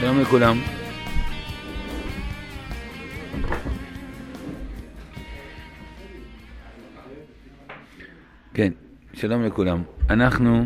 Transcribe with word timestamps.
שלום 0.00 0.20
לכולם. 0.20 0.56
כן, 8.54 8.72
שלום 9.12 9.42
לכולם. 9.42 9.82
אנחנו... 10.10 10.64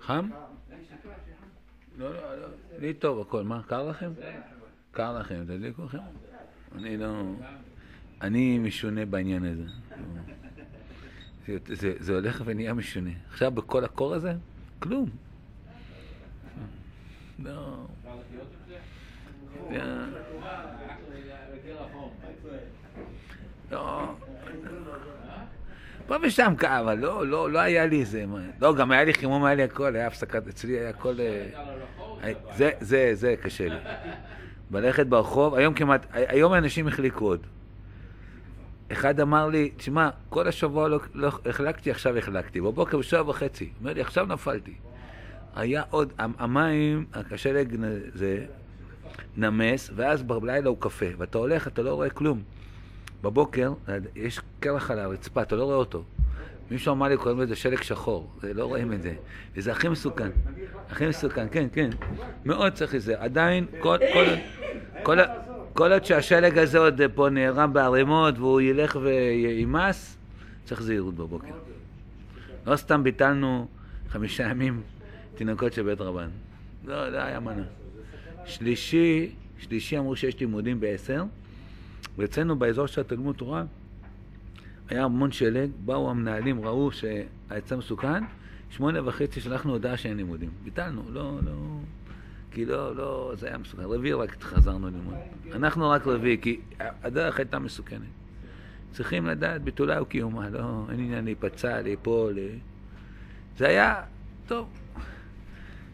חם? 0.00 0.28
לא, 1.98 2.14
לא, 2.14 2.36
לא, 2.40 2.46
לי 2.78 2.94
טוב 2.94 3.20
הכל. 3.20 3.42
מה, 3.42 3.62
קר 3.66 3.88
לכם? 3.88 4.10
קר 4.90 5.18
לכם, 5.18 5.44
תדליקו 5.44 5.84
לכם? 5.84 5.98
אני 6.78 6.96
לא... 6.96 7.22
אני 8.22 8.58
משונה 8.58 9.04
בעניין 9.04 9.44
הזה. 9.44 9.64
זה, 11.66 11.92
זה, 11.98 12.14
הולך 12.14 12.42
ונהיה 12.44 12.74
משונה. 12.74 13.10
עכשיו 13.30 13.50
בכל 13.50 13.84
הקור 13.84 14.14
הזה, 14.14 14.32
כלום. 14.78 15.08
לא. 17.44 17.86
לא. 23.70 24.14
פה 26.06 26.16
ושם 26.22 26.54
כאב, 26.58 26.88
לא, 26.88 27.26
לא, 27.26 27.50
לא 27.50 27.58
היה 27.58 27.86
לי 27.86 28.00
איזה... 28.00 28.24
לא, 28.60 28.74
גם 28.74 28.90
היה 28.90 29.04
לי 29.04 29.14
חימום, 29.14 29.44
היה 29.44 29.54
לי 29.54 29.62
הכל, 29.62 29.96
היה 29.96 30.06
הפסקת, 30.06 30.48
אצלי 30.48 30.78
היה 30.78 30.90
הכל... 30.90 31.16
זה, 32.56 32.70
זה, 32.80 33.10
זה 33.12 33.34
קשה 33.42 33.68
לי. 33.68 33.76
ללכת 34.70 35.06
ברחוב, 35.06 35.54
היום 35.54 35.74
כמעט, 35.74 36.06
היום 36.12 36.54
אנשים 36.54 36.88
החליקו 36.88 37.24
עוד. 37.24 37.46
אחד 38.92 39.20
אמר 39.20 39.48
לי, 39.48 39.70
תשמע, 39.76 40.10
כל 40.28 40.48
השבוע 40.48 40.88
לא, 40.88 41.00
לא 41.14 41.30
החלקתי, 41.46 41.90
עכשיו 41.90 42.16
החלקתי. 42.16 42.60
בבוקר 42.60 42.98
בשבע 42.98 43.30
וחצי. 43.30 43.70
אומר 43.80 43.92
לי, 43.92 44.00
עכשיו 44.00 44.26
נפלתי. 44.26 44.74
היה 45.56 45.82
עוד, 45.90 46.12
המים, 46.18 47.06
השלג 47.12 47.76
זה 48.14 48.44
נמס, 49.36 49.90
ואז 49.94 50.22
בלילה 50.22 50.68
הוא 50.68 50.76
קפה. 50.80 51.06
ואתה 51.18 51.38
הולך, 51.38 51.66
אתה 51.66 51.82
לא 51.82 51.94
רואה 51.94 52.10
כלום. 52.10 52.42
בבוקר, 53.22 53.72
יש 54.16 54.40
קרח 54.60 54.90
על 54.90 54.98
הרצפה, 54.98 55.42
אתה 55.42 55.56
לא 55.56 55.64
רואה 55.64 55.76
אותו. 55.76 56.04
מישהו 56.70 56.92
אמר 56.92 57.08
לי, 57.08 57.16
קוראים 57.16 57.40
לזה 57.40 57.56
שלג 57.56 57.82
שחור, 57.82 58.30
זה, 58.40 58.54
לא 58.54 58.64
רואים 58.64 58.92
את 58.92 59.02
זה. 59.02 59.14
וזה 59.56 59.72
הכי 59.72 59.88
מסוכן. 59.88 60.28
הכי 60.90 61.06
מסוכן, 61.06 61.46
כן, 61.50 61.66
כן. 61.72 61.90
מאוד 62.44 62.72
צריך 62.72 62.94
את 62.94 63.02
זה. 63.02 63.20
עדיין, 63.20 63.66
כל, 63.80 63.98
כל, 64.12 64.24
כל, 65.02 65.18
כל 65.78 65.92
עוד 65.92 66.04
שהשלג 66.04 66.58
הזה 66.58 66.78
עוד 66.78 67.00
פה 67.14 67.28
נערם 67.28 67.72
בערימות 67.72 68.38
והוא 68.38 68.60
ילך 68.60 68.98
ויימס, 69.02 70.16
צריך 70.64 70.82
זהירות 70.82 71.14
בבוקר. 71.14 71.54
לא 72.66 72.76
סתם 72.76 73.02
ביטלנו 73.02 73.68
חמישה 74.08 74.42
ימים 74.50 74.82
תינוקות 75.34 75.72
של 75.72 75.82
בית 75.82 76.00
רבן. 76.00 76.28
לא, 76.84 77.08
לא 77.08 77.18
היה 77.18 77.40
מנה. 77.40 77.62
שלישי, 78.44 79.30
שלישי 79.58 79.98
אמרו 79.98 80.16
שיש 80.16 80.40
לימודים 80.40 80.80
בעשר, 80.80 81.24
ואצלנו 82.18 82.56
באזור 82.56 82.86
של 82.86 83.00
התלמוד 83.00 83.36
תורה 83.36 83.64
היה 84.88 85.04
המון 85.04 85.32
שלג, 85.32 85.70
באו 85.84 86.10
המנהלים, 86.10 86.64
ראו 86.64 86.90
שהעצה 86.92 87.76
מסוכן, 87.76 88.24
שמונה 88.70 89.08
וחצי 89.08 89.40
שלחנו 89.40 89.72
הודעה 89.72 89.96
שאין 89.96 90.16
לימודים. 90.16 90.50
ביטלנו, 90.64 91.02
לא, 91.12 91.38
לא... 91.44 91.52
כי 92.58 92.64
לא, 92.64 92.96
לא, 92.96 93.32
זה 93.36 93.46
היה 93.48 93.58
מסוכן. 93.58 93.82
רביעי 93.82 94.12
רק 94.12 94.42
חזרנו 94.42 94.86
ללמוד. 94.86 95.14
אנחנו 95.52 95.90
רק 95.90 96.06
רביעי, 96.06 96.38
כי 96.42 96.60
הדרך 96.78 97.38
הייתה 97.38 97.58
מסוכנת. 97.58 98.08
צריכים 98.92 99.26
לדעת 99.26 99.62
ביטולה 99.62 100.02
וקיומה, 100.02 100.48
לא, 100.48 100.86
אין 100.90 101.00
עניין 101.00 101.24
להיפצע, 101.24 101.80
ליפול. 101.80 102.38
זה 103.58 103.68
היה, 103.68 104.02
טוב, 104.46 104.68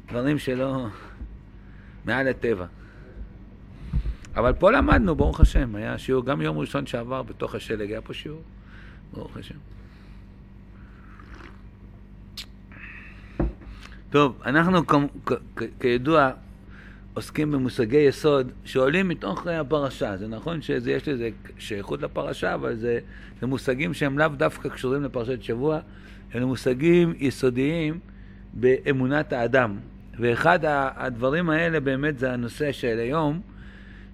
דברים 0.09 0.39
שלא, 0.39 0.87
מעל 2.05 2.29
הטבע. 2.29 2.67
אבל 4.37 4.53
פה 4.53 4.71
למדנו, 4.71 5.15
ברוך 5.15 5.41
השם, 5.41 5.75
היה 5.75 5.99
שיעור, 5.99 6.25
גם 6.25 6.43
יום 6.43 6.59
ראשון 6.59 6.87
שעבר 6.87 7.23
בתוך 7.23 7.55
השלג 7.55 7.91
היה 7.91 8.01
פה 8.01 8.15
שיעור, 8.15 8.43
ברוך 9.13 9.37
השם. 9.37 9.59
טוב, 14.11 14.43
אנחנו 14.45 14.83
כידוע 15.81 16.31
עוסקים 17.15 17.53
במושגי 17.53 17.97
יסוד 17.97 18.51
שעולים 18.65 19.09
מתוך 19.09 19.47
הפרשה. 19.47 20.17
זה 20.17 20.29
נכון 20.29 20.63
שיש 20.63 21.09
לזה 21.09 21.29
שייכות 21.59 22.03
לפרשה, 22.03 22.55
אבל 22.55 22.77
זה, 22.77 22.99
זה 23.41 23.47
מושגים 23.47 23.95
שהם 23.95 24.19
לאו 24.19 24.29
דווקא 24.29 24.69
קשורים 24.69 25.03
לפרשת 25.03 25.43
שבוע, 25.43 25.79
אלה 26.35 26.47
מושגים 26.47 27.15
יסודיים 27.19 27.99
באמונת 28.55 29.33
האדם. 29.33 29.77
ואחד 30.19 30.59
הדברים 30.97 31.51
האלה 31.51 31.81
באמת 31.81 32.19
זה 32.19 32.33
הנושא 32.33 32.73
של 32.73 32.99
היום, 32.99 33.41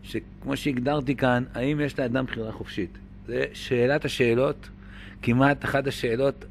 שכמו 0.02 0.56
שהגדרתי 0.56 1.16
כאן, 1.16 1.44
האם 1.54 1.80
יש 1.80 1.98
לאדם 1.98 2.24
בחירה 2.24 2.52
חופשית? 2.52 2.98
זה 3.26 3.44
שאלת 3.52 4.04
השאלות, 4.04 4.68
כמעט 5.22 5.64
אחת 5.64 5.86
השאלות 5.86 6.44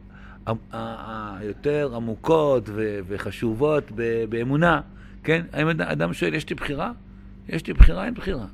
היותר 0.72 1.92
עמוקות 1.96 2.70
וחשובות 3.08 3.92
באמונה. 4.30 4.82
כן? 5.30 5.42
האם 5.54 5.68
אדם 5.70 6.14
שואל, 6.14 6.34
יש 6.34 6.50
לי 6.50 6.56
בחירה? 6.56 6.92
יש 7.50 7.68
לי 7.68 7.74
בחירה, 7.74 8.06
אין 8.06 8.14
בחירה. 8.14 8.46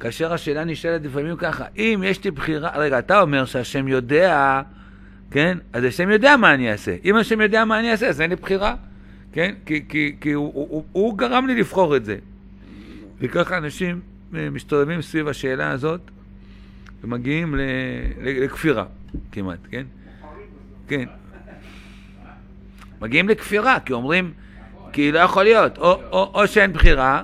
כאשר 0.00 0.32
השאלה 0.32 0.64
נשאלת 0.64 1.04
לפעמים 1.04 1.36
ככה, 1.36 1.64
אם 1.76 2.02
יש 2.06 2.24
לי 2.24 2.30
בחירה, 2.30 2.70
רגע, 2.78 2.98
אתה 2.98 3.20
אומר 3.20 3.44
שהשם 3.44 3.88
יודע, 3.88 4.62
כן? 5.30 5.58
אז 5.72 5.84
השם 5.84 6.10
יודע 6.10 6.36
מה 6.36 6.54
אני 6.54 6.72
אעשה. 6.72 6.96
אם 7.04 7.16
השם 7.16 7.40
יודע 7.40 7.64
מה 7.64 7.78
אני 7.78 7.90
אעשה, 7.90 8.08
אז 8.08 8.20
אין 8.20 8.30
לי 8.30 8.36
בחירה, 8.36 8.74
כן? 9.32 9.54
כי, 9.66 9.84
כי, 9.88 10.16
כי 10.20 10.32
הוא, 10.32 10.52
הוא, 10.54 10.68
הוא, 10.70 10.84
הוא 10.92 11.18
גרם 11.18 11.46
לי 11.46 11.54
לבחור 11.54 11.96
את 11.96 12.04
זה. 12.04 12.16
וככה 13.18 13.58
אנשים 13.58 14.00
אה, 14.34 14.50
מסתובבים 14.50 15.02
סביב 15.02 15.28
השאלה 15.28 15.70
הזאת 15.70 16.00
ומגיעים 17.04 17.54
ל, 17.54 17.60
ל, 18.20 18.44
לכפירה 18.44 18.84
כמעט, 19.32 19.58
כן? 19.70 19.86
כן. 20.88 21.04
מגיעים 23.00 23.28
לכפירה, 23.28 23.80
כי 23.80 23.92
אומרים, 23.92 24.32
כי 24.96 25.12
לא 25.12 25.18
יכול 25.18 25.42
להיות, 25.42 25.78
או, 25.78 26.00
או, 26.12 26.30
או 26.34 26.46
שאין 26.46 26.72
בחירה, 26.72 27.22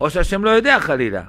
או 0.00 0.10
שהשם 0.10 0.44
לא 0.44 0.50
יודע 0.50 0.80
חלילה. 0.80 1.22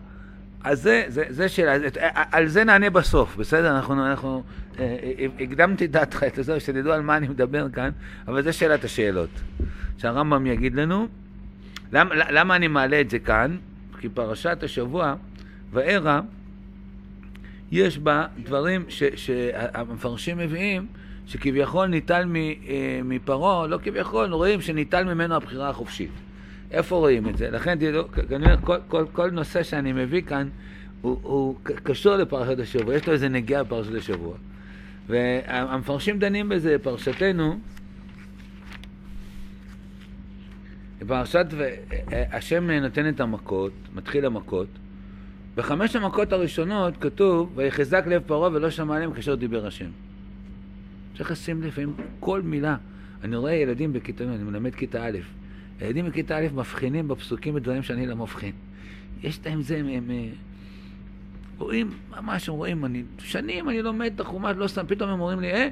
אז 0.64 0.82
זה, 0.82 1.04
זה, 1.08 1.24
זה 1.30 1.50
שאלה, 1.50 1.88
על 2.32 2.48
זה 2.48 2.64
נענה 2.64 2.90
בסוף, 2.90 3.36
בסדר? 3.36 3.76
אנחנו, 3.76 4.06
אנחנו 4.06 4.44
אה, 4.80 4.98
אה, 5.20 5.26
הקדמתי 5.40 5.88
דעתך, 5.88 6.24
את 6.24 6.44
זה, 6.44 6.60
שתדעו 6.60 6.94
על 6.94 7.02
מה 7.02 7.18
אני 7.18 7.28
מדבר 7.28 7.70
כאן, 7.70 7.90
אבל 8.28 8.44
זה 8.44 8.54
שאלת 8.54 8.84
השאלות. 8.84 9.30
שהרמב"ם 9.98 10.46
יגיד 10.46 10.76
לנו, 10.76 11.08
למה, 11.92 12.16
למה 12.16 12.56
אני 12.56 12.68
מעלה 12.68 13.02
את 13.02 13.10
זה 13.10 13.20
כאן? 13.20 13.58
כי 14.00 14.10
פרשת 14.10 14.64
השבוע, 14.64 15.16
וארא, 15.72 16.20
יש 17.72 17.98
בה 17.98 18.26
דברים 18.44 18.86
שהמפרשים 19.16 20.38
מביאים, 20.38 20.88
שכביכול 21.28 21.88
ניטל 21.88 22.26
אה, 22.36 23.00
מפרעה, 23.04 23.68
לא 23.68 23.78
כביכול, 23.84 24.34
רואים 24.34 24.62
שניטל 24.62 25.04
ממנו 25.04 25.36
הבחירה 25.36 25.70
החופשית. 25.70 26.12
איפה 26.72 26.96
רואים 26.96 27.30
את 27.30 27.38
זה? 27.38 27.52
לכן 27.52 27.80
תראו, 27.80 28.04
כנראה 28.30 28.58
כל, 28.58 28.78
כל, 28.88 29.06
כל 29.12 29.32
נושא 29.32 29.64
שאני 29.64 29.94
מביא 29.94 30.22
כאן 30.22 30.50
הוא, 31.02 31.20
הוא 31.22 31.56
קשור 31.64 32.16
לפרשת 32.16 32.60
השבוע, 32.60 32.96
יש 32.96 33.08
לו 33.08 33.14
איזה 33.14 33.30
נגיעה 33.30 33.64
בפרשת 33.64 33.96
השבוע. 33.96 34.36
והמפרשים 35.08 36.20
דנים 36.20 36.50
בזה, 36.50 36.76
פרשתנו, 36.82 37.60
בפרשת, 41.00 41.46
אה, 42.14 42.24
השם 42.32 42.72
נותן 42.72 43.10
את 43.10 43.20
המכות, 43.20 43.72
מתחיל 43.96 44.26
המכות. 44.26 44.68
בחמש 45.56 45.96
המכות 45.96 46.34
הראשונות 46.34 46.94
כתוב, 47.02 47.52
ויחזק 47.56 48.08
לב 48.08 48.22
פרעה 48.26 48.50
ולא 48.54 48.70
שמע 48.70 48.96
עליהם 48.96 49.14
כאשר 49.14 49.36
דיבר 49.36 49.66
השם. 49.66 49.90
צריך 51.18 51.32
לשים 51.32 51.64
לפעמים 51.64 51.94
כל 52.20 52.42
מילה. 52.42 52.78
אני 53.24 53.36
רואה 53.36 53.54
ילדים 53.54 53.94
בכיתה, 53.94 54.24
אני 54.24 54.44
מלמד 54.44 54.76
כיתה 54.76 55.06
א', 55.08 55.18
ילדים 55.82 56.06
בכיתה 56.06 56.38
א' 56.38 56.48
מבחינים 56.54 57.08
בפסוקים 57.08 57.56
בדברים 57.56 57.84
שאני 57.84 58.08
לא 58.08 58.16
מבחין. 58.16 58.52
יש 59.24 59.40
להם 59.46 59.62
זה, 59.62 59.78
הם, 59.78 59.88
הם 59.90 60.12
רואים, 61.58 61.90
ממש 62.12 62.50
הם 62.50 62.56
רואים, 62.56 62.86
אני, 62.86 63.04
שנים 63.20 63.70
אני 63.70 63.82
לומד 63.82 64.12
את 64.16 64.20
החומש, 64.20 64.56
לא 64.58 64.68
סתם, 64.68 64.86
פתאום 64.88 65.10
הם 65.10 65.20
אומרים 65.20 65.40
לי, 65.40 65.52
אה, 65.52 65.70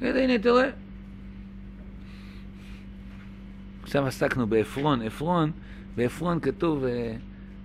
הנה, 0.00 0.20
הנה, 0.20 0.38
תראה. 0.38 0.70
עכשיו 3.82 4.06
עסקנו 4.06 4.46
בעפרון, 4.46 5.02
עפרון, 5.02 5.50
בעפרון 5.96 6.40
כתוב, 6.40 6.84
אה, 6.84 7.16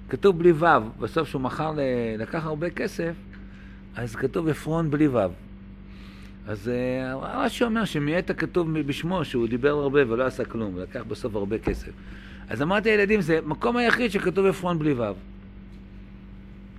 כתוב 0.09 0.39
בלי 0.39 0.51
ו', 0.51 0.65
בסוף 0.99 1.29
שהוא 1.29 1.41
מכר, 1.41 1.73
לקח 2.17 2.45
הרבה 2.45 2.69
כסף, 2.69 3.13
אז 3.95 4.15
כתוב 4.15 4.47
עפרון 4.47 4.91
בלי 4.91 5.07
ו'. 5.07 5.48
אז 6.49 6.69
אה, 6.69 7.15
רש"י 7.15 7.63
אומר 7.63 7.85
שמיעט 7.85 8.29
הכתוב 8.29 8.79
בשמו, 8.79 9.25
שהוא 9.25 9.47
דיבר 9.47 9.69
הרבה 9.69 9.99
ולא 10.07 10.25
עשה 10.25 10.45
כלום, 10.45 10.75
ולקח 10.75 11.03
בסוף 11.07 11.35
הרבה 11.35 11.57
כסף. 11.57 11.91
אז 12.49 12.61
אמרתי 12.61 12.89
לילדים, 12.89 13.21
זה 13.21 13.37
המקום 13.37 13.77
היחיד 13.77 14.11
שכתוב 14.11 14.45
עפרון 14.45 14.79
בלי 14.79 14.93
ו'. 14.93 15.03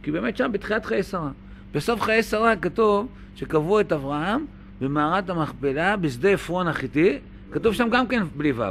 כי 0.02 0.10
באמת 0.10 0.36
שם 0.36 0.52
בתחילת 0.52 0.84
חיי 0.86 1.02
שרה. 1.02 1.30
בסוף 1.72 2.00
חיי 2.00 2.22
שרה 2.22 2.56
כתוב 2.56 3.08
שקבעו 3.36 3.80
את 3.80 3.92
אברהם 3.92 4.46
במערת 4.80 5.30
המכפלה, 5.30 5.96
בשדה 5.96 6.28
עפרון 6.28 6.68
החיתי, 6.68 7.18
כתוב 7.50 7.74
שם 7.74 7.88
גם 7.90 8.06
כן 8.06 8.22
בלי 8.36 8.52
ו'. 8.52 8.62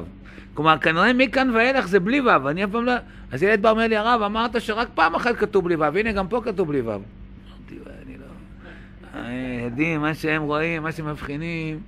כלומר, 0.54 0.78
כנראה 0.78 1.14
מכאן 1.14 1.50
ואילך 1.56 1.88
זה 1.88 2.00
בלי 2.00 2.22
ו', 2.22 2.50
אני 2.50 2.64
אף 2.64 2.70
פעם 2.72 2.86
לא... 2.86 2.94
אז 3.32 3.44
ילד 3.44 3.62
בר 3.62 3.70
אומר 3.70 3.88
לי, 3.88 3.98
הרב, 3.98 4.22
אמרת 4.22 4.62
שרק 4.62 4.88
פעם 4.96 5.16
אחת 5.16 5.36
כתוב 5.36 5.64
בלי 5.64 5.76
ו', 5.76 5.84
הנה 5.84 6.12
גם 6.12 6.28
פה 6.28 6.42
כתוב 6.46 6.68
בלי 6.68 6.82
ו'. 6.82 6.90
אמרתי. 6.90 7.99
הילדים, 9.14 10.02
מה 10.02 10.14
שהם 10.14 10.42
רואים, 10.42 10.84
מה 10.84 10.92
שהם 10.92 11.10
מבחינים, 11.10 11.80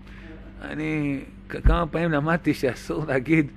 אני 0.62 1.19
כמה 1.50 1.88
פעמים 1.88 2.12
למדתי 2.12 2.53
שאסור 2.53 3.06
להגיד 3.07 3.47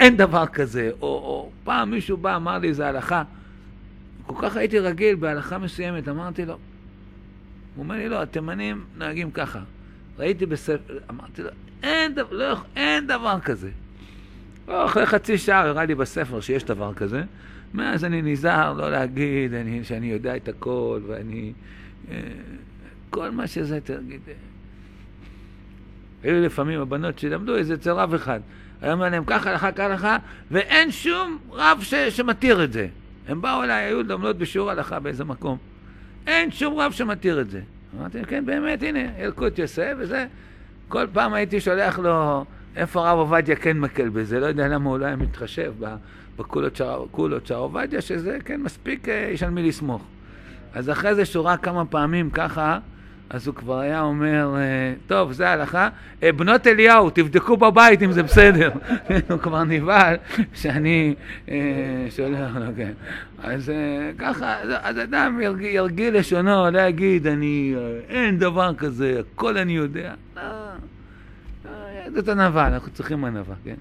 אין 0.00 0.16
דבר 0.16 0.46
כזה, 0.46 0.90
או, 1.00 1.06
או 1.06 1.50
פעם 1.64 1.90
מישהו 1.90 2.16
בא, 2.16 2.36
אמר 2.36 2.58
לי, 2.58 2.74
זה 2.74 2.88
הלכה. 2.88 3.22
כל 4.26 4.34
כך 4.42 4.56
הייתי 4.56 4.78
רגיל 4.78 5.16
בהלכה 5.16 5.58
מסוימת, 5.58 6.08
אמרתי 6.08 6.44
לו, 6.44 6.52
הוא 6.52 7.84
אומר 7.84 7.94
לי, 7.94 8.08
לא, 8.08 8.22
התימנים 8.22 8.84
נוהגים 8.98 9.30
ככה. 9.30 9.60
ראיתי 10.18 10.46
בספר, 10.46 10.98
אמרתי 11.10 11.42
לו, 11.42 11.50
אין, 11.82 12.14
דבר, 12.14 12.36
לא, 12.36 12.56
אין 12.76 13.06
דבר 13.06 13.40
כזה. 13.40 13.70
לא, 14.68 14.86
אחרי 14.86 15.06
חצי 15.06 15.38
שעה 15.38 15.60
הראה 15.60 15.84
לי 15.84 15.94
בספר 15.94 16.40
שיש 16.40 16.64
דבר 16.64 16.94
כזה. 16.94 17.22
מאז 17.74 18.04
אני 18.04 18.22
נזהר 18.22 18.72
לא 18.72 18.90
להגיד 18.90 19.54
אני, 19.54 19.84
שאני 19.84 20.06
יודע 20.06 20.36
את 20.36 20.48
הכל, 20.48 21.00
ואני... 21.06 21.52
אה, 22.10 22.16
כל 23.10 23.30
מה 23.30 23.46
שזה, 23.46 23.80
תגיד... 23.80 24.20
היו 26.22 26.44
לפעמים 26.44 26.80
הבנות 26.80 27.18
שלמדו 27.18 27.56
איזה 27.56 27.74
אצל 27.74 27.90
רב 27.90 28.14
אחד. 28.14 28.40
היה 28.82 28.92
אומר 28.92 29.08
להם 29.08 29.24
ככה, 29.26 29.50
הלכה, 29.50 29.72
ככה, 29.72 30.16
ואין 30.50 30.90
שום 30.90 31.38
רב 31.50 31.78
ש, 31.82 31.94
שמתיר 31.94 32.64
את 32.64 32.72
זה. 32.72 32.88
הם 33.28 33.42
באו 33.42 33.62
אליי, 33.62 33.84
היו 33.84 34.02
לומדות 34.02 34.38
בשיעור 34.38 34.70
הלכה 34.70 35.00
באיזה 35.00 35.24
מקום. 35.24 35.58
אין 36.26 36.50
שום 36.50 36.78
רב 36.78 36.92
שמתיר 36.92 37.40
את 37.40 37.50
זה. 37.50 37.60
אמרתי, 37.98 38.24
כן, 38.24 38.46
באמת, 38.46 38.82
הנה, 38.82 39.00
ילקוט 39.18 39.58
יוסף, 39.58 39.92
וזה. 39.98 40.26
כל 40.88 41.06
פעם 41.12 41.34
הייתי 41.34 41.60
שולח 41.60 41.98
לו 41.98 42.44
איפה 42.76 43.08
הרב 43.08 43.18
עובדיה 43.18 43.56
כן 43.56 43.78
מקל 43.78 44.08
בזה, 44.08 44.40
לא 44.40 44.46
יודע 44.46 44.68
למה 44.68 44.90
הוא 44.90 44.98
לא 44.98 45.06
היה 45.06 45.16
מתחשב 45.16 45.74
בקולות 46.36 46.76
של 46.76 46.84
הרב 46.84 47.60
עובדיה, 47.60 48.00
שזה 48.00 48.38
כן 48.44 48.60
מספיק, 48.60 49.08
אה, 49.08 49.30
יש 49.32 49.42
על 49.42 49.50
מי 49.50 49.68
לסמוך. 49.68 50.02
אז 50.74 50.90
אחרי 50.90 51.14
זה 51.14 51.24
שורה 51.24 51.56
כמה 51.56 51.84
פעמים 51.84 52.30
ככה, 52.30 52.78
אז 53.30 53.46
הוא 53.46 53.54
כבר 53.54 53.78
היה 53.78 54.00
אומר, 54.00 54.54
אה, 54.56 54.94
טוב, 55.06 55.32
זה 55.32 55.48
ההלכה, 55.48 55.88
אה, 56.22 56.32
בנות 56.32 56.66
אליהו, 56.66 57.10
תבדקו 57.10 57.56
בבית 57.56 58.02
אם 58.02 58.12
זה 58.12 58.22
בסדר. 58.22 58.70
הוא 59.30 59.38
כבר 59.38 59.64
נבהל 59.64 60.16
שאני 60.54 61.14
שולח 62.10 62.56
לו, 62.56 62.66
כן. 62.76 62.92
אז 63.42 63.72
ככה, 64.18 64.56
אז 64.82 64.98
אדם 64.98 65.40
ירגיל 65.60 66.18
לשונו, 66.18 66.70
לא 66.70 66.80
יגיד, 66.80 67.26
אני, 67.26 67.74
אין 68.08 68.38
דבר 68.38 68.74
כזה, 68.74 69.20
הכל 69.34 69.58
אני 69.58 69.72
יודע. 69.72 70.14
לא. 70.36 70.42
זאת 72.14 72.28
ענווה, 72.28 72.66
אנחנו 72.66 72.92
צריכים 72.92 73.24
ענווה, 73.24 73.54
כן? 73.64 73.74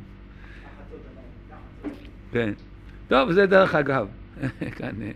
כן. 2.31 2.51
טוב, 3.07 3.31
זה 3.31 3.45
דרך 3.45 3.75
אגב. 3.75 4.07
כאן... 4.77 5.01
אה, 5.01 5.11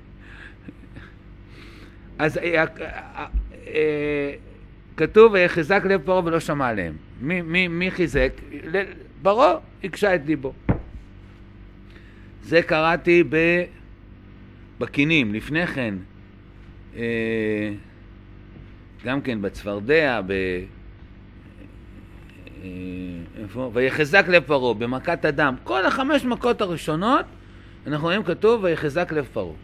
אז 2.19 2.37
אה, 2.37 2.63
אה, 2.81 3.25
כתוב, 4.97 5.33
ויחזק 5.33 5.83
לב 5.85 6.01
פרעה 6.05 6.25
ולא 6.25 6.39
שמע 6.39 6.67
עליהם. 6.67 6.93
מי, 7.21 7.41
מי, 7.41 7.67
מי 7.67 7.91
חיזק? 7.91 8.31
פרעה 9.21 9.55
הקשה 9.83 10.15
את 10.15 10.21
ליבו. 10.25 10.53
זה 12.43 12.61
קראתי 12.61 13.23
ב... 13.29 13.63
בקינים, 14.79 15.33
לפני 15.33 15.67
כן, 15.67 15.95
גם 19.05 19.21
כן 19.21 19.41
בצפרדע, 19.41 20.21
ב... 20.27 20.31
אה, 22.63 22.69
איפה? 23.41 23.71
ויחזק 23.73 24.25
לב 24.27 24.43
פרעה 24.43 24.73
במכת 24.73 25.25
הדם. 25.25 25.55
כל 25.63 25.85
החמש 25.85 26.25
מכות 26.25 26.61
הראשונות, 26.61 27.25
אנחנו 27.87 28.07
רואים 28.07 28.23
כתוב 28.23 28.63
ויחזק 28.63 29.11
לב 29.11 29.27
פרעה. 29.33 29.55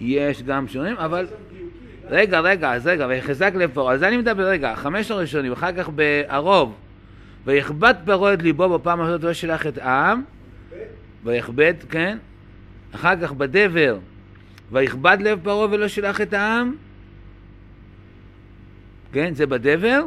יש 0.00 0.42
גם 0.42 0.68
שונים, 0.68 0.96
אבל... 0.96 1.26
רגע, 2.08 2.40
רגע, 2.40 2.72
אז 2.72 2.86
רגע, 2.86 3.06
ויחזק 3.06 3.52
לב 3.54 3.70
פרעה. 3.74 3.94
אז 3.94 4.02
אני 4.02 4.16
מדבר, 4.16 4.48
רגע, 4.48 4.72
החמש 4.72 5.10
הראשונים, 5.10 5.52
אחר 5.52 5.72
כך 5.72 5.88
בערוב, 5.88 6.74
ויכבד 7.44 7.94
פרעה 8.04 8.34
את 8.34 8.42
ליבו 8.42 8.78
בפעם 8.78 9.00
הזאת 9.00 9.22
לא 9.22 9.32
שלח 9.32 9.66
את 9.66 9.78
העם, 9.78 10.22
ויכבד, 11.24 11.74
כן? 11.88 12.18
אחר 12.94 13.20
כך 13.22 13.32
בדבר, 13.32 13.98
ויכבד 14.72 15.18
לב 15.20 15.40
פרעה 15.42 15.68
ולא 15.70 15.88
שלח 15.88 16.20
את 16.20 16.32
העם, 16.32 16.74
כן? 19.12 19.34
זה 19.34 19.46
בדבר. 19.46 20.04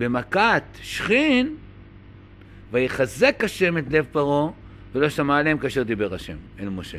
במכת 0.00 0.62
שכין, 0.82 1.56
ויחזק 2.70 3.44
השם 3.44 3.78
את 3.78 3.84
לב 3.90 4.06
פרעה, 4.12 4.50
ולא 4.94 5.08
שמע 5.08 5.38
עליהם 5.38 5.58
כאשר 5.58 5.82
דיבר 5.82 6.14
השם 6.14 6.36
אל 6.60 6.68
משה. 6.68 6.98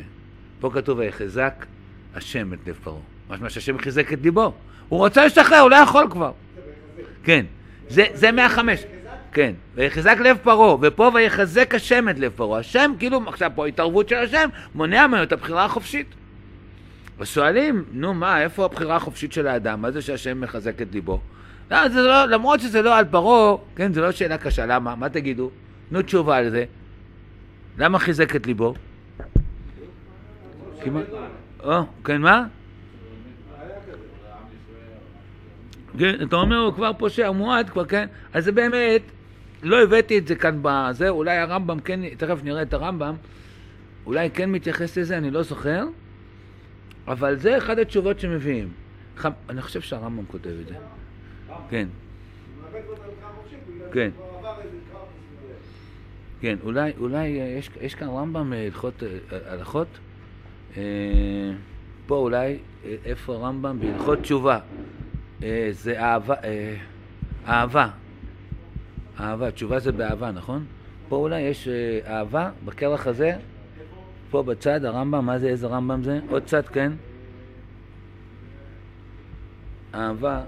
פה 0.60 0.70
כתוב 0.74 0.98
ויחזק 0.98 1.66
השם 2.14 2.52
את 2.52 2.58
לב 2.66 2.78
פרעה. 2.84 3.11
משמע 3.30 3.50
שהשם 3.50 3.78
חיזק 3.78 4.12
את 4.12 4.18
ליבו. 4.22 4.52
הוא 4.88 4.98
רוצה 4.98 5.24
להשתחרר, 5.24 5.58
הוא 5.58 5.70
לא 5.70 5.76
יכול 5.76 6.06
כבר. 6.10 6.32
כן, 7.24 7.44
זה, 7.88 8.04
זה 8.14 8.32
מהחמש. 8.32 8.84
כן, 9.32 9.52
ויחזק 9.74 10.16
לב 10.20 10.38
פרעה, 10.42 10.76
ופה 10.80 11.10
ויחזק 11.14 11.74
השם 11.74 12.08
את 12.08 12.18
לב 12.18 12.32
פרעה. 12.36 12.60
השם, 12.60 12.92
כאילו, 12.98 13.20
עכשיו 13.26 13.50
פה 13.54 13.66
התערבות 13.66 14.08
של 14.08 14.16
השם, 14.16 14.48
מונע 14.74 15.06
ממנו 15.06 15.22
את 15.22 15.32
הבחירה 15.32 15.64
החופשית. 15.64 16.06
ושואלים, 17.18 17.84
נו 17.92 18.14
מה, 18.14 18.42
איפה 18.42 18.64
הבחירה 18.64 18.96
החופשית 18.96 19.32
של 19.32 19.46
האדם? 19.46 19.82
מה 19.82 19.90
זה 19.90 20.02
שהשם 20.02 20.40
מחזק 20.40 20.82
את 20.82 20.86
ליבו? 20.92 21.20
לא, 21.70 21.88
זה 21.88 22.00
לא, 22.00 22.24
למרות 22.24 22.60
שזה 22.60 22.82
לא 22.82 22.98
על 22.98 23.04
פרעה, 23.04 23.56
כן, 23.76 23.92
זו 23.92 24.00
לא 24.00 24.12
שאלה 24.12 24.38
קשה, 24.38 24.66
למה? 24.66 24.94
מה 24.94 25.08
תגידו? 25.08 25.50
תנו 25.88 26.02
תשובה 26.02 26.36
על 26.36 26.50
זה. 26.50 26.64
למה 27.78 27.98
חיזק 27.98 28.36
את 28.36 28.46
ליבו? 28.46 28.74
כמעט... 30.84 31.04
או, 31.64 31.82
כן, 32.04 32.20
מה? 32.20 32.44
כן, 35.98 36.14
אתה 36.22 36.36
אומר, 36.36 36.58
הוא 36.58 36.72
כבר 36.72 36.90
פושע, 36.98 37.30
מועד 37.30 37.70
כבר, 37.70 37.84
כן? 37.84 38.06
אז 38.32 38.44
זה 38.44 38.52
באמת, 38.52 39.02
לא 39.62 39.82
הבאתי 39.82 40.18
את 40.18 40.26
זה 40.26 40.34
כאן 40.34 40.58
בזה, 40.62 41.08
אולי 41.08 41.36
הרמב"ם 41.36 41.80
כן, 41.80 42.00
תכף 42.16 42.38
נראה 42.44 42.62
את 42.62 42.74
הרמב"ם, 42.74 43.14
אולי 44.06 44.30
כן 44.30 44.50
מתייחס 44.50 44.98
לזה, 44.98 45.18
אני 45.18 45.30
לא 45.30 45.42
זוכר, 45.42 45.84
אבל 47.08 47.36
זה 47.36 47.58
אחת 47.58 47.78
התשובות 47.78 48.20
שמביאים. 48.20 48.68
אני 49.48 49.62
חושב 49.62 49.80
שהרמב"ם 49.80 50.24
כותב 50.26 50.50
את 50.60 50.66
זה. 50.68 50.74
כן. 51.70 51.88
כן. 53.92 54.10
כן, 56.40 56.56
אולי, 56.64 56.92
אולי 56.98 57.26
יש, 57.26 57.70
יש 57.80 57.94
כאן 57.94 58.08
רמב"ם 58.08 58.52
אה, 58.52 58.64
הלכות 58.64 59.02
אה, 59.02 59.38
הלכות? 59.52 59.86
אה, 60.76 60.82
פה 62.06 62.16
אולי, 62.16 62.58
איפה 62.84 63.34
רמב"ם? 63.34 63.80
בהלכות 63.80 64.20
תשובה. 64.20 64.58
זה 65.70 66.00
אהבה, 66.00 66.34
אהבה. 67.46 67.88
אהבה, 69.20 69.50
תשובה 69.50 69.78
זה 69.78 69.92
באהבה, 69.92 70.30
נכון? 70.30 70.64
פה 71.08 71.16
אולי 71.16 71.40
יש 71.40 71.68
אהבה, 72.06 72.50
בכרך 72.64 73.06
הזה, 73.06 73.36
פה 74.30 74.42
בצד, 74.42 74.84
הרמב"ם, 74.84 75.26
מה 75.26 75.38
זה, 75.38 75.48
איזה 75.48 75.66
רמב"ם 75.66 76.02
זה? 76.02 76.20
עוד 76.30 76.44
צד, 76.44 76.68
כן? 76.68 76.92
אהבה. 79.94 80.44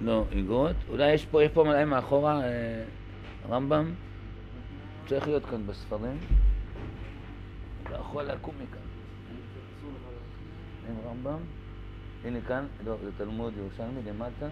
לא, 0.00 0.24
איגרות. 0.32 0.76
אולי 0.88 1.12
יש 1.12 1.26
פה, 1.26 1.44
יש 1.44 1.50
פה 1.50 1.60
אולי 1.60 1.84
מאחורה 1.84 2.40
אה, 2.44 2.84
רמב"ם. 3.48 3.92
צריך 5.06 5.26
להיות 5.26 5.46
כאן 5.46 5.66
בספרים. 5.66 6.18
לא 7.90 7.96
יכול 7.96 8.22
לקום 8.22 8.54
מכאן. 8.54 8.80
אין 10.88 10.96
רמב"ם. 11.06 11.38
הנה 12.24 12.38
כאן, 12.48 12.66
לא, 12.84 12.96
זה 13.04 13.10
תלמוד 13.16 13.52
ירושלמי 13.56 14.00
למטה. 14.06 14.46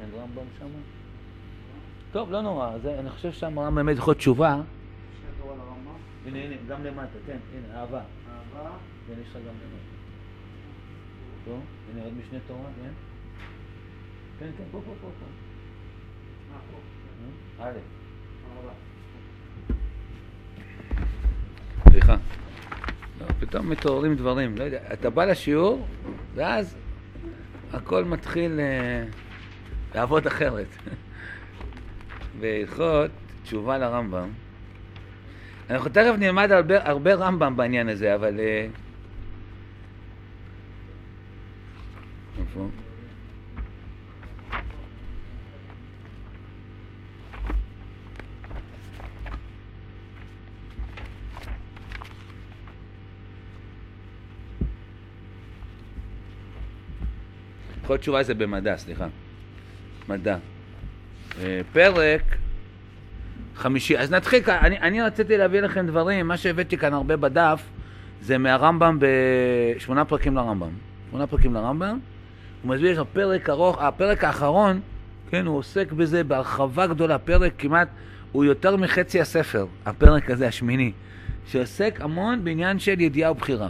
אין 0.00 0.10
רמב"ם 0.14 0.46
שם. 0.58 0.66
טוב, 2.12 2.30
לא 2.30 2.40
נורא, 2.40 2.78
זה, 2.78 2.98
אני 3.00 3.10
חושב 3.10 3.32
שם 3.32 3.58
רמב"ם 3.58 3.74
באמת 3.74 3.96
יכול 3.96 4.14
תשובה. 4.14 4.60
הנה, 6.26 6.38
הנה, 6.38 6.56
גם 6.68 6.84
למטה, 6.84 7.18
כן, 7.26 7.38
הנה, 7.54 7.80
אהבה. 7.80 8.00
אהבה. 8.28 8.70
כן, 9.06 9.12
יש 9.22 9.28
לך 9.28 9.36
גם 9.36 9.42
למטה. 9.42 9.90
טוב, 11.44 11.60
הנה 11.92 12.04
עוד 12.04 12.12
משנה 12.12 12.38
תורה, 12.46 12.68
כן? 12.82 12.90
כן, 14.38 14.50
כן, 14.58 14.64
פה, 14.70 14.80
פה, 14.86 14.92
פה, 15.00 15.08
פה. 15.20 15.26
אה, 17.60 17.72
סליחה. 21.90 22.16
לא, 23.20 23.26
פתאום 23.40 23.70
מתעוררים 23.70 24.16
דברים, 24.16 24.58
לא 24.58 24.64
יודע, 24.64 24.80
אתה 24.92 25.10
בא 25.10 25.24
לשיעור, 25.24 25.86
ואז 26.34 26.76
הכל 27.72 28.04
מתחיל 28.04 28.60
אה, 28.60 29.04
לעבוד 29.94 30.26
אחרת. 30.26 30.66
בהלכות 32.40 33.10
תשובה 33.42 33.78
לרמב"ם. 33.78 34.28
אנחנו 35.70 35.90
תכף 35.90 36.14
נלמד 36.18 36.52
הרבה, 36.52 36.88
הרבה 36.88 37.14
רמב"ם 37.14 37.56
בעניין 37.56 37.88
הזה, 37.88 38.14
אבל... 38.14 38.40
אה, 38.40 38.66
איפה? 42.40 42.68
הלכות 57.90 58.00
תשובה 58.00 58.22
זה 58.22 58.34
במדע, 58.34 58.76
סליחה. 58.76 59.06
מדע. 60.08 60.36
אה, 61.40 61.60
פרק 61.72 62.22
חמישי. 63.56 63.98
אז 63.98 64.10
נתחיל 64.10 64.42
אני, 64.46 64.78
אני 64.78 65.02
רציתי 65.02 65.36
להביא 65.36 65.60
לכם 65.60 65.86
דברים, 65.86 66.28
מה 66.28 66.36
שהבאתי 66.36 66.76
כאן 66.76 66.94
הרבה 66.94 67.16
בדף, 67.16 67.62
זה 68.22 68.38
מהרמב"ם 68.38 68.98
בשמונה 69.00 70.04
פרקים 70.04 70.36
לרמב"ם. 70.36 70.70
שמונה 71.10 71.26
פרקים 71.26 71.54
לרמב"ם. 71.54 71.98
הוא 72.62 72.74
מסביר 72.74 72.94
שם 72.94 73.02
פרק 73.12 73.50
ארוך, 73.50 73.82
הפרק 73.82 74.24
האחרון, 74.24 74.80
כן, 75.30 75.46
הוא 75.46 75.58
עוסק 75.58 75.92
בזה 75.92 76.24
בהרחבה 76.24 76.86
גדולה, 76.86 77.18
פרק 77.18 77.52
כמעט, 77.58 77.88
הוא 78.32 78.44
יותר 78.44 78.76
מחצי 78.76 79.20
הספר, 79.20 79.66
הפרק 79.86 80.30
הזה, 80.30 80.48
השמיני, 80.48 80.92
שעוסק 81.46 82.00
המון 82.00 82.44
בעניין 82.44 82.78
של 82.78 83.00
ידיעה 83.00 83.30
ובחירה. 83.30 83.68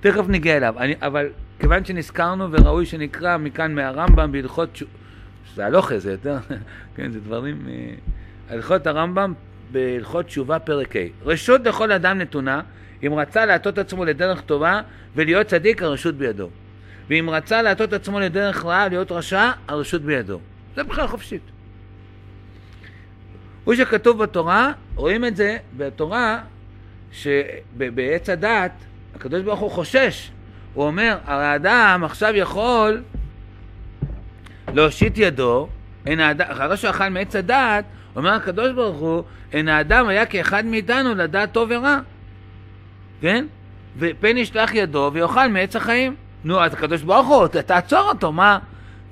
תכף 0.00 0.28
ניגע 0.28 0.56
אליו, 0.56 0.74
אני, 0.78 0.94
אבל 1.00 1.28
כיוון 1.58 1.84
שנזכרנו 1.84 2.52
וראוי 2.52 2.86
שנקרא 2.86 3.36
מכאן 3.36 3.74
מהרמב"ם 3.74 4.32
בהלכות, 4.32 4.82
זה 5.54 5.66
הלוכה, 5.66 5.98
זה 5.98 6.10
יותר, 6.10 6.38
כן, 6.96 7.10
זה 7.10 7.20
דברים, 7.20 7.66
אה, 7.68 7.94
הלכות 8.48 8.86
הרמב"ם 8.86 9.32
בהלכות 9.72 10.26
תשובה 10.26 10.58
פרק 10.58 10.96
ה'. 10.96 10.98
רשות 11.24 11.60
לכל 11.64 11.92
אדם 11.92 12.18
נתונה, 12.18 12.60
אם 13.06 13.14
רצה 13.14 13.46
להטות 13.46 13.78
עצמו 13.78 14.04
לדרך 14.04 14.40
טובה 14.40 14.80
ולהיות 15.14 15.46
צדיק, 15.46 15.82
הרשות 15.82 16.14
בידו. 16.14 16.48
ואם 17.08 17.30
רצה 17.30 17.62
להטות 17.62 17.92
עצמו 17.92 18.20
לדרך 18.20 18.64
רעה, 18.64 18.88
להיות 18.88 19.12
רשע, 19.12 19.50
הרשות 19.68 20.02
בידו. 20.02 20.40
זה 20.76 20.82
בחירה 20.82 21.08
חופשית. 21.08 21.42
הוא 23.64 23.74
שכתוב 23.74 24.22
בתורה, 24.22 24.72
רואים 24.94 25.24
את 25.24 25.36
זה 25.36 25.56
בתורה, 25.76 26.40
שבעץ 27.12 28.28
הדת, 28.28 28.72
הקדוש 29.14 29.42
ברוך 29.42 29.60
הוא 29.60 29.70
חושש. 29.70 30.30
הוא 30.76 30.86
אומר, 30.86 31.18
הרי 31.24 31.44
האדם 31.44 32.02
עכשיו 32.04 32.36
יכול 32.36 33.02
להושיט 34.74 35.12
ידו, 35.16 35.68
אחרי 36.38 36.76
שהוא 36.76 36.90
אכל 36.90 37.08
מעץ 37.08 37.36
הדת, 37.36 37.84
אומר 38.16 38.30
הקדוש 38.30 38.72
ברוך 38.72 38.96
הוא, 38.96 39.22
אין 39.52 39.68
האדם 39.68 40.08
היה 40.08 40.26
כאחד 40.26 40.64
מאיתנו 40.64 41.14
לדעת 41.14 41.52
טוב 41.52 41.68
ורע. 41.72 41.98
כן? 43.20 43.44
ופן 43.98 44.36
ישלח 44.36 44.74
ידו 44.74 45.10
ויאכל 45.12 45.48
מעץ 45.48 45.76
החיים. 45.76 46.14
נו, 46.44 46.64
אז 46.64 46.72
הקדוש 46.72 47.02
ברוך 47.02 47.26
הוא, 47.26 47.46
תעצור 47.46 48.08
אותו, 48.08 48.32
מה? 48.32 48.58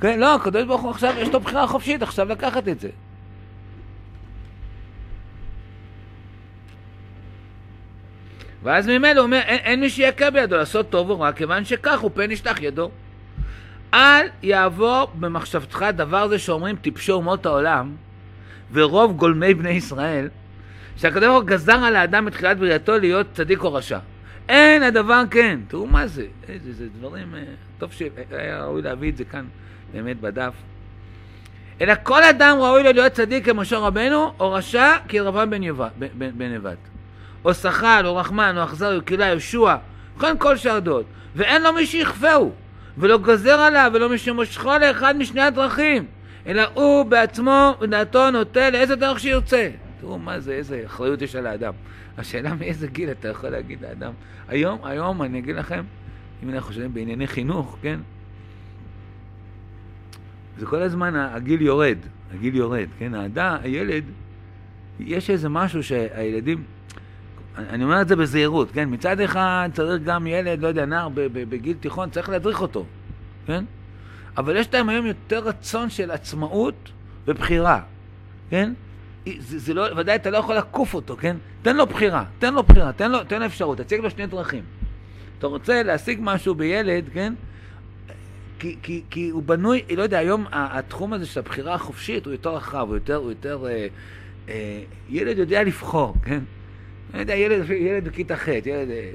כן, 0.00 0.20
לא, 0.20 0.34
הקדוש 0.34 0.64
ברוך 0.64 0.82
הוא 0.82 0.90
עכשיו, 0.90 1.14
יש 1.18 1.28
לו 1.28 1.40
בחירה 1.40 1.66
חופשית 1.66 2.02
עכשיו 2.02 2.28
לקחת 2.28 2.68
את 2.68 2.80
זה. 2.80 2.88
ואז 8.64 8.88
ממילא 8.88 9.20
הוא 9.20 9.26
אומר, 9.26 9.38
אין, 9.38 9.58
אין 9.58 9.80
מי 9.80 9.90
שיקה 9.90 10.30
בידו 10.30 10.56
לעשות 10.56 10.90
טוב 10.90 11.10
או 11.10 11.20
רע, 11.20 11.32
כיוון 11.32 11.64
שכך 11.64 12.00
הוא 12.00 12.10
פן 12.14 12.30
ישלח 12.30 12.60
ידו. 12.62 12.90
אל 13.94 14.26
יעבור 14.42 15.10
במחשבתך 15.14 15.86
דבר 15.96 16.28
זה 16.28 16.38
שאומרים 16.38 16.76
טיפשו 16.76 17.12
אומות 17.12 17.46
העולם, 17.46 17.94
ורוב 18.72 19.16
גולמי 19.16 19.54
בני 19.54 19.70
ישראל, 19.70 20.28
שהקדוש 20.96 21.24
ברוך 21.24 21.42
הוא 21.42 21.48
גזר 21.48 21.72
על 21.72 21.96
האדם 21.96 22.24
בתחילת 22.24 22.58
בריאתו 22.58 22.98
להיות 22.98 23.26
צדיק 23.32 23.64
או 23.64 23.74
רשע. 23.74 23.98
אין 24.48 24.82
הדבר 24.82 25.22
כן. 25.30 25.60
תראו 25.68 25.86
מה 25.86 26.06
זה. 26.06 26.26
איזה 26.48 26.72
זה 26.72 26.86
דברים... 26.98 27.34
אה, 27.34 27.42
טוב 27.78 27.92
שהיה 27.92 28.64
ראוי 28.64 28.82
להביא 28.82 29.10
את 29.10 29.16
זה 29.16 29.24
כאן 29.24 29.44
באמת 29.92 30.20
בדף. 30.20 30.52
אלא 31.80 31.94
כל 32.02 32.22
אדם 32.22 32.56
ראוי 32.60 32.82
לו 32.82 32.92
להיות 32.92 33.12
צדיק 33.12 33.44
כמשה 33.44 33.78
רבנו, 33.78 34.32
או 34.40 34.52
רשע 34.52 34.96
כרבם 35.08 35.50
בן 35.50 36.52
נבט. 36.52 36.93
או 37.44 37.54
שחל, 37.54 38.02
או 38.04 38.16
רחמן, 38.16 38.58
או 38.58 38.64
אכזר, 38.64 38.96
או 38.96 39.02
קהילה, 39.02 39.26
יהושע, 39.26 39.76
וכן 40.16 40.34
כל 40.38 40.56
שרדות. 40.56 41.06
ואין 41.36 41.62
לו 41.62 41.72
מי 41.72 41.86
שיכפהו, 41.86 42.52
ולא 42.98 43.18
גוזר 43.18 43.60
עליו, 43.60 43.90
ולא 43.94 44.08
מי 44.08 44.18
שמושכו 44.18 44.72
לאחד 44.80 45.16
משני 45.16 45.40
הדרכים. 45.40 46.04
אלא 46.46 46.62
הוא 46.74 47.04
בעצמו, 47.04 47.74
בדעתו, 47.80 48.30
נוטה 48.30 48.70
לאיזה 48.70 48.96
דרך 48.96 49.20
שירצה. 49.20 49.70
תראו 50.00 50.18
מה 50.18 50.40
זה, 50.40 50.52
איזה 50.52 50.82
אחריות 50.86 51.22
יש 51.22 51.36
על 51.36 51.46
האדם. 51.46 51.72
השאלה 52.18 52.54
מאיזה 52.54 52.86
גיל 52.86 53.10
אתה 53.10 53.28
יכול 53.28 53.50
להגיד 53.50 53.82
לאדם. 53.82 54.12
היום, 54.48 54.78
היום 54.84 55.22
אני 55.22 55.38
אגיד 55.38 55.56
לכם, 55.56 55.84
אם 56.42 56.50
אנחנו 56.50 56.66
חושבים 56.68 56.94
בענייני 56.94 57.26
חינוך, 57.26 57.76
כן? 57.82 58.00
זה 60.58 60.66
כל 60.66 60.82
הזמן 60.82 61.16
הגיל 61.16 61.62
יורד, 61.62 61.98
הגיל 62.34 62.56
יורד, 62.56 62.86
כן? 62.98 63.14
האדם, 63.14 63.56
הילד, 63.62 64.04
יש 65.00 65.30
איזה 65.30 65.48
משהו 65.48 65.82
שהילדים, 65.82 66.64
אני 67.58 67.84
אומר 67.84 68.02
את 68.02 68.08
זה 68.08 68.16
בזהירות, 68.16 68.70
כן? 68.70 68.88
מצד 68.92 69.20
אחד 69.20 69.70
צריך 69.72 70.02
גם 70.02 70.26
ילד, 70.26 70.62
לא 70.62 70.68
יודע, 70.68 70.86
נער 70.86 71.08
בגיל 71.32 71.76
תיכון, 71.80 72.10
צריך 72.10 72.28
להדריך 72.28 72.62
אותו, 72.62 72.86
כן? 73.46 73.64
אבל 74.36 74.56
יש 74.56 74.74
להם 74.74 74.88
היום 74.88 75.06
יותר 75.06 75.38
רצון 75.38 75.90
של 75.90 76.10
עצמאות 76.10 76.90
ובחירה, 77.26 77.80
כן? 78.50 78.72
זה, 79.38 79.58
זה 79.58 79.74
לא, 79.74 79.86
ודאי 79.96 80.16
אתה 80.16 80.30
לא 80.30 80.38
יכול 80.38 80.54
לעקוף 80.54 80.94
אותו, 80.94 81.16
כן? 81.16 81.36
תן 81.62 81.76
לו 81.76 81.86
בחירה, 81.86 82.24
תן 82.38 82.54
לו 82.54 82.62
בחירה, 82.62 82.92
תן 82.92 83.10
לו, 83.10 83.24
תן 83.24 83.40
לו 83.40 83.46
אפשרות, 83.46 83.78
תציג 83.78 84.00
לו 84.00 84.10
שני 84.10 84.26
דרכים. 84.26 84.62
אתה 85.38 85.46
רוצה 85.46 85.82
להשיג 85.82 86.18
משהו 86.22 86.54
בילד, 86.54 87.04
כן? 87.12 87.34
כי, 88.58 88.76
כי, 88.82 89.02
כי 89.10 89.28
הוא 89.28 89.42
בנוי, 89.42 89.82
לא 89.96 90.02
יודע, 90.02 90.18
היום 90.18 90.46
התחום 90.52 91.12
הזה 91.12 91.26
של 91.26 91.40
הבחירה 91.40 91.74
החופשית 91.74 92.26
הוא 92.26 92.32
יותר 92.32 92.54
רחב, 92.54 92.86
הוא 92.88 92.94
יותר, 92.94 93.16
הוא 93.16 93.30
יותר, 93.30 93.66
אה, 93.66 93.86
אה, 94.48 94.82
ילד 95.08 95.38
יודע 95.38 95.62
לבחור, 95.62 96.14
כן? 96.22 96.40
לא 97.14 97.20
יודע, 97.20 97.34
ילד, 97.34 97.70
ילד 97.70 98.08
בכיתה 98.08 98.36
ח', 98.36 98.48
ילד, 98.48 98.90
אה, 98.90 99.10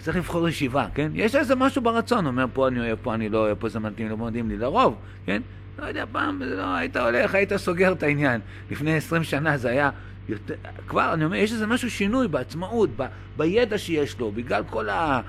צריך 0.00 0.16
לבחור 0.16 0.48
ישיבה, 0.48 0.86
כן? 0.94 1.10
יש 1.14 1.34
איזה 1.34 1.54
משהו 1.54 1.82
ברצון, 1.82 2.26
אומר 2.26 2.44
פה 2.52 2.68
אני 2.68 2.80
אוהב, 2.80 2.98
פה 3.02 3.14
אני 3.14 3.28
לא 3.28 3.38
אוהב, 3.38 3.58
פה 3.58 3.68
זה 3.68 3.80
מתאים, 3.80 4.08
לא 4.08 4.26
מתאים 4.26 4.48
לי, 4.48 4.56
לרוב, 4.56 4.96
כן? 5.26 5.42
לא 5.78 5.86
יודע, 5.86 6.04
פעם 6.12 6.42
לא, 6.42 6.74
היית 6.74 6.96
הולך, 6.96 7.34
היית 7.34 7.56
סוגר 7.56 7.92
את 7.92 8.02
העניין. 8.02 8.40
לפני 8.70 8.96
עשרים 8.96 9.24
שנה 9.24 9.56
זה 9.56 9.70
היה 9.70 9.90
יותר, 10.28 10.54
כבר, 10.88 11.14
אני 11.14 11.24
אומר, 11.24 11.36
יש 11.36 11.52
איזה 11.52 11.66
משהו 11.66 11.90
שינוי 11.90 12.28
בעצמאות, 12.28 12.90
ב, 12.96 13.06
בידע 13.36 13.78
שיש 13.78 14.18
לו, 14.18 14.32
בגלל 14.32 14.62
כל 14.70 14.88
ה... 14.88 15.20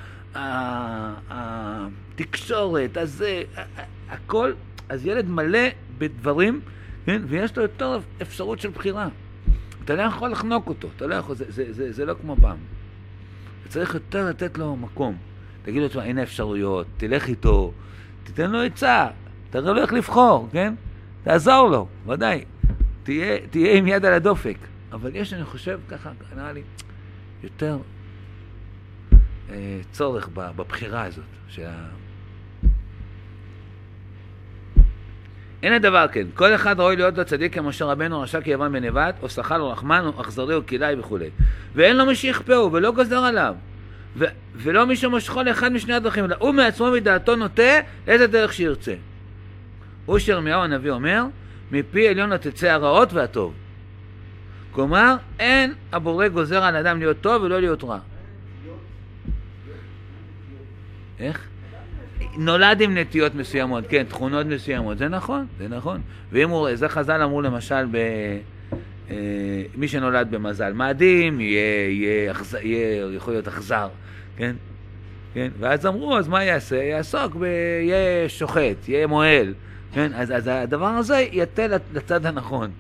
התקשורת, 1.30 2.98
הזה, 2.98 3.44
הכל, 4.10 4.54
אז 4.90 5.06
ילד 5.06 5.30
מלא 5.30 5.68
בדברים, 5.98 6.62
כן, 7.06 7.22
ויש 7.28 7.58
לו 7.58 7.64
יותר 7.64 8.00
אפשרות 8.22 8.60
של 8.60 8.70
בחירה. 8.70 9.08
אתה 9.90 9.98
לא 9.98 10.02
יכול 10.02 10.32
לחנוק 10.32 10.68
אותו, 10.68 10.88
אתה 10.96 11.08
לא 11.08 11.16
יכול, 11.16 11.36
זה, 11.36 11.46
זה, 11.48 11.74
זה, 11.74 11.92
זה 11.92 12.06
לא 12.06 12.14
כמו 12.22 12.36
פעם. 12.42 12.58
צריך 13.68 13.94
יותר 13.94 14.30
לתת 14.30 14.58
לו 14.58 14.76
מקום. 14.76 15.18
תגיד 15.64 15.82
לו, 15.82 15.88
תשמע, 15.88 16.04
הנה 16.04 16.24
אפשרויות, 16.24 16.88
תלך 16.98 17.28
איתו, 17.28 17.72
תיתן 18.24 18.52
לו 18.52 18.62
עצה, 18.62 19.08
תראה 19.50 19.74
לו 19.74 19.82
איך 19.82 19.94
לבחור, 19.94 20.50
כן? 20.52 20.74
תעזור 21.24 21.70
לו, 21.70 21.88
ודאי. 22.08 22.46
תהיה, 23.04 23.38
תהיה 23.50 23.78
עם 23.78 23.88
יד 23.88 24.06
על 24.06 24.14
הדופק. 24.14 24.58
אבל 24.92 25.16
יש, 25.16 25.34
אני 25.34 25.46
חושב, 25.46 25.80
ככה, 25.88 26.12
נראה 26.36 26.52
לי, 26.52 26.62
יותר 27.44 27.78
אה, 29.52 29.80
צורך 29.92 30.30
בבחירה 30.34 31.04
הזאת. 31.04 31.24
שה... 31.48 31.72
אין 35.64 35.74
הדבר 35.74 36.06
כן, 36.12 36.28
כל 36.34 36.56
אחד 36.56 36.80
ראוי 36.80 36.96
להיות 36.96 37.18
לו 37.18 37.26
צדיק 37.26 37.56
כמשה 37.56 37.86
רבנו, 37.86 38.22
רשע 38.22 38.42
כיוון 38.42 38.72
בנבט, 38.72 39.16
או 39.22 39.30
שחל 39.30 39.62
או 39.62 39.70
רחמן, 39.70 40.06
או 40.06 40.22
אכזרי 40.22 40.56
או 40.56 40.66
כלאי 40.66 40.96
וכולי. 41.00 41.30
ואין 41.76 41.98
לו 41.98 42.06
מי 42.06 42.16
שיכפהו, 42.16 42.72
ולא 42.72 42.92
גוזר 42.92 43.18
עליו. 43.18 43.56
ו- 44.18 44.26
ולא 44.56 44.86
מי 44.86 44.96
שמשכו 44.96 45.44
לאחד 45.44 45.72
משני 45.72 45.94
הדרכים, 45.94 46.26
אלא 46.26 46.36
הוא 46.40 46.52
מעצמו 46.52 46.92
מדעתו 46.92 47.36
נוטה 47.36 47.80
איזה 48.08 48.28
דרך 48.28 48.54
שירצה. 48.54 48.94
הוא 50.06 50.20
שירמיהו 50.20 50.62
הנביא 50.62 50.92
אומר, 50.92 51.24
מפי 51.72 52.08
עליון 52.08 52.30
לא 52.30 52.38
תצא 52.38 52.68
הרעות 52.68 53.14
והטוב. 53.14 53.54
כלומר, 54.72 55.16
אין 55.40 55.74
הבורא 55.92 56.28
גוזר 56.28 56.64
על 56.64 56.76
אדם 56.76 57.00
להיות 57.00 57.18
טוב 57.22 57.44
ולא 57.44 57.60
להיות 57.60 57.84
רע. 57.84 58.00
איך? 61.20 61.48
נולד 62.38 62.82
עם 62.82 62.98
נטיות 62.98 63.36
מסוימות, 63.36 63.84
כן, 63.90 64.04
תכונות 64.04 64.46
מסוימות, 64.46 64.98
זה 64.98 65.08
נכון, 65.08 65.46
זה 65.60 65.68
נכון. 65.68 66.02
ואם 66.32 66.50
הוא, 66.50 66.76
זה 66.76 66.90
חז"ל 66.90 67.22
אמרו 67.22 67.42
למשל 67.42 67.86
ב... 67.92 67.98
אה, 69.10 69.16
מי 69.76 69.88
שנולד 69.88 70.28
במזל 70.32 70.74
מאדים, 70.74 71.42
יהיה, 71.42 71.90
יהיה, 71.90 72.34
יהיה, 72.62 73.16
יכול 73.16 73.34
להיות 73.34 73.48
אכזר, 73.48 73.90
כן? 74.38 74.56
כן? 75.34 75.50
ואז 75.60 75.86
אמרו, 75.86 76.18
אז 76.18 76.28
מה 76.28 76.44
יעשה? 76.44 76.76
יעסוק, 76.76 77.36
ב... 77.36 77.44
יהיה 77.84 78.30
שוחט, 78.30 78.88
יהיה 78.88 79.08
מועל, 79.08 79.54
כן? 79.94 80.12
אז, 80.14 80.32
אז 80.32 80.48
הדבר 80.48 80.86
הזה 80.88 81.26
יתה 81.32 81.64
לצד 81.94 82.26
הנכון, 82.26 82.72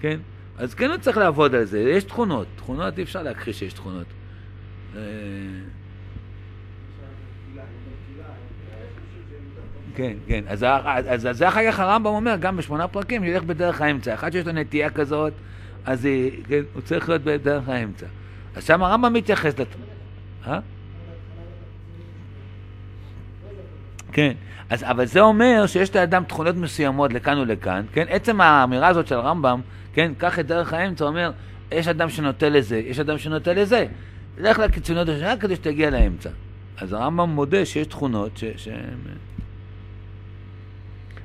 כן? 0.00 0.18
אז 0.58 0.74
כן 0.74 0.90
הוא 0.90 0.96
צריך 0.96 1.16
לעבוד 1.16 1.54
על 1.54 1.64
זה, 1.64 1.80
יש 1.80 2.04
תכונות, 2.04 2.46
תכונות 2.56 2.98
אי 2.98 3.02
אפשר 3.02 3.22
להכחיש 3.22 3.58
שיש 3.58 3.72
תכונות. 3.72 4.06
אה, 4.96 5.00
כן, 9.96 10.12
כן, 10.26 10.44
אז, 10.48 10.66
אז, 10.84 11.26
אז 11.26 11.38
זה 11.38 11.48
אחר 11.48 11.60
כך 11.70 11.80
הרמב"ם 11.80 12.10
אומר, 12.10 12.36
גם 12.40 12.56
בשמונה 12.56 12.88
פרקים, 12.88 13.24
ילך 13.24 13.42
בדרך 13.42 13.80
האמצע. 13.80 14.14
אחד 14.14 14.32
שיש 14.32 14.46
לו 14.46 14.52
נטייה 14.52 14.90
כזאת, 14.90 15.32
אז 15.84 16.08
כן, 16.48 16.60
הוא 16.74 16.82
צריך 16.82 17.08
להיות 17.08 17.22
בדרך 17.22 17.68
האמצע. 17.68 18.06
אז 18.56 18.64
שם 18.64 18.82
הרמב"ם 18.82 19.12
מתייחס 19.12 19.58
לת... 19.58 19.66
אה? 20.46 20.58
כן, 24.12 24.32
אז, 24.70 24.82
אבל 24.82 25.04
זה 25.04 25.20
אומר 25.20 25.66
שיש 25.66 25.96
לאדם 25.96 26.24
תכונות 26.24 26.56
מסוימות 26.56 27.12
לכאן 27.12 27.38
ולכאן, 27.38 27.84
כן? 27.92 28.04
עצם 28.08 28.40
האמירה 28.40 28.88
הזאת 28.88 29.06
של 29.06 29.14
הרמב"ם, 29.14 29.60
כן, 29.92 30.12
קח 30.18 30.38
את 30.38 30.46
דרך 30.46 30.72
האמצע, 30.72 31.04
אומר, 31.04 31.30
יש 31.72 31.88
אדם 31.88 32.10
שנוטה 32.10 32.48
לזה, 32.48 32.76
יש 32.76 32.98
אדם 32.98 33.18
שנוטה 33.18 33.52
לזה. 33.52 33.86
לך 34.38 34.58
לקיצוניות 34.58 35.08
השנייה 35.08 35.36
כדי 35.36 35.56
שתגיע 35.56 35.90
לאמצע. 35.90 36.30
אז 36.78 36.92
הרמב"ם 36.92 37.30
מודה 37.30 37.64
שיש 37.64 37.86
תכונות 37.86 38.36
ש... 38.36 38.44
ש... 38.56 38.68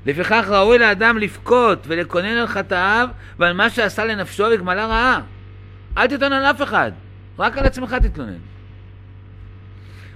לפיכך 0.05 0.45
ראוי 0.49 0.77
לאדם 0.77 1.17
לבכות 1.17 1.83
ולקונן 1.87 2.37
על 2.37 2.47
חטאיו 2.47 3.09
ועל 3.39 3.53
מה 3.53 3.69
שעשה 3.69 4.05
לנפשו 4.05 4.43
וגמלה 4.51 4.85
רעה. 4.85 5.21
אל 5.97 6.07
תתלונן 6.07 6.33
על 6.33 6.45
אף 6.45 6.61
אחד, 6.61 6.91
רק 7.39 7.57
על 7.57 7.65
עצמך 7.65 7.93
תתלונן. 7.93 8.37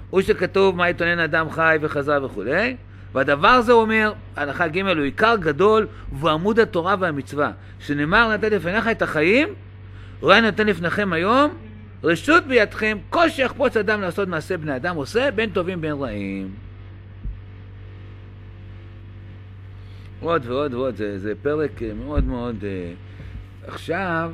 הוא 0.09 0.21
שכתוב 0.21 0.75
מה 0.75 0.89
יתלונן 0.89 1.19
אדם 1.19 1.49
חי 1.49 1.77
וחזר 1.81 2.23
וכולי, 2.25 2.75
והדבר 3.13 3.47
הזה 3.47 3.71
אומר, 3.71 4.13
הלכה 4.35 4.67
ג' 4.67 4.81
הוא 4.81 5.03
עיקר 5.03 5.35
גדול 5.35 5.87
והוא 6.11 6.29
עמוד 6.29 6.59
התורה 6.59 6.95
והמצווה, 6.99 7.51
שנאמר 7.79 8.33
נתן 8.33 8.49
לפניך 8.49 8.87
את 8.87 9.01
החיים, 9.01 9.47
רואה 10.21 10.41
נותן 10.41 10.67
לפניכם 10.67 11.13
היום, 11.13 11.53
רשות 12.03 12.47
בידכם, 12.47 12.97
כל 13.09 13.29
שיחפוץ 13.29 13.77
אדם 13.77 14.01
לעשות 14.01 14.27
מעשה 14.27 14.57
בני 14.57 14.75
אדם 14.75 14.95
עושה, 14.95 15.31
בין 15.31 15.49
טובים 15.49 15.81
בין 15.81 15.93
רעים. 15.93 16.64
עוד 20.25 20.45
ועוד 20.45 20.73
ועוד, 20.73 20.95
זה, 20.95 21.19
זה 21.19 21.33
פרק 21.41 21.71
מאוד 21.95 22.23
מאוד... 22.23 22.55
uh, 22.61 23.67
עכשיו, 23.67 24.31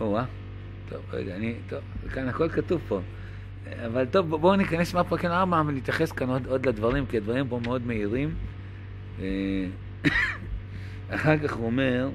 או-אה, 0.00 0.24
טוב, 0.88 1.00
רגע, 1.12 1.36
אני, 1.36 1.54
טוב, 1.68 1.80
כאן 2.12 2.28
הכל 2.28 2.48
כתוב 2.48 2.80
פה. 2.88 3.00
אבל 3.86 4.06
טוב, 4.06 4.36
בואו 4.36 4.56
ניכנס 4.56 4.94
מהפרקים 4.94 5.30
ארבע 5.30 5.62
ונתייחס 5.66 6.12
כאן 6.12 6.28
עוד, 6.28 6.46
עוד 6.46 6.66
לדברים, 6.66 7.06
כי 7.06 7.16
הדברים 7.16 7.48
פה 7.48 7.60
מאוד 7.62 7.86
מהירים. 7.86 8.34
אה, 9.20 9.66
אחר 11.14 11.38
כך 11.38 11.52
הוא 11.52 11.66
אומר, 11.66 12.08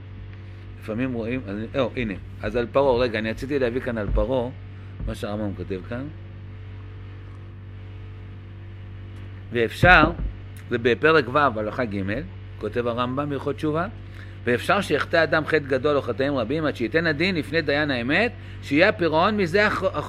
לפעמים 0.81 1.13
רואים, 1.13 1.41
אז, 1.47 1.57
או, 1.79 1.89
הנה, 1.95 2.13
אז 2.41 2.55
על 2.55 2.67
פרעה, 2.71 2.97
רגע, 2.97 3.19
אני 3.19 3.29
רציתי 3.29 3.59
להביא 3.59 3.81
כאן 3.81 3.97
על 3.97 4.07
פרעה, 4.13 4.49
מה 5.07 5.15
שהרמב"ם 5.15 5.55
כותב 5.55 5.79
כאן. 5.89 6.07
ואפשר, 9.51 10.03
זה 10.69 10.77
בפרק 10.77 11.25
ו' 11.33 11.37
הלכה 11.37 11.85
ג', 11.85 12.01
כותב 12.59 12.87
הרמב"ם 12.87 13.29
בהלכות 13.29 13.55
תשובה, 13.55 13.87
ואפשר 14.47 14.81
שיחטא 14.81 15.23
אדם 15.23 15.45
חטא 15.45 15.57
גדול 15.57 15.95
או 15.95 16.01
חטאים 16.01 16.37
רבים 16.37 16.65
עד 16.65 16.75
שייתן 16.75 17.07
הדין 17.07 17.35
לפני 17.35 17.61
דיין 17.61 17.91
האמת, 17.91 18.31
שיהיה 18.63 18.89
הפירעון 18.89 19.37
מזה 19.37 19.67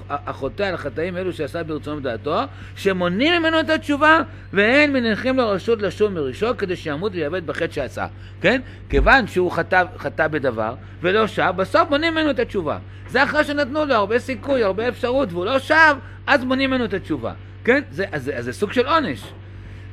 החוטא 0.09 0.62
על 0.62 0.75
החטאים 0.75 1.16
אלו 1.16 1.33
שעשה 1.33 1.62
ברצונו 1.62 2.00
בדעתו, 2.00 2.40
שמונעים 2.76 3.42
ממנו 3.42 3.61
את 3.61 3.71
התשובה, 3.71 4.21
ואין 4.52 4.92
מניחים 4.92 5.37
לו 5.37 5.49
רשות 5.49 5.83
לשוב 5.83 6.12
מראשו 6.12 6.57
כדי 6.59 6.76
שימות 6.76 7.12
ויאבד 7.14 7.47
בחטא 7.47 7.73
שעשה. 7.73 8.07
כן? 8.40 8.61
כיוון 8.88 9.26
שהוא 9.26 9.50
חטא, 9.50 9.85
חטא 9.99 10.28
בדבר 10.28 10.75
ולא 11.00 11.26
שב, 11.26 11.52
בסוף 11.57 11.90
מונעים 11.90 12.14
ממנו 12.14 12.30
את 12.30 12.38
התשובה. 12.38 12.78
זה 13.09 13.25
אחרי 13.25 13.45
שנתנו 13.45 13.85
לו 13.85 13.95
הרבה 13.95 14.18
סיכוי, 14.18 14.62
הרבה 14.62 14.88
אפשרות, 14.88 15.33
והוא 15.33 15.45
לא 15.45 15.59
שב, 15.59 15.97
אז 16.26 16.45
מונעים 16.45 16.71
ממנו 16.71 16.85
את 16.85 16.95
התשובה. 16.95 17.33
כן? 17.68 17.82
זה, 17.90 18.04
אז, 18.12 18.30
אז 18.34 18.44
זה 18.44 18.52
סוג 18.52 18.72
של 18.72 18.87
עונש. 18.87 19.32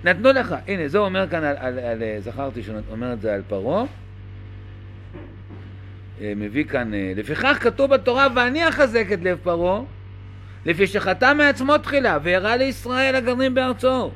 נתנו 0.03 0.31
לך, 0.31 0.55
הנה, 0.67 0.87
זה 0.87 0.97
אומר 0.97 1.27
כאן 1.29 1.43
על, 1.43 1.55
על, 1.57 1.79
על, 1.79 2.03
על 2.03 2.19
זכרתי 2.19 2.63
שהוא 2.63 2.77
אומר 2.91 3.13
את 3.13 3.21
זה 3.21 3.33
על 3.33 3.41
פרעה. 3.47 3.83
אה, 6.21 6.33
מביא 6.35 6.63
כאן, 6.63 6.93
אה, 6.93 7.13
לפיכך 7.15 7.57
כתוב 7.61 7.93
בתורה, 7.93 8.27
ואני 8.35 8.69
אחזק 8.69 9.05
את 9.13 9.19
לב 9.23 9.37
פרעה, 9.43 9.81
לפי 10.65 10.87
שחטא 10.87 11.33
מעצמו 11.33 11.77
תחילה, 11.77 12.17
והראה 12.23 12.57
לישראל 12.57 13.15
הגרנים 13.15 13.53
בארצו. 13.53 14.11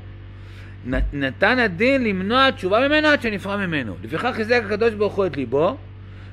נתן 1.14 1.60
הדין 1.60 2.04
למנוע 2.04 2.52
תשובה 2.52 2.88
ממנו 2.88 3.08
עד 3.08 3.22
שנפרע 3.22 3.58
ממנו. 3.58 3.96
לפיכך 4.04 4.32
חיזק 4.36 4.62
הקדוש 4.66 4.94
ברוך 4.94 5.16
הוא 5.16 5.26
את 5.26 5.38
ליבו, 5.38 5.78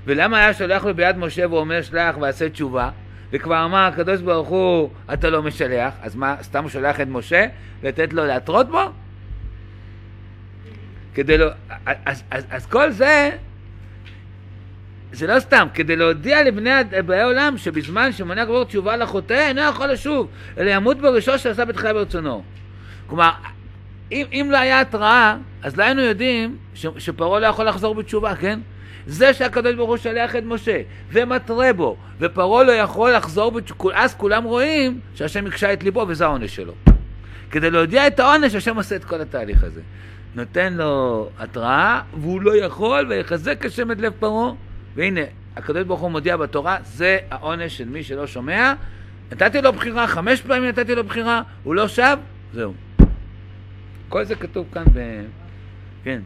ולמה 0.07 0.39
היה 0.39 0.55
שולח 0.55 0.85
לו 0.85 0.95
ביד 0.95 1.17
משה 1.19 1.51
ואומר 1.51 1.83
שלח 1.83 2.17
ועשה 2.21 2.49
תשובה? 2.49 2.91
וכבר 3.33 3.65
אמר 3.65 3.79
הקדוש 3.79 4.21
ברוך 4.21 4.49
הוא, 4.49 4.91
אתה 5.13 5.31
לא 5.31 5.43
משלח, 5.43 5.95
אז 6.03 6.17
מה, 6.17 6.37
סתם 6.43 6.63
הוא 6.63 6.71
שולח 6.71 7.01
את 7.01 7.09
משה 7.09 7.47
לתת 7.83 8.13
לו 8.13 8.27
להתרות 8.27 8.69
בו? 8.69 8.81
כדי 11.15 11.39
לא... 11.39 11.47
אז, 11.87 12.23
אז, 12.31 12.47
אז 12.51 12.67
כל 12.67 12.91
זה, 12.91 13.31
זה 15.13 15.27
לא 15.27 15.41
סתם, 15.41 15.67
כדי 15.75 15.97
להודיע 15.97 16.45
לבני 16.45 16.71
באי 17.07 17.23
עולם 17.23 17.59
שבזמן 17.59 18.13
שמונה 18.13 18.47
כבר 18.47 18.65
תשובה 18.65 18.97
לחוטא, 18.97 19.49
אינו 19.49 19.61
יכול 19.61 19.87
לשוב, 19.87 20.29
אלא 20.59 20.71
ימות 20.71 20.99
בראשו 20.99 21.39
שעשה 21.39 21.65
בתחילה 21.65 21.93
ברצונו. 21.93 22.43
כלומר, 23.07 23.31
אם, 24.13 24.27
אם 24.33 24.49
לא 24.51 24.57
היה 24.57 24.81
התראה, 24.81 25.37
אז 25.63 25.77
לא 25.77 25.85
היינו 25.85 26.03
יודעים 26.03 26.57
שפרעה 26.75 27.41
לא 27.41 27.47
יכול 27.47 27.65
לחזור 27.65 27.95
בתשובה, 27.95 28.37
כן? 28.37 28.61
זה 29.07 29.35
שהקדוש 29.35 29.75
ברוך 29.75 29.89
הוא 29.89 29.97
שלח 29.97 30.37
את 30.37 30.43
משה 30.45 30.81
ומתרה 31.13 31.73
בו, 31.73 31.97
ופרעה 32.21 32.65
לא 32.65 32.73
יכול 32.73 33.13
לחזור 33.13 33.61
אז 33.95 34.15
כולם 34.15 34.45
רואים 34.45 35.01
שהשם 35.15 35.47
הקשה 35.47 35.73
את 35.73 35.83
ליבו 35.83 36.05
וזה 36.09 36.25
העונש 36.25 36.57
שלו. 36.57 36.73
כדי 37.51 37.71
להודיע 37.71 38.07
את 38.07 38.21
העונש, 38.21 38.55
השם 38.55 38.77
עושה 38.77 38.97
את 38.97 39.05
כל 39.05 39.21
התהליך 39.21 39.65
הזה. 39.65 39.81
נותן 40.35 40.75
לו 40.75 41.29
התראה, 41.39 42.01
והוא 42.21 42.43
לא 42.43 42.57
יכול, 42.57 43.07
ויחזק 43.09 43.65
השם 43.67 43.91
את 43.91 44.01
לב 44.01 44.13
פרעה, 44.19 44.53
והנה, 44.95 45.21
הקדוש 45.57 45.83
ברוך 45.83 46.01
הוא 46.01 46.11
מודיע 46.11 46.37
בתורה, 46.37 46.77
זה 46.85 47.19
העונש 47.31 47.79
של 47.79 47.89
מי 47.89 48.03
שלא 48.03 48.27
שומע. 48.27 48.75
נתתי 49.33 49.63
לו 49.63 49.73
בחירה, 49.73 50.07
חמש 50.07 50.41
פעמים 50.41 50.65
נתתי 50.65 50.95
לו 50.95 51.05
בחירה, 51.05 51.43
הוא 51.65 51.75
לא 51.75 51.89
שב, 51.89 52.19
זהו. 52.53 52.75
כל 54.09 54.25
זה 54.25 54.35
כתוב 54.35 54.67
כאן 54.73 54.85
ב... 54.93 55.01
כן. 56.05 56.21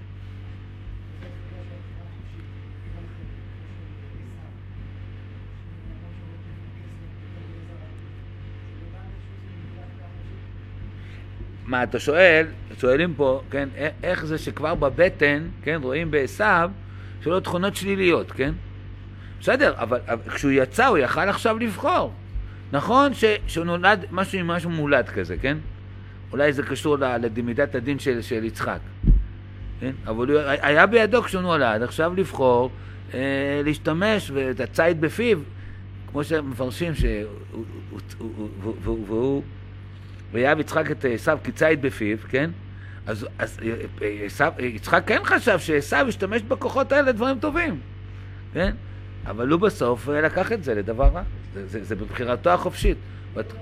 מה 11.70 11.82
אתה 11.82 11.98
שואל, 11.98 12.46
שואלים 12.78 13.14
פה, 13.16 13.42
כן, 13.50 13.68
איך 14.02 14.24
זה 14.24 14.38
שכבר 14.38 14.74
בבטן, 14.74 15.48
כן, 15.62 15.80
רואים 15.82 16.10
בעשיו, 16.10 16.70
שלו 17.24 17.40
תכונות 17.40 17.76
שליליות, 17.76 18.32
כן? 18.32 18.52
בסדר, 19.40 19.74
אבל, 19.76 19.98
אבל 20.06 20.30
כשהוא 20.30 20.50
יצא 20.50 20.86
הוא 20.86 20.98
יכל 20.98 21.20
עכשיו 21.28 21.58
לבחור. 21.58 22.12
נכון 22.72 23.14
ש, 23.14 23.24
שהוא 23.46 23.64
נולד 23.64 24.04
משהו 24.10 24.38
עם 24.38 24.46
משהו 24.46 24.70
מולד 24.70 25.08
כזה, 25.08 25.36
כן? 25.36 25.58
אולי 26.32 26.52
זה 26.52 26.62
קשור 26.62 26.96
למידת 27.36 27.74
הדין 27.74 27.98
של, 27.98 28.22
של 28.22 28.44
יצחק. 28.44 28.80
כן? 29.80 29.92
אבל 30.06 30.30
הוא 30.30 30.40
היה 30.40 30.86
בידו 30.86 31.22
כשהוא 31.22 31.42
נולד, 31.42 31.82
עכשיו 31.82 32.12
לבחור, 32.16 32.70
אה, 33.14 33.60
להשתמש, 33.64 34.30
ואת 34.34 34.60
הציד 34.60 35.00
בפיו, 35.00 35.38
כמו 36.10 36.24
שמפרשים, 36.24 36.92
והוא, 38.82 39.42
ויהב 40.32 40.60
יצחק 40.60 40.90
את 40.90 41.04
עשיו 41.14 41.38
כציד 41.44 41.82
בפיו, 41.82 42.18
כן? 42.28 42.50
אז, 43.06 43.26
אז 43.38 43.58
עשיו, 44.26 44.52
יצחק 44.58 45.02
כן 45.06 45.20
חשב 45.24 45.58
שעשיו 45.58 46.06
ישתמש 46.08 46.42
בכוחות 46.42 46.92
האלה 46.92 47.08
לדברים 47.08 47.38
טובים, 47.38 47.80
כן? 48.52 48.74
אבל 49.26 49.48
הוא 49.48 49.60
בסוף 49.60 50.08
לקח 50.08 50.52
את 50.52 50.64
זה 50.64 50.74
לדבר 50.74 51.04
רע. 51.04 51.22
זה, 51.54 51.66
זה, 51.66 51.84
זה 51.84 51.96
בבחירתו 51.96 52.50
החופשית. 52.50 52.96
בת... 53.34 53.52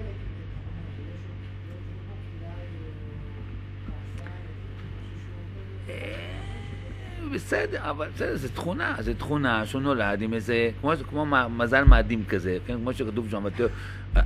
בסדר, 7.32 7.90
אבל 7.90 8.08
בסדר, 8.14 8.36
זו 8.36 8.48
תכונה, 8.48 8.96
זו 9.00 9.14
תכונה 9.14 9.66
שהוא 9.66 9.82
נולד 9.82 10.22
עם 10.22 10.34
איזה, 10.34 10.70
כמו, 10.80 10.92
כמו 11.08 11.26
מזל 11.50 11.84
מאדים 11.84 12.24
כזה, 12.28 12.58
כן? 12.66 12.74
כמו 12.74 12.92
שכתוב 12.92 13.30
שם, 13.30 13.44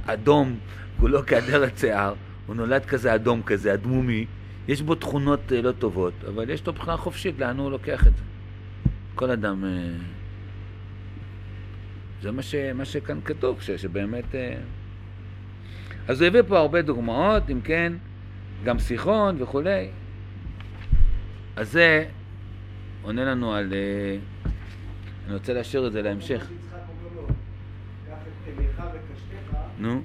אדום, 0.06 0.58
כולו 1.00 1.26
כהדרת 1.26 1.78
שיער, 1.78 2.14
הוא 2.46 2.56
נולד 2.56 2.84
כזה 2.84 3.14
אדום 3.14 3.42
כזה, 3.42 3.74
אדמומי, 3.74 4.26
יש 4.68 4.82
בו 4.82 4.94
תכונות 4.94 5.52
לא 5.62 5.72
טובות, 5.72 6.12
אבל 6.28 6.50
יש 6.50 6.66
לו 6.66 6.72
בחירה 6.72 6.96
חופשית 6.96 7.38
לאן 7.38 7.58
הוא 7.58 7.70
לוקח 7.70 8.06
את 8.06 8.16
זה. 8.16 8.22
כל 9.14 9.30
אדם... 9.30 9.64
זה 12.22 12.30
מה, 12.30 12.42
ש, 12.42 12.54
מה 12.54 12.84
שכאן 12.84 13.18
כתוב, 13.24 13.60
ש, 13.60 13.70
שבאמת... 13.70 14.34
אז 16.08 16.20
הוא 16.20 16.26
הביא 16.26 16.42
פה 16.48 16.58
הרבה 16.58 16.82
דוגמאות, 16.82 17.50
אם 17.50 17.60
כן, 17.60 17.92
גם 18.64 18.78
שיחון 18.78 19.42
וכולי. 19.42 19.88
אז 21.56 21.72
זה 21.72 22.04
עונה 23.02 23.24
לנו 23.24 23.54
על... 23.54 23.72
אני 25.26 25.34
רוצה 25.34 25.52
להשאיר 25.52 25.86
את 25.86 25.92
זה 25.92 26.02
להמשך. 26.02 26.46
נו. 29.78 30.02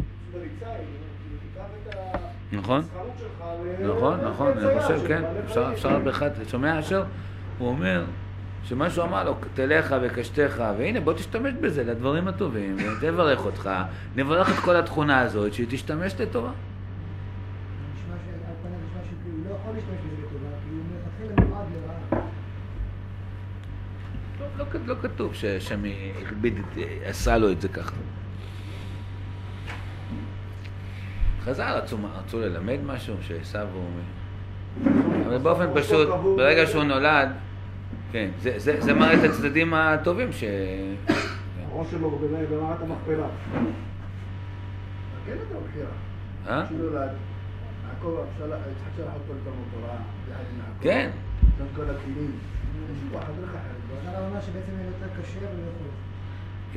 נכון, 2.51 2.81
נכון, 3.79 4.19
נכון, 4.21 4.51
אני 4.57 4.81
חושב, 4.81 5.07
כן, 5.07 5.23
אפשר 5.73 5.99
בהחלט, 5.99 6.31
שומע 6.49 6.79
אשר? 6.79 7.03
הוא 7.57 7.67
אומר, 7.67 8.05
שמשהו 8.63 9.03
אמר 9.03 9.23
לו, 9.23 9.35
תלך 9.53 9.95
וקשתך, 10.01 10.63
והנה 10.77 10.99
בוא 10.99 11.13
תשתמש 11.13 11.53
בזה 11.61 11.83
לדברים 11.83 12.27
הטובים, 12.27 12.75
ותברך 12.75 13.45
אותך, 13.45 13.69
נברך 14.15 14.49
את 14.49 14.63
כל 14.63 14.75
התכונה 14.75 15.19
הזאת, 15.19 15.53
שהיא 15.53 15.67
תשתמש 15.69 16.15
לטובה. 16.19 16.51
לא, 24.57 24.65
לא 24.85 24.95
כתוב 25.01 25.33
שהשם 25.33 25.83
עשה 27.05 27.37
לו 27.37 27.51
את 27.51 27.61
זה 27.61 27.67
ככה. 27.67 27.95
חז"ל 31.43 31.73
רצו, 31.83 31.97
רצו 32.17 32.39
ללמד 32.39 32.77
משהו, 32.85 33.15
שעשו 33.21 33.59
הוא... 33.73 33.89
אבל 35.27 35.37
באופן 35.37 35.65
פשוט, 35.75 36.07
ברגע 36.37 36.67
שהוא 36.67 36.83
נולד, 36.83 37.29
כן, 38.11 38.29
זה, 38.39 38.53
זה, 38.57 38.81
זה 38.81 38.93
מראה 38.93 39.13
את 39.13 39.29
הצדדים 39.29 39.73
הטובים 39.73 40.31
ש... 40.31 40.43
הראש 41.71 41.91
שלו 41.91 42.19
במערת 42.51 42.81
המכפלה. 42.81 43.27
כן, 45.25 45.33
אתה 45.47 45.59
בבחירה. 45.59 45.89
אה? 46.47 46.65
כשהוא 46.65 46.79
נולד, 46.79 47.09
יעקב 47.87 48.15
יצחק 48.47 48.91
שלח 48.97 49.13
אותו 49.13 49.33
לתלמוד 49.33 49.67
תורה, 49.73 49.95
יחד 50.31 50.43
עם 50.53 50.59
יעקב. 50.59 50.83
כן. 50.83 51.09
כל 51.75 51.83
הכלים. 51.83 52.31
הרב 53.13 54.23
אומר 54.29 54.41
שבעצם 54.41 54.71
יהיה 54.77 54.87
יותר 54.87 55.21
קשה 55.21 55.39
לא 55.41 55.47
יכול. 55.47 56.06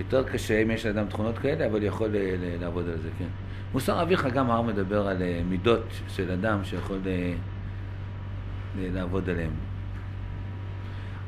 יותר 0.00 0.22
קשה 0.22 0.62
אם 0.62 0.70
יש 0.70 0.86
לאדם 0.86 1.06
תכונות 1.06 1.38
כאלה, 1.38 1.66
אבל 1.66 1.82
יכול 1.82 2.08
לעבוד 2.60 2.88
על 2.88 2.98
זה, 2.98 3.08
כן. 3.18 3.24
מוסר 3.72 4.02
אביך 4.02 4.26
גם 4.26 4.50
הרב 4.50 4.66
מדבר 4.66 5.08
על 5.08 5.22
אה, 5.22 5.40
מידות 5.48 5.84
של 6.08 6.30
אדם 6.30 6.64
שיכול 6.64 6.98
ל- 7.04 7.34
לעבוד 8.94 9.30
עליהן. 9.30 9.50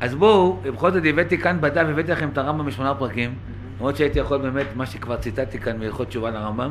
אז 0.01 0.15
בואו, 0.15 0.61
בכל 0.63 0.91
זאת 0.91 1.03
הבאתי 1.07 1.39
כאן 1.39 1.61
בדף, 1.61 1.87
הבאתי 1.91 2.13
לכם 2.13 2.29
את 2.29 2.39
הרמב"ם 2.39 2.67
בשמונה 2.67 2.95
פרקים, 2.95 3.35
למרות 3.79 3.97
שהייתי 3.97 4.19
יכול 4.19 4.39
באמת, 4.39 4.67
מה 4.75 4.87
שכבר 4.87 5.17
ציטטתי 5.17 5.59
כאן 5.59 5.79
מהלכות 5.79 6.09
תשובה 6.09 6.31
לרמב"ם. 6.31 6.71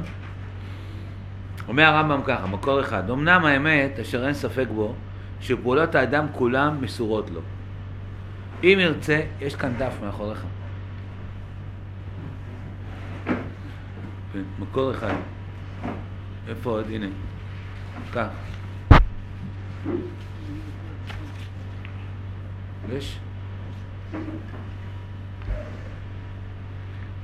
אומר 1.67 1.83
הרמב"ם 1.83 2.21
ככה, 2.25 2.47
מקור 2.47 2.81
אחד, 2.81 3.09
אמנם 3.09 3.45
האמת, 3.45 3.99
אשר 3.99 4.25
אין 4.25 4.33
ספק 4.33 4.65
בו, 4.75 4.93
שפעולות 5.41 5.95
האדם 5.95 6.25
כולם 6.31 6.77
מסורות 6.81 7.29
לו. 7.29 7.41
אם 8.63 8.77
ירצה, 8.81 9.21
יש 9.41 9.55
כאן 9.55 9.73
דף 9.77 9.93
מאחוריך. 10.03 10.45
מקור 14.59 14.91
אחד. 14.91 15.13
איפה 16.47 16.69
עוד? 16.69 16.85
הנה. 16.89 17.07
כך. 18.13 18.27
יש? 22.91 23.19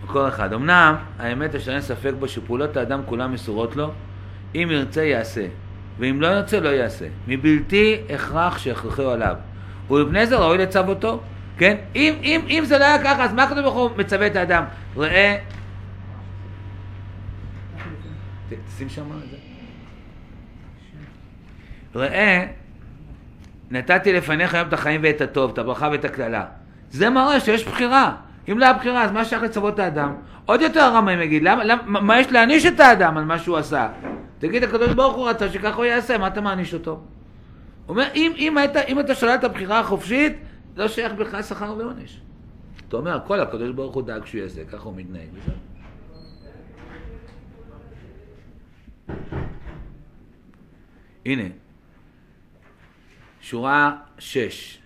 מקור 0.03 0.27
אחד. 0.27 0.53
אמנם, 0.53 0.95
האמת 1.19 1.55
אשר 1.55 1.71
אין 1.71 1.81
ספק 1.81 2.11
בו 2.19 2.27
שפעולות 2.27 2.77
האדם 2.77 3.01
כולן 3.05 3.31
מסורות 3.31 3.75
לו, 3.75 3.91
אם 4.55 4.67
ירצה 4.71 5.03
יעשה, 5.03 5.47
ואם 5.99 6.21
לא 6.21 6.27
ירצה 6.27 6.59
לא 6.59 6.69
יעשה. 6.69 7.05
מבלתי 7.27 7.97
הכרח 8.09 8.57
שיכרחהו 8.57 9.09
עליו. 9.09 9.35
ולפני 9.89 10.27
זה 10.27 10.37
ראוי 10.37 10.57
לצוותו. 10.57 11.21
כן? 11.57 11.77
אם, 11.95 12.13
אם, 12.23 12.41
אם 12.49 12.63
זה 12.65 12.77
לא 12.77 12.83
היה 12.83 13.03
ככה, 13.03 13.23
אז 13.23 13.33
מה 13.33 13.45
ברוך 13.61 13.75
הוא 13.75 13.89
מצווה 13.97 14.27
את 14.27 14.35
האדם? 14.35 14.63
ראה... 14.97 15.37
ת- 18.49 18.77
שים 18.77 18.89
שם 18.89 19.03
את 19.11 19.29
זה. 19.31 19.37
ראה, 21.95 22.45
נתתי 23.71 24.13
לפניך 24.13 24.53
היום 24.53 24.67
את 24.67 24.73
החיים 24.73 25.01
ואת 25.03 25.21
הטוב, 25.21 25.51
את 25.51 25.57
הברכה 25.57 25.89
ואת 25.91 26.05
הקללה. 26.05 26.45
זה 26.91 27.09
מראה 27.09 27.39
שיש 27.39 27.65
בחירה. 27.67 28.15
אם 28.51 28.59
לא 28.59 28.65
היה 28.65 28.73
בחירה, 28.73 29.03
אז 29.03 29.11
מה 29.11 29.25
שייך 29.25 29.43
לצוות 29.43 29.79
האדם? 29.79 30.15
עוד 30.45 30.61
יותר 30.61 30.79
הרמב"ם 30.79 31.21
יגיד, 31.21 31.43
למה, 31.43 31.63
למה, 31.63 32.01
מה 32.01 32.19
יש 32.19 32.31
להעניש 32.31 32.65
את 32.65 32.79
האדם 32.79 33.17
על 33.17 33.23
מה 33.23 33.39
שהוא 33.39 33.57
עשה? 33.57 33.89
תגיד, 34.39 34.63
הקדוש 34.63 34.93
ברוך 34.93 35.15
הוא 35.15 35.29
רצה 35.29 35.49
שככה 35.49 35.75
הוא 35.77 35.85
יעשה, 35.85 36.17
מה 36.17 36.27
אתה 36.27 36.41
מעניש 36.41 36.73
אותו? 36.73 36.91
הוא 36.91 36.99
אומר, 37.89 38.07
אם, 38.15 38.31
אם, 38.37 38.57
היית, 38.57 38.75
אם 38.87 38.99
אתה 38.99 39.15
שולל 39.15 39.35
את 39.35 39.43
הבחירה 39.43 39.79
החופשית, 39.79 40.33
לא 40.77 40.87
שייך 40.87 41.13
בכלל 41.13 41.43
שכר 41.43 41.75
ועונש. 41.77 42.21
אתה 42.87 42.97
אומר, 42.97 43.15
הכל 43.15 43.39
הקדוש 43.39 43.71
ברוך 43.71 43.95
הוא 43.95 44.03
דאג 44.03 44.25
שהוא 44.25 44.41
יעשה, 44.41 44.61
ככה 44.71 44.83
הוא 44.83 44.93
מתנהג. 44.95 45.27
וזהו. 45.33 45.53
הנה, 51.25 51.43
שורה 53.41 53.97
שש, 54.19 54.81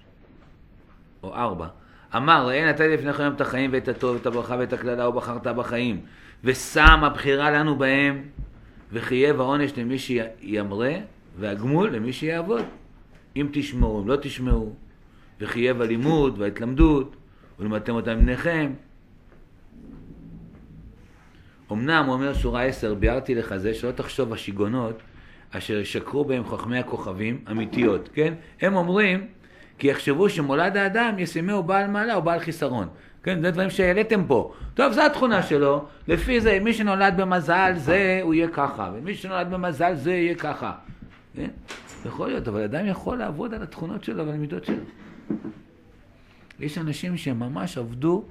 או 1.24 1.36
ארבע. 1.36 1.68
אמר, 2.16 2.46
ראה 2.48 2.70
נתתי 2.70 2.88
לפניכם 2.88 3.24
היום 3.24 3.34
את 3.34 3.42
החיים 3.42 3.70
ואת 3.74 3.88
הטוב, 3.88 4.16
ואת 4.16 4.26
הברכה 4.26 4.56
ואת 4.60 4.74
הקללה, 4.74 5.10
ובחרת 5.10 5.48
בחיים. 5.48 6.02
ושם 6.44 7.04
הבחירה 7.04 7.52
לנו 7.52 7.76
בהם, 7.76 8.24
וחייב 8.92 9.42
העונש 9.42 9.72
למי 9.78 10.00
שימרה, 10.00 10.94
והגמול 11.40 11.90
למי 11.90 12.14
שיעבוד. 12.14 12.66
אם 13.36 13.48
תשמעו, 13.52 14.02
אם 14.02 14.08
לא 14.08 14.16
תשמעו, 14.16 14.76
וחייב 15.42 15.82
הלימוד 15.82 16.40
וההתלמדות, 16.40 17.16
ולמדתם 17.60 17.94
אותם 17.94 18.18
מבניכם. 18.18 18.74
אמנם, 21.72 22.06
אומר 22.10 22.34
שורה 22.34 22.64
עשר, 22.64 22.94
ביארתי 22.94 23.36
לך 23.36 23.58
זה, 23.58 23.74
שלא 23.74 23.92
תחשוב 23.92 24.34
השיגעונות 24.34 25.02
אשר 25.52 25.78
ישקרו 25.78 26.26
בהם 26.26 26.46
חכמי 26.46 26.80
הכוכבים, 26.80 27.40
אמיתיות, 27.52 28.10
כן? 28.14 28.34
הם 28.62 28.76
אומרים, 28.76 29.28
כי 29.78 29.88
יחשבו 29.88 30.30
שמולד 30.30 30.78
האדם 30.78 31.20
ישימהו 31.20 31.64
בעל 31.64 31.88
מעלה 31.88 32.16
או 32.16 32.22
בעל 32.22 32.40
חיסרון. 32.40 32.88
כן, 33.24 33.42
זה 33.42 33.52
דברים 33.52 33.70
שהעליתם 33.70 34.24
פה. 34.28 34.54
טוב, 34.74 34.94
זו 34.94 35.02
התכונה 35.02 35.44
שלו, 35.44 35.86
לפי 36.08 36.42
זה, 36.42 36.60
מי 36.62 36.74
שנולד 36.74 37.14
במזל 37.18 37.74
זה, 37.76 38.20
הוא 38.24 38.34
יהיה 38.34 38.48
ככה, 38.48 38.92
ומי 38.94 39.16
שנולד 39.16 39.52
במזל 39.52 39.96
זה 39.96 40.12
יהיה 40.12 40.36
ככה. 40.36 40.72
כן? 41.36 41.50
יכול 42.06 42.28
להיות, 42.28 42.48
אבל 42.48 42.64
אדם 42.64 42.86
יכול 42.86 43.18
לעבוד 43.18 43.54
על 43.54 43.64
התכונות 43.64 44.04
שלו 44.04 44.26
ועל 44.26 44.36
המידות 44.36 44.66
שלו. 44.66 44.76
יש 46.60 46.78
אנשים 46.78 47.18
שממש 47.18 47.78
עבדו, 47.78 48.24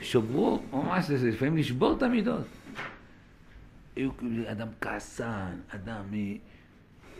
שברו, 0.00 0.62
ממש, 0.72 1.10
לפעמים 1.10 1.56
לשבור 1.56 1.92
את 1.96 2.02
המידות. 2.02 2.44
היו 3.96 4.16
כאילו 4.16 4.50
אדם 4.50 4.68
כעסן, 4.80 5.60
אדם 5.68 6.04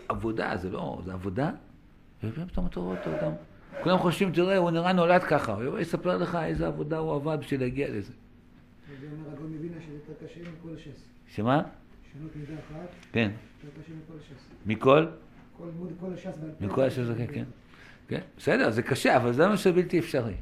מעבודה, 0.08 0.56
זה 0.56 0.70
לא, 0.70 1.02
זה 1.04 1.12
עבודה, 1.12 1.50
ופתאום 2.24 2.66
אתה 2.66 2.80
רואה 2.80 2.98
אותו 2.98 3.18
אדם. 3.18 3.32
כולם 3.82 3.98
חושבים, 3.98 4.32
תראה, 4.32 4.56
הוא 4.56 4.70
נראה 4.70 4.92
נולד 4.92 5.22
ככה, 5.22 5.52
הוא 5.52 5.78
יספר 5.78 6.16
לך 6.16 6.34
איזה 6.34 6.66
עבודה 6.66 6.98
הוא 6.98 7.14
עבד 7.14 7.38
בשביל 7.40 7.60
להגיע 7.60 7.88
לזה. 7.90 8.12
זה 9.00 9.06
אומר 9.12 9.32
הגאון 9.32 9.52
מבינה 9.52 9.76
שזה 9.86 9.92
יותר 9.92 10.26
קשה 10.26 10.40
מכל 10.40 10.74
הש"ס. 10.74 11.08
שמה? 11.28 11.62
שנות 12.12 12.36
מידה 12.36 12.54
אחת, 12.54 12.88
כן. 13.12 13.30
יותר 13.64 13.80
קשה 13.82 13.92
מכל 14.04 14.18
הש"ס. 14.18 14.46
מכל? 14.66 15.06
כל 16.00 16.12
הש"ס. 16.14 16.38
מכל 16.60 16.82
הש"ס, 16.82 17.06
כן, 17.18 17.26
כן. 17.34 17.44
כן, 18.08 18.20
בסדר, 18.36 18.70
זה 18.70 18.82
קשה, 18.82 19.16
אבל 19.16 19.32
זה 19.32 19.48
מה 19.48 19.56
שבלתי 19.56 19.98
אפשרי. 19.98 20.34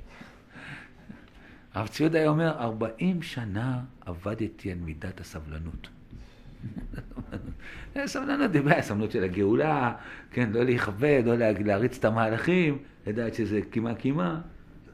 הרב 1.75 1.89
ציודה 1.89 2.19
היה 2.19 2.29
אומר, 2.29 2.59
40 2.59 3.23
שנה 3.23 3.85
עבדתי 4.01 4.73
על 4.73 4.79
מידת 4.79 5.21
הסבלנות. 5.21 5.89
סבלנות 8.07 8.51
דיבר, 8.51 8.71
הסבלנות 8.71 9.11
של 9.11 9.25
הגאולה, 9.25 9.95
כן, 10.31 10.51
לא 10.53 10.65
להיכבד, 10.65 11.23
לא 11.27 11.35
לה- 11.35 11.53
להריץ 11.53 11.99
את 11.99 12.05
המהלכים, 12.05 12.79
לדעת 13.07 13.35
שזה 13.35 13.61
קימה 13.71 13.95
קימה. 13.95 14.41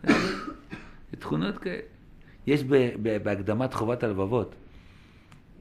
תכונות 1.19 1.59
כאלה. 1.59 1.81
יש 2.47 2.65
בהקדמת 3.23 3.75
חובת 3.75 4.03
הלבבות, 4.03 4.55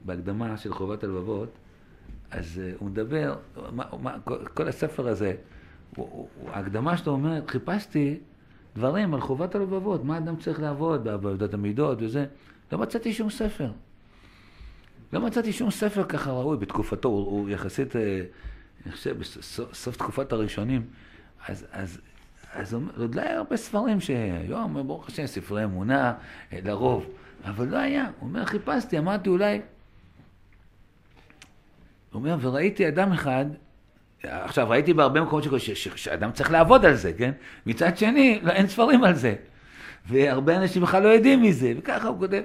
בהקדמה 0.04 0.56
של 0.56 0.72
חובת 0.72 1.04
הלבבות, 1.04 1.48
אז 2.30 2.60
uh, 2.64 2.76
הוא 2.78 2.88
מדבר, 2.88 3.36
כל, 4.54 4.68
הספר 4.68 5.08
הזה, 5.08 5.34
ההקדמה 6.46 6.96
שלו 6.96 7.12
אומרת, 7.12 7.50
חיפשתי 7.50 8.18
דברים 8.74 9.14
על 9.14 9.20
חובת 9.20 9.54
הלבבות, 9.54 10.04
מה 10.04 10.18
אדם 10.18 10.36
צריך 10.36 10.60
לעבוד 10.60 11.04
בעבודת 11.04 11.54
המידות 11.54 11.98
וזה, 12.02 12.26
לא 12.72 12.78
מצאתי 12.78 13.12
שום 13.12 13.30
ספר. 13.30 13.70
לא 15.16 15.26
מצאתי 15.26 15.52
שום 15.52 15.70
ספר 15.70 16.04
ככה 16.04 16.30
ראוי 16.30 16.56
בתקופתו, 16.56 17.08
הוא, 17.08 17.26
הוא 17.26 17.48
יחסית, 17.50 17.96
אה, 17.96 18.20
אני 18.84 18.92
חושב, 18.92 19.18
בסוף 19.18 19.74
סוף 19.74 19.96
תקופת 19.96 20.32
הראשונים, 20.32 20.82
אז, 21.48 21.66
אז, 21.72 21.98
אז 22.52 22.76
עוד 22.96 23.14
לא 23.14 23.22
היה 23.22 23.36
הרבה 23.36 23.56
ספרים 23.56 24.00
שהיום, 24.00 24.86
ברוך 24.86 25.08
השם, 25.08 25.26
ספרי 25.26 25.64
אמונה, 25.64 26.14
אה, 26.52 26.58
לרוב, 26.64 27.06
אבל 27.44 27.66
לא 27.66 27.76
היה. 27.76 28.04
הוא 28.18 28.28
אומר, 28.28 28.44
חיפשתי, 28.44 28.98
אמרתי 28.98 29.28
אולי, 29.28 29.60
הוא 32.12 32.20
אומר, 32.20 32.36
וראיתי 32.40 32.88
אדם 32.88 33.12
אחד, 33.12 33.46
עכשיו, 34.22 34.68
ראיתי 34.68 34.94
בהרבה 34.94 35.20
מקומות 35.20 35.44
שקוראים 35.44 35.64
ש- 35.64 35.70
ש- 35.70 36.04
שאדם 36.04 36.32
צריך 36.32 36.50
לעבוד 36.50 36.84
על 36.84 36.94
זה, 36.94 37.12
כן? 37.12 37.32
מצד 37.66 37.96
שני, 37.96 38.40
לא, 38.42 38.50
אין 38.52 38.66
ספרים 38.66 39.04
על 39.04 39.14
זה. 39.14 39.34
והרבה 40.08 40.56
אנשים 40.56 40.82
בכלל 40.82 41.02
לא 41.02 41.08
יודעים 41.08 41.42
מזה, 41.42 41.72
וככה 41.78 42.08
הוא 42.08 42.18
כותב. 42.18 42.42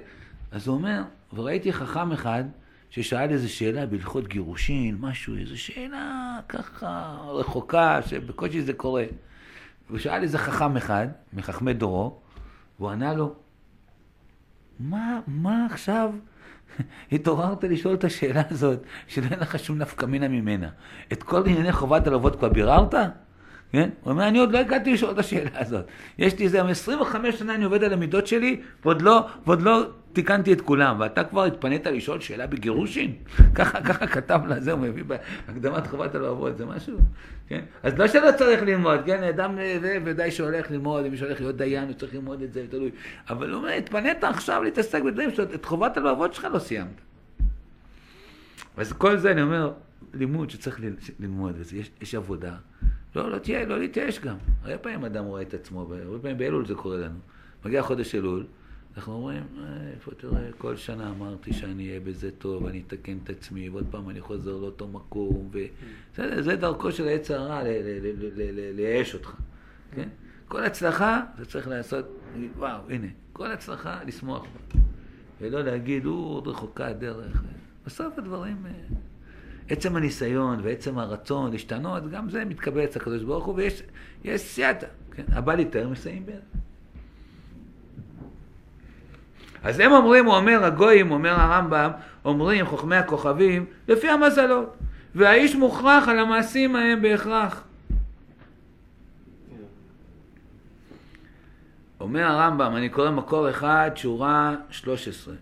אז 0.52 0.68
הוא 0.68 0.76
אומר, 0.76 1.02
וראיתי 1.34 1.74
חכם 1.74 2.12
אחד 2.12 2.44
ששאל 2.92 3.30
איזו 3.30 3.54
שאלה 3.54 3.86
בהלכות 3.86 4.28
גירושין, 4.28 4.98
משהו, 5.00 5.36
איזו 5.36 5.62
שאלה 5.62 6.40
ככה 6.50 7.18
רחוקה, 7.28 8.00
שבקושי 8.02 8.62
זה 8.62 8.74
קורה. 8.74 9.06
הוא 9.90 9.98
שאל 9.98 10.24
איזה 10.24 10.38
חכם 10.38 10.78
אחד, 10.78 11.08
מחכמי 11.34 11.74
דורו, 11.74 12.20
והוא 12.80 12.90
ענה 12.90 13.14
לו, 13.14 13.36
מה, 14.80 15.20
מה 15.28 15.66
עכשיו 15.66 16.12
התעוררת 17.12 17.64
לשאול 17.64 17.94
את 17.94 18.04
השאלה 18.04 18.42
הזאת, 18.50 18.80
שלא 19.08 19.38
לך 19.38 19.60
שום 19.60 19.78
נפקא 19.78 20.06
מינה 20.06 20.28
ממנה? 20.28 20.70
את 21.14 21.24
כל 21.24 21.42
ענייני 21.46 21.72
חובת 21.72 22.08
הלוות 22.08 22.36
כבר 22.36 22.50
ביררת? 22.50 22.94
כן? 23.72 23.90
הוא 24.02 24.12
אומר, 24.12 24.28
אני 24.28 24.40
עוד 24.40 24.52
לא 24.52 24.58
הגעתי 24.58 24.94
לשאול 24.94 25.12
את 25.12 25.20
השאלה 25.20 25.50
הזאת. 25.54 25.86
יש 26.18 26.40
לי 26.40 26.46
איזה 26.46 26.62
25 26.62 27.36
שנה 27.36 27.56
אני 27.56 27.64
עובד 27.64 27.84
על 27.84 27.94
המידות 27.94 28.28
שלי, 28.28 28.62
ועוד 28.84 29.02
לא, 29.02 29.28
ועוד 29.46 29.62
לא 29.62 29.90
תיקנתי 30.14 30.54
את 30.54 30.62
כולם, 30.62 31.00
ואתה 31.00 31.24
כבר 31.24 31.44
התפנית 31.44 31.88
לשאול 31.88 32.20
שאלה 32.20 32.48
בגירושין? 32.48 33.16
ככה, 33.56 33.82
ככה 33.82 34.08
כתב 34.08 34.40
לזה, 34.48 34.72
הוא 34.72 34.80
מביא 34.80 35.04
בהקדמת 35.48 35.88
חובת 35.88 36.16
הלבבות, 36.16 36.58
זה 36.58 36.66
משהו, 36.66 36.98
כן? 37.48 37.62
אז 37.84 37.98
לא 37.98 38.08
שלא 38.08 38.32
צריך 38.38 38.62
ללמוד, 38.62 39.00
כן? 39.06 39.24
אדם 39.24 39.56
זה 39.82 39.98
ודאי 40.04 40.32
שהולך 40.32 40.72
ללמוד, 40.72 41.08
מי 41.08 41.18
שהולך 41.18 41.42
להיות 41.42 41.58
דיין, 41.58 41.88
הוא 41.88 41.94
צריך 41.94 42.14
ללמוד 42.14 42.42
את 42.42 42.54
זה, 42.54 42.66
תלוי. 42.70 42.92
אבל 43.30 43.50
הוא 43.50 43.58
אומר, 43.58 43.70
התפנית 43.70 44.24
עכשיו 44.24 44.64
להתעסק 44.64 45.02
בדברים 45.02 45.32
שאת 45.32 45.66
חובת 45.66 45.98
הלבבות 45.98 46.34
שלך 46.34 46.48
לא 46.54 46.60
סיימת. 46.60 47.02
אז 48.78 48.94
כל 48.94 49.18
זה 49.18 49.32
אני 49.32 49.42
אומר, 49.42 49.72
לימוד 50.14 50.50
שצריך 50.50 50.80
ללמוד, 51.20 51.56
יש, 51.74 51.92
יש 52.02 52.16
עבודה. 52.16 52.54
לא, 53.16 53.32
לא 53.32 53.38
תהיה, 53.38 53.66
לא 53.66 53.80
להתייאש 53.80 54.20
גם. 54.20 54.36
הרבה 54.64 54.78
פעמים 54.78 55.06
אדם 55.06 55.26
רואה 55.26 55.42
את 55.42 55.54
עצמו, 55.54 55.82
הרבה 55.82 56.20
פעמים 56.22 56.38
באלול 56.38 56.66
זה 56.66 56.76
קורה 56.76 56.98
לנו. 56.98 57.20
מגיע 57.66 57.82
חודש 57.82 58.16
אלול, 58.16 58.46
אנחנו 58.98 59.14
אומרים, 59.14 59.44
אה, 59.58 59.92
איפה 59.96 60.12
תראה, 60.12 60.52
כל 60.58 60.76
שנה 60.76 61.10
אמרתי 61.10 61.54
שאני 61.54 61.88
אהיה 61.88 62.00
בזה 62.00 62.32
טוב, 62.32 62.66
אני 62.66 62.84
אתקן 62.88 63.18
את 63.24 63.30
עצמי, 63.30 63.70
ועוד 63.70 63.86
פעם 63.92 64.10
אני 64.10 64.22
חוזר 64.22 64.58
לאותו 64.58 64.88
מקום, 64.88 65.52
בסדר, 66.14 66.42
זה 66.42 66.56
דרכו 66.56 66.92
של 66.92 67.08
העץ 67.08 67.32
הרע, 67.32 67.62
לייאש 68.76 69.14
אותך, 69.14 69.36
כן? 69.92 70.10
כל 70.48 70.64
הצלחה, 70.64 71.22
זה 71.38 71.46
צריך 71.46 71.68
לעשות, 71.68 72.06
וואו, 72.58 72.82
הנה, 72.90 73.08
כל 73.34 73.52
הצלחה, 73.52 74.00
לשמוח 74.04 74.42
בה. 74.42 74.80
ולא 75.42 75.62
להגיד, 75.62 76.06
הוא 76.06 76.36
עוד 76.36 76.48
רחוקה 76.48 76.88
הדרך. 76.88 77.44
בסוף 77.86 78.18
הדברים, 78.18 78.66
אה, 78.66 78.72
עצם 79.70 79.96
הניסיון 79.96 80.60
ועצם 80.64 80.98
הרצון 80.98 81.52
להשתנות, 81.52 82.12
גם 82.12 82.30
זה 82.30 82.46
מתקבל 82.46 82.84
אצל 82.84 83.00
הקדוש 83.00 83.24
ברוך 83.24 83.46
הוא, 83.46 83.56
ויש 83.56 84.42
סייעתא, 84.42 84.88
כן? 85.12 85.24
הבא 85.32 85.54
ליטר 85.54 85.90
מסייעים 85.90 86.26
ביד. 86.26 86.61
אז 89.64 89.80
הם 89.80 89.92
אומרים, 89.92 90.26
הוא 90.26 90.36
אומר 90.36 90.66
הגויים, 90.66 91.12
אומר 91.12 91.40
הרמב"ם, 91.40 91.92
אומרים 92.26 92.66
חוכמי 92.66 92.96
הכוכבים, 92.96 93.66
לפי 93.88 94.10
המזלות. 94.10 94.76
והאיש 95.16 95.56
מוכרח 95.56 96.08
על 96.08 96.20
המעשים 96.20 96.76
ההם 96.76 97.02
בהכרח. 97.02 97.64
אומר 102.00 102.24
הרמב"ם, 102.24 102.76
אני 102.76 102.90
קורא 102.90 103.12
מקור 103.12 103.50
אחד, 103.50 103.92
שורה 103.96 104.56
13, 104.70 105.34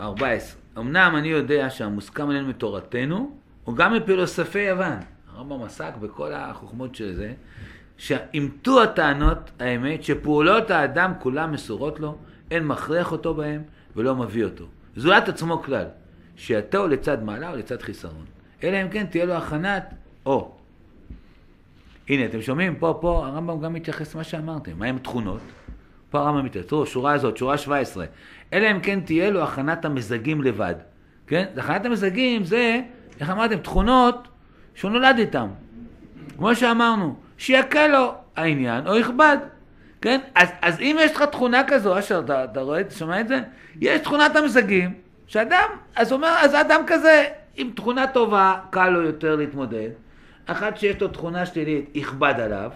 14. 0.00 0.60
אמנם 0.78 1.14
אני 1.18 1.28
יודע 1.28 1.70
שהמוסכם 1.70 2.30
עלינו 2.30 2.48
מתורתנו, 2.48 3.36
הוא 3.64 3.76
גם 3.76 3.94
מפילוסופי 3.94 4.58
יוון. 4.58 4.98
הרמב"ם 5.34 5.62
עסק 5.62 5.96
בכל 6.00 6.32
החוכמות 6.32 6.94
של 6.94 7.14
זה, 7.14 7.32
שאימתו 7.96 8.82
הטענות, 8.82 9.50
האמת, 9.60 10.04
שפעולות 10.04 10.70
האדם 10.70 11.12
כולן 11.18 11.50
מסורות 11.50 12.00
לו, 12.00 12.18
אין 12.50 12.66
מכריח 12.66 13.12
אותו 13.12 13.34
בהם 13.34 13.62
ולא 13.96 14.16
מביא 14.16 14.44
אותו. 14.44 14.64
זולת 14.96 15.28
עצמו 15.28 15.62
כלל, 15.62 15.86
שיתו 16.36 16.88
לצד 16.88 17.22
מעלה 17.22 17.50
או 17.50 17.56
לצד 17.56 17.82
חיסרון. 17.82 18.24
אלא 18.64 18.82
אם 18.82 18.88
כן 18.88 19.06
תהיה 19.06 19.24
לו 19.24 19.34
הכנת 19.34 19.94
או. 20.26 20.52
הנה, 22.08 22.24
אתם 22.24 22.42
שומעים? 22.42 22.76
פה, 22.76 22.98
פה 23.00 23.26
הרמב"ם 23.26 23.60
גם 23.60 23.72
מתייחס 23.72 24.14
למה 24.14 24.24
שאמרתם. 24.24 24.78
מהם 24.78 24.98
תכונות? 24.98 25.40
פה 26.10 26.18
הרמב"ם 26.18 26.44
מתייחס. 26.44 26.68
תראו, 26.68 26.86
שורה 26.86 27.12
הזאת, 27.12 27.36
שורה 27.36 27.58
17. 27.58 28.06
אלא 28.52 28.70
אם 28.70 28.80
כן 28.80 29.00
תהיה 29.00 29.30
לו 29.30 29.42
הכנת 29.42 29.84
המזגים 29.84 30.42
לבד. 30.42 30.74
כן? 31.26 31.44
הכנת 31.56 31.84
המזגים 31.86 32.44
זה, 32.44 32.80
איך 33.20 33.30
אמרתם, 33.30 33.58
תכונות 33.58 34.28
שהוא 34.74 34.90
נולד 34.90 35.18
איתם. 35.18 35.48
כמו 36.36 36.54
שאמרנו, 36.54 37.16
שיקל 37.38 37.86
לו 37.86 38.14
העניין 38.36 38.86
או 38.86 38.98
יכבד. 38.98 39.36
כן? 40.00 40.20
אז, 40.34 40.48
אז 40.62 40.80
אם 40.80 40.96
יש 41.00 41.12
לך 41.12 41.22
תכונה 41.22 41.62
כזו, 41.66 41.98
אשר, 41.98 42.22
אתה, 42.24 42.44
אתה 42.44 42.60
רואה, 42.60 42.80
אתה 42.80 42.94
שומע 42.94 43.20
את 43.20 43.28
זה? 43.28 43.40
יש 43.80 44.00
תכונת 44.00 44.36
המזגים, 44.36 44.94
שאדם, 45.26 45.68
אז 45.96 46.12
אומר, 46.12 46.34
אז 46.40 46.54
אדם 46.54 46.80
כזה, 46.86 47.24
עם 47.56 47.70
תכונה 47.76 48.06
טובה, 48.06 48.54
קל 48.70 48.88
לו 48.88 49.02
יותר 49.02 49.36
להתמודד. 49.36 49.88
אחת 50.46 50.76
שיש 50.76 51.00
לו 51.00 51.08
תכונה 51.08 51.46
שלילית, 51.46 51.90
יכבד 51.94 52.34
עליו, 52.38 52.70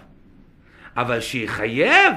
אבל 0.96 1.20
שיחייב, 1.20 2.12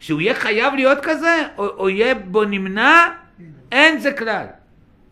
שהוא 0.00 0.20
יהיה 0.20 0.34
חייב 0.34 0.74
להיות 0.74 0.98
כזה, 1.02 1.42
או, 1.58 1.66
או 1.66 1.88
יהיה 1.88 2.14
בו 2.14 2.44
נמנע, 2.44 3.08
אין 3.72 3.98
זה 3.98 4.12
כלל. 4.12 4.46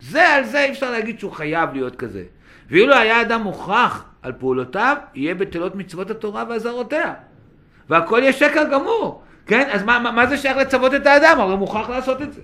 זה, 0.00 0.28
על 0.28 0.44
זה 0.44 0.64
אי 0.64 0.70
אפשר 0.70 0.90
להגיד 0.90 1.20
שהוא 1.20 1.32
חייב 1.32 1.72
להיות 1.72 1.96
כזה. 1.96 2.24
ואילו 2.70 2.94
היה 2.94 3.22
אדם 3.22 3.42
מוכרח 3.42 4.04
על 4.22 4.32
פעולותיו, 4.32 4.96
יהיה 5.14 5.34
בטלות 5.34 5.74
מצוות 5.74 6.10
התורה 6.10 6.44
ואזהרותיה. 6.48 7.14
והכל 7.88 8.18
יהיה 8.22 8.32
שקר 8.32 8.64
גמור, 8.72 9.22
כן? 9.46 9.68
אז 9.72 9.82
מה, 9.82 9.98
מה, 9.98 10.12
מה 10.12 10.26
זה 10.26 10.36
שייך 10.36 10.56
לצוות 10.56 10.94
את 10.94 11.06
האדם? 11.06 11.40
הרי 11.40 11.50
הוא 11.50 11.58
מוכרח 11.58 11.90
לעשות 11.90 12.22
את 12.22 12.32
זה. 12.32 12.40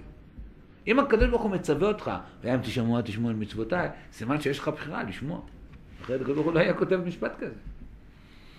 אם 0.87 0.98
הקדוש 0.98 1.28
ברוך 1.28 1.42
הוא 1.42 1.50
מצווה 1.50 1.88
אותך, 1.88 2.11
והיה 2.42 2.54
אם 2.54 2.61
תשמעו 2.61 3.02
תשמעו 3.02 3.30
על 3.30 3.37
מצוותיי, 3.37 3.88
סימן 4.12 4.40
שיש 4.40 4.59
לך 4.59 4.68
בחירה 4.68 5.02
לשמוע. 5.02 5.40
אחרת 6.02 6.20
הקדוש 6.20 6.35
ברוך 6.35 6.46
הוא 6.46 6.54
לא 6.54 6.61
היה 6.61 6.74
כותב 6.74 7.00
משפט 7.07 7.33
כזה. 7.38 7.54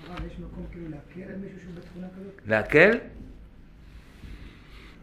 הרב, 0.07 0.19
יש 0.27 0.39
מקום 0.39 0.65
כאילו 0.71 0.85
להקל 0.89 1.31
על 1.31 1.39
מישהו 1.39 1.59
שהוא 1.59 1.73
בתכונה 1.75 2.07
כזאת? 2.07 2.47
להקל? 2.47 2.97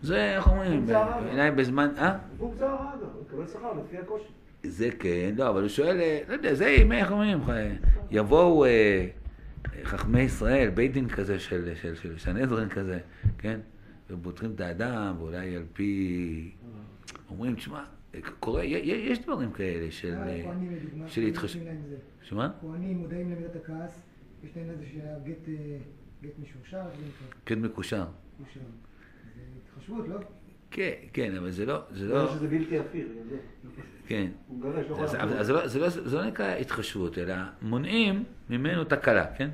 זה, 0.03 0.37
איך 0.37 0.49
אומרים, 0.49 0.87
בעיניי 0.87 1.51
בזמן, 1.51 1.89
אה? 1.99 2.17
הוא 2.39 2.55
גזר 2.55 2.67
אדם, 2.67 3.07
הוא 3.15 3.23
מקבל 3.27 3.47
שכר 3.53 3.73
לפי 3.73 3.99
הקושי. 3.99 4.25
זה 4.63 4.89
כן, 4.99 5.35
לא, 5.37 5.49
אבל 5.49 5.61
הוא 5.61 5.69
שואל, 5.69 6.01
אה, 6.01 6.21
לא 6.29 6.33
יודע, 6.33 6.55
זה, 6.55 6.67
איך 6.67 7.11
אומרים, 7.11 7.39
יבואו... 8.11 8.65
חכמי 9.85 10.21
ישראל, 10.21 10.71
בית 10.71 10.93
דין 10.93 11.09
כזה 11.09 11.41
של, 11.41 11.75
של, 11.75 11.95
של 11.95 12.19
סנהדרין 12.19 12.69
כזה, 12.69 12.99
כן? 13.39 13.61
ובוטרים 14.11 14.53
את 14.55 14.61
האדם, 14.61 15.15
ואולי 15.19 15.57
על 15.57 15.65
פי... 15.73 16.51
אומרים, 17.31 17.55
תשמע, 17.55 17.85
קורה, 18.41 18.65
יש 18.65 19.19
דברים 19.19 19.53
כאלה 19.53 19.91
של, 19.91 20.15
אה, 20.15 20.53
של 21.07 21.23
התחשבות. 21.23 21.63
שמה? 22.23 22.53
כהנים 22.61 22.97
מודעים 22.97 23.33
למידת 23.33 23.57
הכעס, 23.57 24.03
יש 24.45 24.51
להם 24.57 24.71
איזה 24.71 24.85
שהגט 24.93 25.49
אה, 25.49 26.29
משורשר, 26.43 26.83
גט 27.47 27.59
מקושר. 27.59 28.05
מקושר. 28.41 28.61
זה 28.61 29.41
התחשבות, 29.65 30.09
לא? 30.09 30.17
כן, 30.71 30.93
כן, 31.13 31.37
אבל 31.37 31.51
זה 31.51 31.67
לא... 31.67 31.83
זה 31.91 32.09
לא... 32.09 32.35
שזה 32.35 32.49
בלתי 32.49 32.79
הפיך, 32.79 33.07
כן. 34.13 34.27
אז 35.19 35.51
לא- 35.51 35.63
לא- 35.81 35.89
זה 35.89 36.17
לא 36.17 36.25
נקרא 36.25 36.55
התחשבות, 36.55 37.19
אלא 37.19 37.35
מונעים 37.63 38.25
ממנו 38.51 38.85
תקלה, 38.85 39.27
כן? 39.37 39.51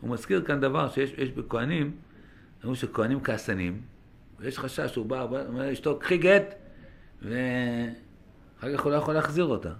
הוא 0.00 0.10
מזכיר 0.10 0.42
כאן 0.42 0.60
דבר 0.60 0.88
שיש 0.88 1.30
בכהנים, 1.30 1.90
אמרו 2.64 2.76
שכהנים 2.76 3.20
כעסנים, 3.20 3.80
ויש 4.40 4.58
חשש 4.58 4.92
שהוא 4.92 5.06
בא, 5.06 5.22
אומר 5.22 5.68
לאשתו, 5.68 5.98
קחי 5.98 6.18
גט, 6.18 6.54
ואחר 7.22 8.76
כך 8.76 8.80
הוא 8.80 8.92
לא 8.92 8.96
יכול 8.96 9.14
להחזיר 9.14 9.44
אותה, 9.44 9.72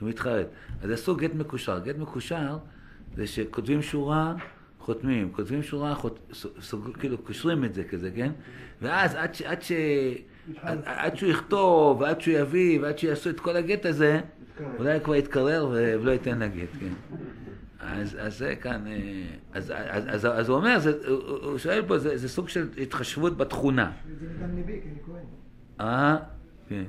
הוא 0.00 0.08
מתחרט. 0.08 0.46
אז 0.82 0.90
עשו 0.90 1.16
גט 1.16 1.34
מקושר. 1.34 1.78
גט 1.78 1.96
מקושר 1.96 2.58
זה 3.16 3.26
שכותבים 3.26 3.82
שורה, 3.82 4.34
חותמים, 4.78 5.32
כותבים 5.32 5.62
שורה, 5.62 5.94
חוט... 5.94 6.18
סוג... 6.60 6.96
כאילו 6.98 7.18
קושרים 7.18 7.64
את 7.64 7.74
זה 7.74 7.84
כזה, 7.84 8.10
כן? 8.16 8.32
ואז 8.82 9.14
עד, 9.14 9.34
ש... 9.34 9.42
עד, 9.42 9.62
ש... 9.62 9.72
עד, 10.62 10.78
עד 10.84 11.16
שהוא 11.16 11.30
יכתוב, 11.30 12.00
ועד 12.00 12.20
שהוא 12.20 12.34
יביא, 12.38 12.80
ועד 12.80 12.98
שיעשו 12.98 13.30
את 13.30 13.40
כל 13.40 13.56
הגט 13.56 13.86
הזה, 13.86 14.20
אולי 14.78 15.00
כבר 15.00 15.14
יתקרר 15.14 15.68
ולא 15.70 16.10
ייתן 16.10 16.38
לה 16.38 16.48
גט, 16.48 16.68
כן. 16.80 16.92
אז, 17.80 18.16
אז 18.20 18.38
זה 18.38 18.54
כאן, 18.56 18.86
אה, 18.86 19.24
אז, 19.52 19.72
אז, 19.76 20.04
אז, 20.08 20.26
אז 20.26 20.48
הוא 20.48 20.56
אומר, 20.56 20.78
זה, 20.78 20.92
הוא, 21.08 21.58
שואל 21.58 21.82
פה, 21.86 21.98
זה, 21.98 22.16
זה 22.16 22.28
סוג 22.28 22.48
של 22.48 22.68
התחשבות 22.82 23.36
בתכונה. 23.36 23.92
זה 24.20 24.44
אני 24.44 24.62
כהן. 25.06 25.24
אה, 25.80 26.16
כן, 26.68 26.84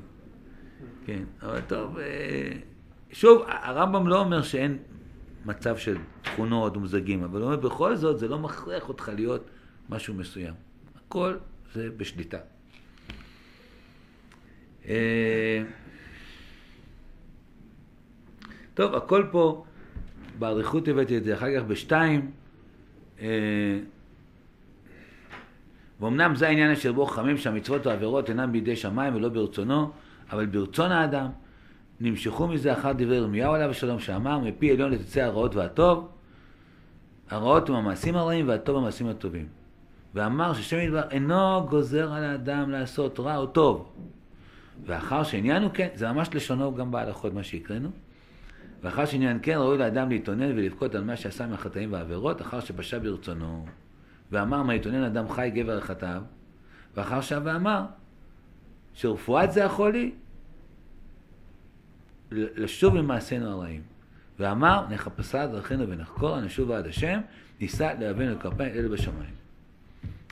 כן, 1.06 1.24
אבל 1.42 1.62
טוב, 1.62 1.98
אה, 1.98 2.52
שוב, 3.12 3.42
הרמב"ם 3.48 4.08
לא 4.08 4.20
אומר 4.20 4.42
שאין 4.42 4.78
מצב 5.46 5.78
של 5.78 5.98
תכונות 6.22 6.78
ומזגים, 6.78 7.24
אבל 7.24 7.42
הוא 7.42 7.52
אומר, 7.52 7.60
בכל 7.60 7.96
זאת, 7.96 8.20
זה 8.20 8.28
לא 8.28 8.39
מכריח 8.39 8.89
אותך 8.89 9.12
להיות 9.16 9.50
משהו 9.89 10.13
מסוים. 10.13 10.54
הכל 10.96 11.38
זה 11.74 11.89
בשליטה. 11.98 12.38
אה, 14.89 15.63
טוב, 18.74 18.96
הכל 18.96 19.26
פה, 19.32 19.63
באריכות 20.39 20.88
הבאתי 20.88 21.17
את 21.17 21.24
זה, 21.24 21.34
אחר 21.34 21.60
כך 21.60 21.63
בשתיים, 21.63 22.32
אה, 23.22 23.80
ואומנם 26.00 26.36
זה 26.36 26.48
העניין 26.48 26.72
אשר 26.72 26.91
בו 26.93 27.06
חכמים 27.06 27.38
שהמצוות 27.38 27.86
והעבירות 27.86 28.30
אינם 28.30 28.52
בידי 28.52 28.76
שמיים 28.76 29.15
ולא 29.15 29.30
ברצונו, 29.30 29.91
אבל 30.32 30.46
ברצון 30.46 30.91
האדם, 30.91 31.28
נמשכו 32.00 32.48
מזה 32.48 32.74
אחר 32.74 32.91
דברי 32.91 33.15
ירמיהו 33.15 33.54
עליו 33.54 33.69
השלום 33.69 34.00
שאמר, 34.00 34.39
מפי 34.39 34.72
עליון 34.72 34.91
לתצא 34.91 35.22
הרעות 35.22 35.56
והטוב, 35.56 36.10
הרעות 37.30 37.69
הם 37.69 37.76
המעשים 37.76 38.15
הרעים 38.15 38.48
והטוב 38.48 38.78
המעשים 38.78 39.08
הטובים. 39.08 39.48
ואמר 40.13 40.54
ששם 40.54 40.78
ידבר 40.78 41.10
אינו 41.12 41.67
גוזר 41.69 42.13
על 42.13 42.24
האדם 42.24 42.69
לעשות 42.69 43.19
רע 43.19 43.38
או 43.38 43.46
טוב. 43.46 43.91
ואחר 44.86 45.24
שעניין 45.24 45.64
הוא 45.64 45.72
כן, 45.72 45.88
זה 45.96 46.12
ממש 46.12 46.30
לשונו 46.34 46.76
גם 46.76 46.92
בהלכות 46.92 47.34
מה 47.34 47.44
שהקראנו. 47.44 47.90
ואחר 48.82 49.06
שעניין 49.06 49.40
כן 49.42 49.58
ראוי 49.58 49.78
לאדם 49.78 50.10
להתאונן 50.10 50.58
ולבכות 50.58 50.96
על 50.96 51.04
מה 51.04 51.16
שעשה 51.16 51.48
מהחטאים 51.48 51.94
והעבירות, 51.94 52.42
אחר 52.42 52.60
שבשע 52.60 53.00
ברצונו. 53.00 53.66
ואמר 54.32 54.64
מה 54.64 54.76
יתאונן 54.76 55.04
אדם 55.04 55.30
חי 55.30 55.52
גבר 55.56 55.78
החטאיו, 55.78 56.22
ואחר 56.96 57.22
שב 57.22 57.42
ואמר 57.44 57.82
שרפואת 58.94 59.52
זה 59.52 59.66
החולי 59.66 60.12
לשוב 62.32 63.02
ממעשינו 63.02 63.50
הרעים. 63.50 63.82
ואמר 64.40 64.86
נחפשה 64.90 65.48
דרכינו 65.48 65.90
ונחקור, 65.90 66.42
נשובה 66.42 66.78
עד 66.78 66.88
השם, 66.88 67.20
נישא 67.62 67.94
לאבינו 68.00 68.40
כפיים 68.40 68.74
אלה 68.74 68.90
בשמיים. 68.90 69.42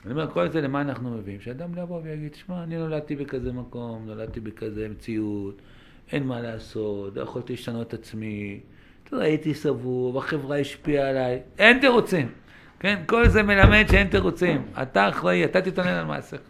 אני 0.04 0.12
אומר, 0.12 0.30
כל 0.30 0.48
זה 0.50 0.60
למה 0.60 0.80
אנחנו 0.80 1.10
מביאים? 1.10 1.40
שאדם 1.40 1.78
יבוא 1.78 2.00
ויגיד, 2.02 2.34
שמע, 2.34 2.62
אני 2.62 2.76
נולדתי 2.76 3.16
בכזה 3.16 3.52
מקום, 3.52 4.06
נולדתי 4.06 4.40
בכזה 4.40 4.88
מציאות, 4.88 5.62
אין 6.12 6.26
מה 6.26 6.40
לעשות, 6.40 7.16
לא 7.16 7.22
יכולתי 7.22 7.52
לשנות 7.52 7.88
את 7.88 7.94
עצמי, 7.94 8.60
הייתי 9.12 9.54
סבוב, 9.54 10.16
החברה 10.16 10.58
השפיעה 10.58 11.10
עליי, 11.10 11.40
אין 11.58 11.78
תירוצים. 11.78 12.28
כן, 12.80 13.02
כל 13.06 13.28
זה 13.28 13.42
מלמד 13.42 13.84
שאין 13.90 14.08
תירוצים. 14.08 14.66
אתה 14.82 15.08
אחראי, 15.08 15.44
אתה 15.44 15.60
תתעונן 15.60 15.90
על 15.90 16.04
מעשיך. 16.04 16.40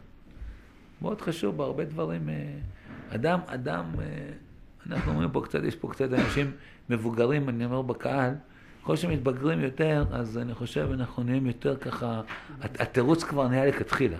מאוד 1.03 1.21
חשוב 1.21 1.57
בהרבה 1.57 1.85
דברים. 1.85 2.29
אה, 2.29 2.35
אדם, 3.15 3.41
אדם, 3.47 3.85
אה, 3.99 4.05
אנחנו 4.87 5.12
אומרים 5.12 5.31
פה 5.31 5.41
קצת, 5.45 5.65
יש 5.65 5.77
פה 5.77 5.88
קצת 5.88 6.12
אנשים 6.12 6.51
מבוגרים, 6.91 7.49
אני 7.49 7.65
אומר 7.65 7.83
בקהל, 7.83 8.35
ככל 8.83 8.97
שמתבגרים 8.97 9.61
יותר, 9.61 10.05
אז 10.12 10.38
אני 10.38 10.55
חושב 10.55 10.88
אנחנו 10.92 11.23
נהיים 11.23 11.47
יותר 11.47 11.77
ככה, 11.77 12.21
התירוץ 12.61 13.25
כבר 13.25 13.49
נהיה 13.49 13.66
לכתחילה. 13.66 14.16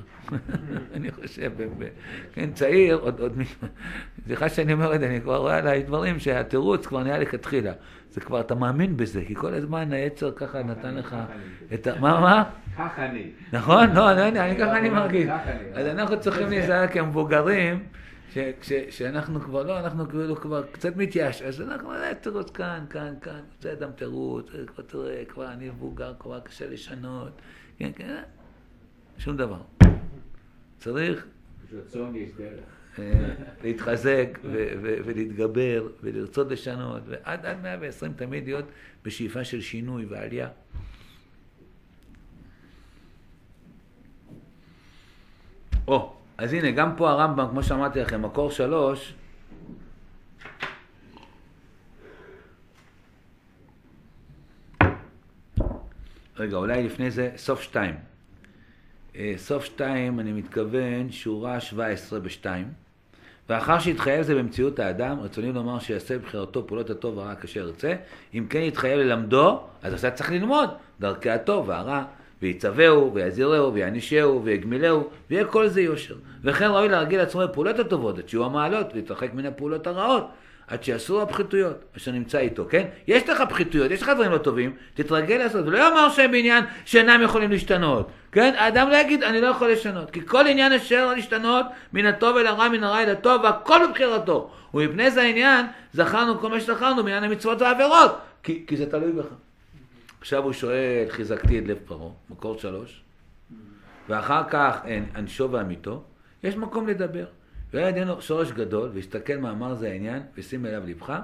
אני 0.95 1.11
חושב, 1.11 1.53
כן, 2.33 2.53
צעיר, 2.53 2.97
עוד, 2.97 3.21
עוד, 3.21 3.33
סליחה 4.25 4.49
שאני 4.49 4.73
אומר 4.73 4.95
את 4.95 5.01
זה, 5.01 5.07
אני 5.07 5.21
כבר 5.21 5.37
רואה 5.37 5.59
עליי 5.59 5.83
דברים 5.83 6.19
שהתירוץ 6.19 6.87
כבר 6.87 7.03
נהיה 7.03 7.19
לכתחילה. 7.19 7.73
זה 8.11 8.21
כבר, 8.21 8.41
אתה 8.41 8.55
מאמין 8.55 8.97
בזה, 8.97 9.23
כי 9.27 9.35
כל 9.35 9.55
הזמן 9.55 9.93
היצר 9.93 10.31
ככה 10.37 10.63
נתן 10.63 10.95
לך 10.95 11.17
את 11.75 11.87
ה... 11.87 12.01
מה, 12.01 12.21
מה? 12.21 12.45
ככה 12.79 13.07
אני. 13.07 13.31
נכון? 13.53 13.91
לא, 13.91 14.13
לא 14.13 14.29
אני 14.29 14.57
ככה 14.59 14.79
אני 14.79 14.89
מרגיש. 14.89 15.29
אז 15.75 15.87
אנחנו 15.87 16.21
צריכים 16.21 16.49
להיזהר 16.49 16.87
כמבוגרים. 16.87 17.83
שאנחנו 18.91 19.41
כבר 19.41 19.63
לא, 19.63 19.81
אנחנו 19.81 20.09
כאילו 20.09 20.37
כבר 20.37 20.63
קצת 20.73 20.97
מתייאש, 20.97 21.43
אז 21.43 21.61
אנחנו, 21.61 21.93
אה, 21.93 22.15
תירוץ 22.15 22.51
כאן, 22.51 22.85
כאן, 22.91 23.15
כאן, 23.21 23.41
זה 23.61 23.73
אדם 23.73 23.91
תירוץ, 23.93 24.47
אה, 24.55 24.67
כבר 24.67 24.85
תראה, 24.85 25.25
כבר 25.29 25.53
אני 25.53 25.69
מבוגר, 25.69 26.15
כבר 26.19 26.41
קשה 26.41 26.67
לשנות, 26.67 27.33
כן, 27.79 27.91
כן, 27.97 28.09
אה, 28.09 28.23
שום 29.19 29.37
דבר. 29.37 29.61
צריך 30.79 31.27
להתחזק 33.63 34.39
ולהתגבר 35.05 35.89
ולרצות 36.03 36.51
לשנות, 36.51 37.03
ועד 37.07 37.47
עד 37.47 37.63
120 37.63 38.13
תמיד 38.13 38.45
להיות 38.45 38.65
בשאיפה 39.05 39.45
של 39.45 39.61
שינוי 39.61 40.05
ועלייה. 40.05 40.49
או, 45.89 46.22
אז 46.39 46.53
הנה, 46.53 46.71
גם 46.71 46.97
פה 46.97 47.11
הרמב"ם, 47.11 47.49
כמו 47.51 47.63
שאמרתי 47.63 48.01
לכם, 48.01 48.23
מקור 48.23 48.51
שלוש, 48.51 49.15
רגע, 56.37 56.57
אולי 56.57 56.83
לפני 56.83 57.11
זה, 57.11 57.31
סוף 57.37 57.63
שתיים. 57.63 57.95
אה, 59.17 59.35
סוף 59.37 59.65
שתיים, 59.65 60.21
אני 60.21 60.33
מתכוון, 60.33 61.11
שורה 61.11 61.61
17 61.61 62.21
בשתיים. 62.21 62.69
ואחר 63.49 63.79
שיתחייב 63.79 64.23
זה 64.23 64.35
במציאות 64.35 64.79
האדם, 64.79 65.21
רצוני 65.21 65.53
לומר 65.53 65.79
שיעשה 65.79 66.19
בבחירתו 66.19 66.67
פעולות 66.67 66.91
הטוב 66.91 67.17
והרע 67.17 67.35
כאשר 67.35 67.61
ירצה. 67.61 67.95
אם 68.35 68.47
כן 68.51 68.59
יתחייב 68.59 68.99
ללמדו, 68.99 69.61
אז 69.83 69.93
עכשיו 69.93 70.11
צריך 70.15 70.31
ללמוד 70.31 70.71
דרכי 71.01 71.31
הטוב 71.31 71.69
והרע. 71.69 72.05
ויצווהו, 72.43 73.15
ויזירהו, 73.15 73.75
ויענישהו, 73.75 74.45
ויגמילהו, 74.45 75.09
ויהיה 75.31 75.45
כל 75.45 75.69
זה 75.69 75.81
יושר. 75.81 76.15
וכן 76.45 76.71
ראוי 76.71 76.89
להרגיל 76.89 77.19
לעצמו 77.19 77.41
בפעולות 77.41 77.79
הטובות, 77.79 78.19
עד 78.19 78.29
שיהיו 78.29 78.45
המעלות, 78.45 78.95
להתרחק 78.95 79.35
מן 79.35 79.47
הפעולות 79.47 79.87
הרעות, 79.87 80.29
עד 80.67 80.85
שיעשו 80.85 81.23
הפחיתויות, 81.23 81.77
אשר 81.97 82.13
נמצא 82.13 82.39
איתו, 82.39 82.67
כן? 82.71 82.87
יש 83.07 83.29
לך 83.29 83.43
פחיתויות, 83.49 83.91
יש 83.91 84.03
לך 84.03 84.09
דברים 84.09 84.33
לא 84.33 84.39
טובים, 84.39 84.73
תתרגל 84.95 85.37
לעשות, 85.37 85.67
ולא 85.67 85.79
יאמר 85.79 86.09
שהם 86.11 86.31
בעניין 86.31 86.65
שאינם 86.85 87.23
יכולים 87.23 87.51
להשתנות, 87.51 88.11
כן? 88.33 88.55
האדם 88.57 88.91
לא 88.91 88.97
יגיד, 88.97 89.23
אני 89.23 89.41
לא 89.41 89.47
יכול 89.47 89.73
לשנות, 89.73 90.11
כי 90.11 90.27
כל 90.27 90.47
עניין 90.47 90.73
אשר 90.73 91.15
להשתנות, 91.15 91.67
מן 91.93 92.07
הטוב 92.07 92.37
אל 92.37 92.47
הרע, 92.47 92.69
מן 92.69 92.85
הרע 92.85 93.03
אל 93.03 93.11
הטוב, 93.11 93.41
והכל 93.45 93.79
בבחירתו. 93.89 94.51
ומפני 94.75 95.11
זה 95.11 95.23
העניין, 95.23 95.67
זכרנו 95.93 96.39
כל 96.39 96.49
מה 96.49 96.61
שזכרנו 96.61 97.05
בעניין 97.05 97.25
המצוות 97.25 97.63
והעבירות, 97.63 98.19
כי, 98.43 98.65
כי 98.67 98.77
זה 98.77 98.91
תלוי 98.91 99.13
בך. 99.13 99.27
עכשיו 100.23 100.43
הוא 100.43 100.53
שואל, 100.53 101.07
חיזקתי 101.09 101.59
את 101.59 101.65
לב 101.67 101.79
פרעה, 101.85 102.13
מקור 102.31 102.59
שלוש, 102.59 103.03
ואחר 104.09 104.43
כך 104.51 104.81
אין 104.85 105.05
ענשו 105.17 105.51
ועמיתו, 105.51 106.03
יש 106.43 106.57
מקום 106.57 106.89
לדבר. 106.89 107.27
והיה 107.73 107.89
ידינו 107.89 108.23
שורש 108.23 108.53
גדול, 108.53 108.91
והסתכל 108.95 109.37
מאמר 109.37 109.75
זה 109.75 109.91
העניין, 109.91 110.23
ושים 110.37 110.67
אליו 110.67 110.83
לבך, 110.87 111.19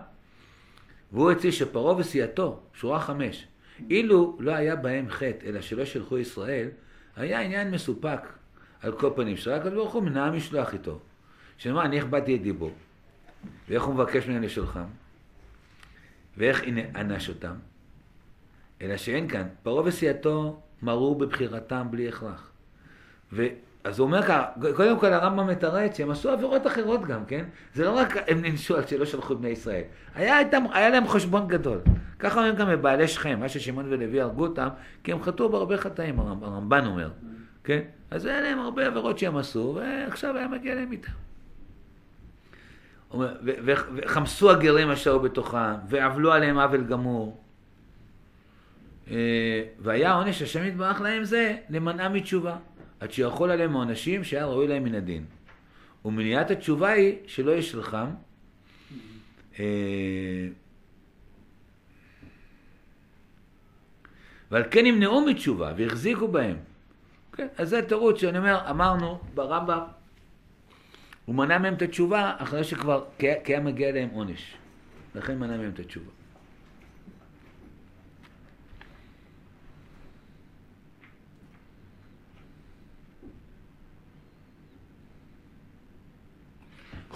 והוא 1.12 1.30
הציע 1.30 1.52
שפרעה 1.52 1.96
וסיעתו, 1.96 2.60
שורה 2.74 3.00
חמש, 3.00 3.46
אילו 3.90 4.36
לא 4.40 4.50
היה 4.50 4.76
בהם 4.76 5.10
חטא, 5.10 5.46
אלא 5.46 5.60
שלא 5.60 5.84
שלחו 5.84 6.18
ישראל, 6.18 6.68
היה 7.16 7.40
עניין 7.40 7.70
מסופק 7.70 8.20
על 8.82 8.92
כל 8.92 9.10
פנים, 9.16 9.36
שרק 9.36 9.66
הקדוש 9.66 9.92
הוא 9.92 10.02
מנע 10.02 10.30
משלוח 10.30 10.72
איתו. 10.72 11.00
שמה, 11.58 11.84
אני 11.84 12.00
הכבדתי 12.00 12.34
את 12.34 12.42
דיבו, 12.42 12.70
ואיך 13.68 13.82
הוא 13.82 13.94
מבקש 13.94 14.26
ממני 14.26 14.46
לשולחם, 14.46 14.86
ואיך 16.36 16.62
ענש 16.94 17.28
אותם, 17.28 17.54
אלא 18.82 18.96
שאין 18.96 19.28
כאן. 19.28 19.46
פרעה 19.62 19.82
וסיעתו 19.86 20.60
מרו 20.82 21.14
בבחירתם 21.14 21.86
בלי 21.90 22.08
הכרח. 22.08 22.50
ו... 23.32 23.46
אז 23.84 23.98
הוא 23.98 24.06
אומר 24.06 24.22
ככה, 24.22 24.44
קודם 24.76 24.98
כל 24.98 25.12
הרמב"ם 25.12 25.46
מתרץ 25.46 25.96
שהם 25.96 26.10
עשו 26.10 26.30
עבירות 26.30 26.66
אחרות 26.66 27.04
גם, 27.04 27.24
כן? 27.24 27.44
זה 27.74 27.84
לא 27.84 27.90
רק 27.90 28.16
הם 28.28 28.42
ננשו 28.42 28.76
על 28.76 28.86
שלא 28.86 29.04
שלחו 29.04 29.36
בני 29.36 29.48
ישראל. 29.48 29.82
היה, 30.14 30.38
איתם, 30.38 30.64
היה 30.72 30.88
להם 30.88 31.08
חשבון 31.08 31.48
גדול. 31.48 31.78
ככה 32.18 32.38
אומרים 32.38 32.54
גם 32.54 32.68
בבעלי 32.68 33.08
שכם, 33.08 33.40
מה 33.40 33.48
ששמעון 33.48 33.86
ולוי 33.92 34.20
הרגו 34.20 34.42
אותם, 34.42 34.68
כי 35.04 35.12
הם 35.12 35.22
חטאו 35.22 35.48
בהרבה 35.48 35.76
חטאים, 35.76 36.20
הרמב"ן 36.20 36.86
אומר, 36.86 37.10
כן? 37.64 37.80
אז 38.10 38.26
היה 38.26 38.40
להם 38.40 38.58
הרבה 38.58 38.86
עבירות 38.86 39.18
שהם 39.18 39.36
עשו, 39.36 39.78
ועכשיו 39.80 40.36
היה 40.36 40.48
מגיע 40.48 40.74
להם 40.74 40.92
איתם. 40.92 41.12
וחמסו 43.96 44.50
הגרים 44.50 44.90
אשר 44.90 45.18
בתוכם, 45.18 45.74
ועוולו 45.88 46.32
עליהם 46.32 46.58
עוול 46.58 46.84
גמור. 46.84 47.40
אה, 49.10 49.62
והיה 49.78 50.12
עונש 50.12 50.42
השם 50.42 50.64
יתברך 50.64 51.00
להם 51.00 51.24
זה 51.24 51.56
למנעה 51.70 52.08
מתשובה, 52.08 52.56
עד 53.00 53.12
שיכול 53.12 53.50
עליהם 53.50 53.76
העונשים 53.76 54.24
שהיה 54.24 54.46
ראוי 54.46 54.68
להם 54.68 54.84
מן 54.84 54.94
הדין. 54.94 55.24
ומניעת 56.04 56.50
התשובה 56.50 56.88
היא 56.88 57.16
שלא 57.26 57.52
ישלחם. 57.52 58.06
אה, 59.58 60.48
ועל 64.50 64.64
כן 64.70 64.86
ימנעו 64.86 65.20
מתשובה 65.20 65.72
והחזיקו 65.76 66.28
בהם. 66.28 66.56
כן, 67.32 67.46
אז 67.58 67.68
זה 67.68 67.82
תירוץ 67.82 68.20
שאני 68.20 68.38
אומר, 68.38 68.70
אמרנו 68.70 69.18
ברמב"ם, 69.34 69.80
הוא 71.24 71.34
מנע 71.34 71.58
מהם 71.58 71.74
את 71.74 71.82
התשובה 71.82 72.34
אחרי 72.38 72.64
שכבר, 72.64 73.04
כי 73.18 73.26
היה 73.46 73.60
מגיע 73.60 73.92
להם 73.92 74.08
עונש. 74.12 74.56
לכן 75.14 75.38
מנע 75.38 75.56
מהם 75.56 75.70
את 75.74 75.78
התשובה. 75.78 76.17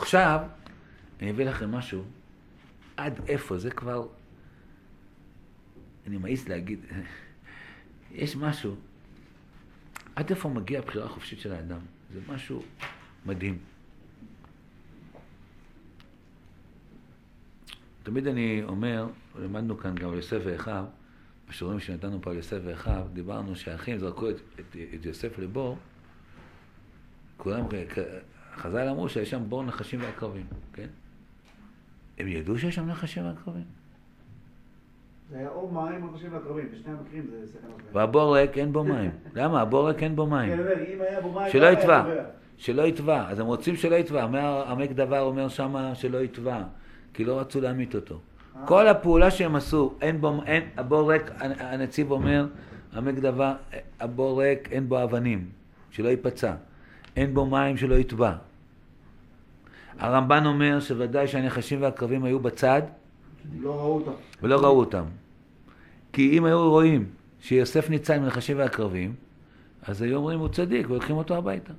עכשיו, 0.03 0.41
אני 1.21 1.31
אביא 1.31 1.45
לכם 1.45 1.71
משהו, 1.71 2.05
עד 2.97 3.21
איפה, 3.29 3.59
זה 3.59 3.71
כבר, 3.71 4.07
אני 6.07 6.17
מעיז 6.17 6.49
להגיד, 6.49 6.81
יש 8.13 8.37
משהו, 8.37 8.77
עד 10.17 10.31
איפה 10.31 10.49
מגיעה 10.49 10.83
הבחירה 10.83 11.05
החופשית 11.05 11.41
של 11.41 11.53
האדם, 11.53 11.81
זה 12.13 12.21
משהו 12.29 12.63
מדהים. 13.27 13.59
תמיד 18.03 18.27
אני 18.27 18.63
אומר, 18.63 19.07
למדנו 19.39 19.79
כאן 19.79 19.95
גם 19.95 20.11
על 20.11 20.17
יוסף 20.17 20.41
ואחיו, 20.45 20.85
בשיעורים 21.49 21.81
שנתנו 21.81 22.23
פה 22.23 22.31
על 22.31 22.37
יוסף 22.37 22.59
ואחיו, 22.65 23.07
דיברנו 23.13 23.57
שהאחים 23.57 23.99
זרקו 23.99 24.31
את, 24.31 24.37
את, 24.61 24.77
את 24.95 25.05
יוסף 25.07 25.39
לבור, 25.39 25.79
כולם 27.37 27.69
חז"ל 28.57 28.89
אמרו 28.89 29.09
שיש 29.09 29.31
שם 29.31 29.43
בור 29.49 29.65
נחשים 29.65 30.01
ועקרבים, 30.03 30.47
כן? 30.73 30.87
הם 32.19 32.29
ידעו 32.29 32.59
שיש 32.59 32.75
שם 32.75 32.87
נחשים 32.87 33.27
ועקרבים? 33.27 33.65
זה 35.31 35.39
היה 35.39 35.49
או 35.49 35.71
מים 35.73 36.03
או 36.03 36.09
אנשים 36.13 36.33
והקרבים, 36.33 36.69
בשני 36.73 36.93
המקרים 36.93 37.27
זה 37.31 37.47
סכנות. 37.47 37.81
והבור 37.93 38.37
ריק 38.37 38.59
אין 38.59 38.73
בו 38.73 38.85
מים. 38.85 39.11
למה? 39.35 39.61
הבור 39.61 39.89
ריק 39.89 40.03
אין 40.03 40.17
בו 40.17 40.25
כן, 40.25 40.31
מים. 40.31 40.61
מים, 41.35 41.51
שלא 41.51 41.71
לא 41.71 41.73
יטבע. 41.73 42.05
שלא 42.57 42.83
יטבע. 42.83 43.29
אז 43.29 43.39
הם 43.39 43.47
רוצים 43.47 43.77
שלא 43.77 43.97
יטבע. 43.97 44.25
עמק 44.69 44.91
דבר 44.91 45.21
אומר 45.21 45.49
שמה 45.49 45.95
שלא 45.95 46.19
יטבע. 46.19 46.63
כי 47.15 47.25
לא 47.25 47.41
רצו 47.41 47.61
להמית 47.61 47.95
אותו. 47.95 48.15
אה. 48.15 48.67
כל 48.67 48.89
הפעולה 48.89 49.31
שהם 49.31 49.57
עשו, 49.57 49.95
אין 50.01 50.21
בו, 50.21 50.43
אין, 50.47 50.63
הבור 50.77 51.13
ריק, 51.13 51.23
הנציב 51.41 52.11
אומר, 52.11 52.47
עמק 52.97 53.15
דבר, 53.15 53.55
הבור 54.01 54.43
ריק, 54.43 54.69
אין 54.73 54.89
בו 54.89 55.03
אבנים, 55.03 55.49
שלא 55.91 56.09
ייפצע. 56.09 56.55
אין 57.17 57.35
בו 57.35 57.47
מים, 57.47 57.77
שלא 57.77 57.95
יטבע. 57.95 58.35
הרמב"ן 59.99 60.47
אומר 60.47 60.81
שוודאי 60.81 61.29
שהנחשים 61.29 61.83
והקרבים 61.83 62.25
היו 62.25 62.41
בצד, 62.41 62.83
לא 63.61 63.75
ראו 63.77 63.95
אותם. 63.95 64.13
ולא 64.43 64.61
ראו 64.61 64.79
אותם. 64.79 65.05
כי 66.13 66.39
אם 66.39 66.45
היו 66.45 66.71
רואים 66.71 67.07
שיוסף 67.41 67.91
ניצל 67.91 68.19
מנחשים 68.19 68.59
והקרבים, 68.59 69.15
אז 69.83 70.03
היו 70.03 70.17
אומרים 70.17 70.39
הוא 70.39 70.49
צדיק 70.49 70.91
ולוקחים 70.91 71.17
אותו 71.17 71.37
הביתה. 71.37 71.73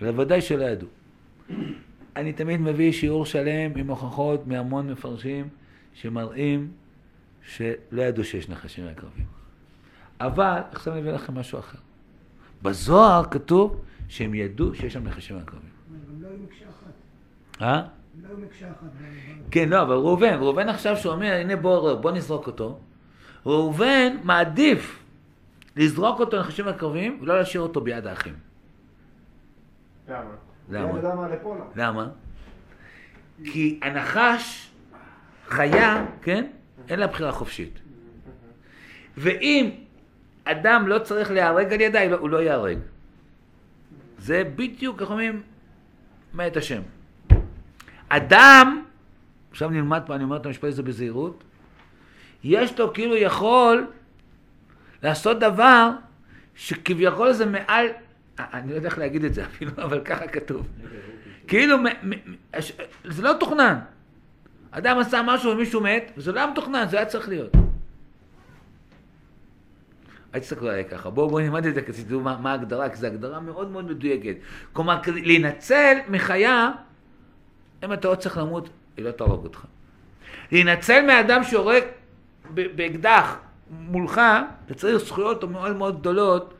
ודאי 0.00 0.40
שלא 0.40 0.64
ידעו. 0.64 0.88
אני 2.16 2.32
תמיד 2.32 2.60
מביא 2.60 2.92
שיעור 2.92 3.26
שלם 3.26 3.72
עם 3.76 3.90
הוכחות 3.90 4.46
מהמון 4.46 4.90
מפרשים 4.90 5.48
שמראים 5.94 6.70
שלא 7.42 8.02
ידעו 8.02 8.24
שיש 8.24 8.48
נחשים 8.48 8.86
והקרבים. 8.86 9.26
אבל 10.20 10.60
עכשיו 10.72 10.92
אני 10.92 11.02
אביא 11.02 11.12
לכם 11.12 11.34
משהו 11.34 11.58
אחר. 11.58 11.78
בזוהר 12.62 13.24
כתוב 13.30 13.80
שהם 14.12 14.34
ידעו 14.34 14.74
שיש 14.74 14.92
שם 14.92 15.04
נחשים 15.04 15.36
והקרבים. 15.36 15.68
גם 15.90 16.22
לא 16.22 16.28
היו 16.28 16.36
מקשה 16.38 16.64
אחת. 16.64 16.92
אה? 17.62 17.74
הם 17.76 17.84
לא 18.22 18.28
היו 18.28 18.38
מקשה 18.38 18.70
אחת. 18.70 18.86
כן, 19.50 19.68
לא, 19.68 19.82
אבל 19.82 19.94
ראובן, 19.94 20.34
ראובן 20.34 20.68
עכשיו 20.68 20.96
שאומר, 20.96 21.32
הנה 21.32 21.56
בוא, 21.56 21.94
בוא 21.94 22.10
נזרוק 22.10 22.46
אותו, 22.46 22.78
ראובן 23.46 24.16
מעדיף 24.22 25.02
לזרוק 25.76 26.20
אותו 26.20 26.36
לנחשים 26.36 26.68
הקרבים 26.68 27.18
ולא 27.22 27.38
להשאיר 27.38 27.62
אותו 27.62 27.80
ביד 27.80 28.06
האחים. 28.06 28.34
למה? 30.08 30.30
למה? 30.70 31.28
למה? 31.76 32.08
כי 33.44 33.80
הנחש, 33.82 34.70
חיה, 35.48 36.06
כן? 36.22 36.46
אין 36.88 37.00
לה 37.00 37.06
בחירה 37.06 37.32
חופשית. 37.32 37.78
ואם 39.22 39.70
אדם 40.44 40.88
לא 40.88 40.98
צריך 40.98 41.30
להיהרג 41.30 41.72
על 41.72 41.80
ידה, 41.80 42.04
לא- 42.04 42.16
הוא 42.16 42.30
לא 42.30 42.42
ייהרג. 42.42 42.78
זה 44.22 44.42
בדיוק, 44.56 45.00
איך 45.00 45.10
אומרים, 45.10 45.42
מאת 46.34 46.56
השם. 46.56 46.82
אדם, 48.08 48.82
עכשיו 49.50 49.70
נלמד 49.70 50.02
פה, 50.06 50.14
אני 50.14 50.24
אומר 50.24 50.36
את 50.36 50.46
המשפט 50.46 50.64
הזה 50.64 50.82
בזהירות, 50.82 51.44
יש 52.44 52.78
לו 52.78 52.92
כאילו 52.92 53.16
יכול 53.16 53.86
לעשות 55.02 55.38
דבר 55.38 55.90
שכביכול 56.54 57.32
זה 57.32 57.46
מעל, 57.46 57.86
אני 58.38 58.70
לא 58.70 58.74
יודע 58.74 58.88
איך 58.88 58.98
להגיד 58.98 59.24
את 59.24 59.34
זה 59.34 59.44
אפילו, 59.44 59.72
אבל 59.78 60.00
ככה 60.04 60.26
כתוב. 60.26 60.68
כאילו, 61.46 61.76
זה 63.04 63.22
לא 63.22 63.32
תוכנן. 63.40 63.78
אדם 64.70 64.98
עשה 64.98 65.22
משהו 65.26 65.52
ומישהו 65.52 65.80
מת, 65.80 66.12
וזה 66.16 66.32
לא 66.32 66.40
היה 66.40 66.50
מתוכנן, 66.50 66.88
זה 66.88 66.96
היה 66.96 67.06
צריך 67.06 67.28
להיות. 67.28 67.52
אל 70.34 70.40
תסתכלו 70.40 70.70
עליי 70.70 70.84
ככה, 70.84 71.10
בואו 71.10 71.28
בוא 71.30 71.40
נלמד 71.40 71.66
את 71.66 71.74
זה 71.74 71.82
כדי 71.82 71.96
שתדעו 71.96 72.20
מה, 72.20 72.36
מה 72.36 72.50
ההגדרה, 72.50 72.88
כי 72.88 72.96
זו 72.96 73.06
הגדרה 73.06 73.40
מאוד 73.40 73.70
מאוד 73.70 73.84
מדויקת. 73.84 74.36
כלומר, 74.72 75.02
כדי 75.02 75.22
להינצל 75.22 75.96
מחיה, 76.08 76.70
אם 77.84 77.92
אתה 77.92 78.08
עוד 78.08 78.18
צריך 78.18 78.38
למות, 78.38 78.68
היא 78.96 79.04
לא 79.04 79.10
תהרוג 79.10 79.44
אותך. 79.44 79.64
להינצל 80.52 81.06
מאדם 81.06 81.44
שיורק 81.44 81.84
באקדח 82.54 83.36
מולך, 83.70 84.20
אתה 84.66 84.74
צריך 84.74 84.96
זכויות 84.96 85.44
מאוד 85.44 85.76
מאוד 85.76 86.00
גדולות 86.00 86.54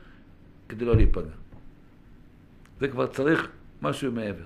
כדי 0.69 0.85
לא 0.85 0.95
להיפגע. 0.95 1.33
זה 2.79 2.87
כבר 2.87 3.07
צריך 3.07 3.47
משהו 3.81 4.11
מעבר. 4.11 4.45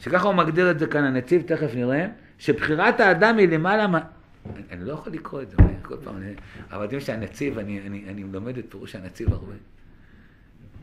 שככה 0.00 0.26
הוא 0.26 0.34
מגדיר 0.34 0.70
את 0.70 0.78
זה 0.78 0.86
כאן 0.86 1.04
הנציב, 1.04 1.42
תכף 1.42 1.74
נראה, 1.74 2.06
שבחירת 2.38 3.00
האדם 3.00 3.38
היא 3.38 3.48
למעלה. 3.48 3.86
אני, 4.70 4.84
לא 4.84 4.92
יכול 4.92 5.12
לקרוא 5.12 5.42
את 5.42 5.50
זה, 5.50 5.56
כל 5.82 5.96
פעם, 6.04 6.16
אני, 6.16 6.34
אבל 6.70 6.84
אתם 6.84 7.00
שהנציב, 7.00 7.58
אני, 7.58 7.86
אני, 7.86 8.04
אני 8.08 8.24
מלמד 8.24 8.58
את 8.58 8.64
פירוש 8.68 8.94
הנציב 8.94 9.32
הרבה. 9.32 9.54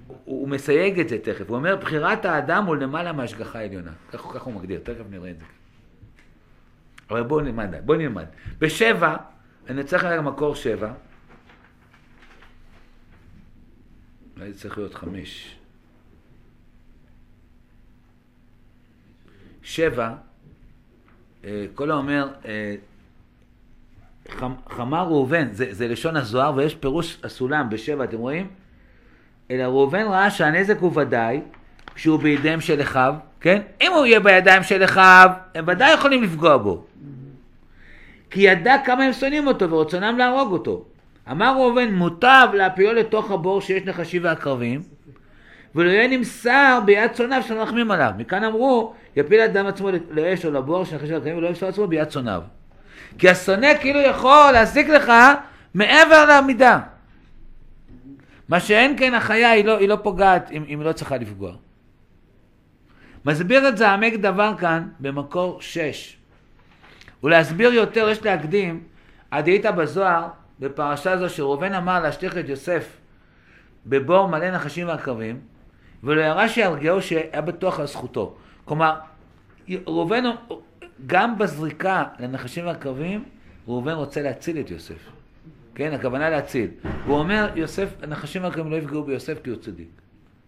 הוא, 0.08 0.18
הוא 0.26 0.50
מסייג 0.50 1.00
את 1.00 1.10
זה 1.10 1.18
תכף, 1.24 1.50
הוא 1.50 1.58
אומר, 1.58 1.76
בחירת 1.76 2.26
האדם 2.26 2.66
הוא 2.66 2.76
למעלה 2.76 3.14
מהשגחה 3.14 3.60
העליונה. 3.60 3.92
ככה, 4.12 4.34
ככה 4.34 4.46
הוא 4.46 4.54
מגדיר, 4.54 4.80
תכף 4.84 5.04
נראה 5.10 5.32
את 5.32 5.38
זה. 5.40 5.46
אבל 7.10 7.24
בואו 7.24 7.40
נלמד, 7.40 7.70
בואו 7.86 7.98
נלמד. 7.98 8.26
בשבע, 8.60 9.16
אני 9.70 9.84
צריך 9.84 10.04
ללכת 10.04 10.18
למקור 10.18 10.56
שבע. 10.56 10.94
אולי 14.38 14.54
זה 14.54 14.60
צריך 14.60 14.78
להיות 14.78 14.94
חמש. 14.94 15.58
שבע, 19.64 20.16
אה, 21.44 21.66
כל 21.76 21.92
האומר, 21.92 22.28
אה, 22.46 22.76
חמר 24.70 25.04
ראובן, 25.04 25.48
זה, 25.52 25.66
זה 25.72 25.88
לשון 25.88 26.16
הזוהר 26.18 26.56
ויש 26.56 26.76
פירוש 26.76 27.18
הסולם 27.24 27.70
בשבע, 27.70 28.04
אתם 28.04 28.18
רואים? 28.18 28.48
אלא 29.52 29.64
ראובן 29.64 30.06
ראה 30.08 30.32
שהנזק 30.32 30.78
הוא 30.80 30.92
ודאי 30.96 31.42
כשהוא 31.96 32.20
בידיהם 32.20 32.62
של 32.62 32.82
אחיו, 32.82 33.16
כן? 33.42 33.62
אם 33.82 33.92
הוא 33.92 34.06
יהיה 34.06 34.20
בידיים 34.20 34.64
של 34.64 34.84
אחיו, 34.84 35.30
הם 35.56 35.66
ודאי 35.68 35.94
יכולים 35.94 36.24
לפגוע 36.24 36.58
בו. 36.58 36.86
כי 38.30 38.42
ידע 38.42 38.76
כמה 38.86 39.04
הם 39.04 39.14
שונאים 39.14 39.48
אותו 39.48 39.72
ורצונם 39.72 40.18
להרוג 40.18 40.52
אותו. 40.52 40.86
אמר 41.32 41.54
ראובן, 41.56 41.94
מוטב 41.94 42.48
להפיולו 42.54 42.94
לתוך 42.94 43.32
הבור 43.32 43.62
שיש 43.62 43.84
נחשים 43.84 44.24
ועקרבים, 44.24 44.82
ולא 45.76 45.90
יהיה 45.90 46.08
נמסר 46.08 46.80
ביד 46.86 47.12
צונאיו 47.12 47.44
שמרחמים 47.44 47.92
עליו. 47.92 48.12
מכאן 48.18 48.44
אמרו, 48.44 48.94
יפיל 49.16 49.40
אדם 49.40 49.66
עצמו 49.66 49.90
לאש 50.12 50.46
או 50.46 50.52
לבור 50.52 50.86
של 50.86 50.96
נחשים 50.96 51.14
ועקרבים 51.14 51.38
ולא 51.38 51.48
ימסור 51.48 51.70
עצמו 51.70 51.88
ביד 51.88 52.08
צונאיו. 52.08 52.42
כי 53.18 53.30
השונא 53.30 53.68
כאילו 53.82 54.00
יכול 54.00 54.52
להזיק 54.52 54.88
לך 54.88 55.12
מעבר 55.74 56.26
למידה. 56.30 56.80
מה 58.50 58.60
שאין 58.60 58.98
כן 58.98 59.14
החיה 59.14 59.52
היא 59.52 59.66
לא, 59.66 59.78
היא 59.78 59.90
לא 59.90 59.98
פוגעת 60.04 60.52
אם, 60.52 60.64
אם 60.68 60.80
היא 60.80 60.88
לא 60.88 60.94
צריכה 60.94 61.18
לפגוע. 61.18 61.56
מסביר 63.26 63.68
את 63.68 63.78
זה 63.78 63.86
דבר 64.22 64.54
כאן 64.58 64.88
במקור 65.00 65.62
6. 65.62 66.18
ולהסביר 67.24 67.74
יותר 67.74 68.10
יש 68.10 68.24
להקדים, 68.26 68.84
הדאית 69.32 69.66
בזוהר, 69.66 70.28
בפרשה 70.60 71.18
זו 71.18 71.30
שראובן 71.30 71.74
אמר 71.74 72.00
להשליך 72.00 72.38
את 72.38 72.50
יוסף 72.50 72.98
בבור 73.86 74.28
מלא 74.28 74.52
נחשים 74.52 74.88
ועקרבים, 74.88 75.40
ולא 76.04 76.22
ירא 76.22 76.48
שירגעו 76.48 77.02
שהיה 77.02 77.42
בטוח 77.42 77.80
על 77.80 77.88
זכותו. 77.88 78.36
כלומר, 78.66 78.96
ראובן, 79.88 80.24
גם 81.08 81.38
בזריקה 81.38 82.04
לנחשים 82.20 82.66
ועקרבים, 82.66 83.24
ראובן 83.68 83.94
רוצה 83.94 84.22
להציל 84.22 84.60
את 84.60 84.72
יוסף. 84.72 85.12
כן, 85.76 85.94
הכוונה 85.94 86.30
להציל. 86.30 86.70
הוא 87.06 87.18
אומר, 87.18 87.50
יוסף, 87.56 87.90
הנחשים 88.04 88.44
והקרבים 88.44 88.72
לא 88.72 88.78
יפגעו 88.78 89.04
ביוסף 89.04 89.44
כי 89.44 89.50
הוא 89.50 89.58
צדיק. 89.60 89.88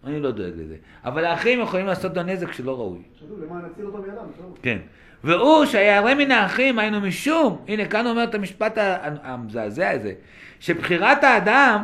אני 0.04 0.20
לא 0.20 0.30
דואג 0.30 0.52
לזה. 0.56 0.76
אבל 1.04 1.24
האחים 1.24 1.60
יכולים 1.60 1.86
לעשות 1.86 2.16
לו 2.16 2.22
נזק 2.22 2.52
שלא 2.52 2.78
ראוי. 2.78 2.98
למען 3.42 3.64
נציל 3.70 3.86
אותו 3.86 3.98
מידם. 3.98 4.52
כן. 4.62 4.78
והוא 5.24 5.64
שירא 5.64 6.14
מן 6.14 6.30
האחים 6.30 6.78
היינו 6.78 7.00
משום, 7.00 7.64
הנה 7.68 7.84
כאן 7.84 8.06
אומר 8.06 8.24
את 8.24 8.34
המשפט 8.34 8.78
המזעזע 9.02 9.90
הזה, 9.90 10.12
שבחירת 10.60 11.24
האדם 11.24 11.82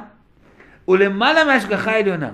הוא 0.84 0.96
למעלה 0.96 1.44
מהשגחה 1.44 1.98
עליונה. 1.98 2.30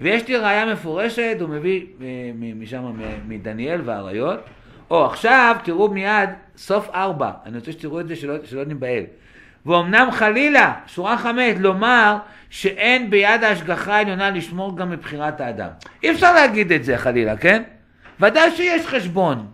ויש 0.00 0.28
לי 0.28 0.36
ראיה 0.36 0.66
מפורשת, 0.72 1.36
הוא 1.40 1.48
מביא 1.48 1.86
אה, 2.00 2.06
משם, 2.54 2.92
מדניאל 3.28 3.80
והאריות. 3.84 4.40
או 4.90 5.04
עכשיו 5.06 5.56
תראו 5.64 5.88
מיד 5.88 6.30
סוף 6.56 6.88
ארבע, 6.94 7.30
אני 7.46 7.58
רוצה 7.58 7.72
שתראו 7.72 8.00
את 8.00 8.08
זה 8.08 8.16
שלא, 8.16 8.34
שלא 8.44 8.64
נבהל. 8.64 9.02
ואומנם 9.66 10.08
חלילה, 10.12 10.74
שורה 10.86 11.18
חמש, 11.18 11.54
לומר 11.58 12.16
שאין 12.50 13.10
ביד 13.10 13.44
ההשגחה 13.44 13.96
העליונה 13.96 14.30
לשמור 14.30 14.76
גם 14.76 14.90
מבחירת 14.90 15.40
האדם. 15.40 15.68
אי 16.02 16.10
אפשר 16.10 16.34
להגיד 16.34 16.72
את 16.72 16.84
זה 16.84 16.98
חלילה, 16.98 17.36
כן? 17.36 17.62
ודאי 18.20 18.50
שיש 18.50 18.86
חשבון. 18.86 19.46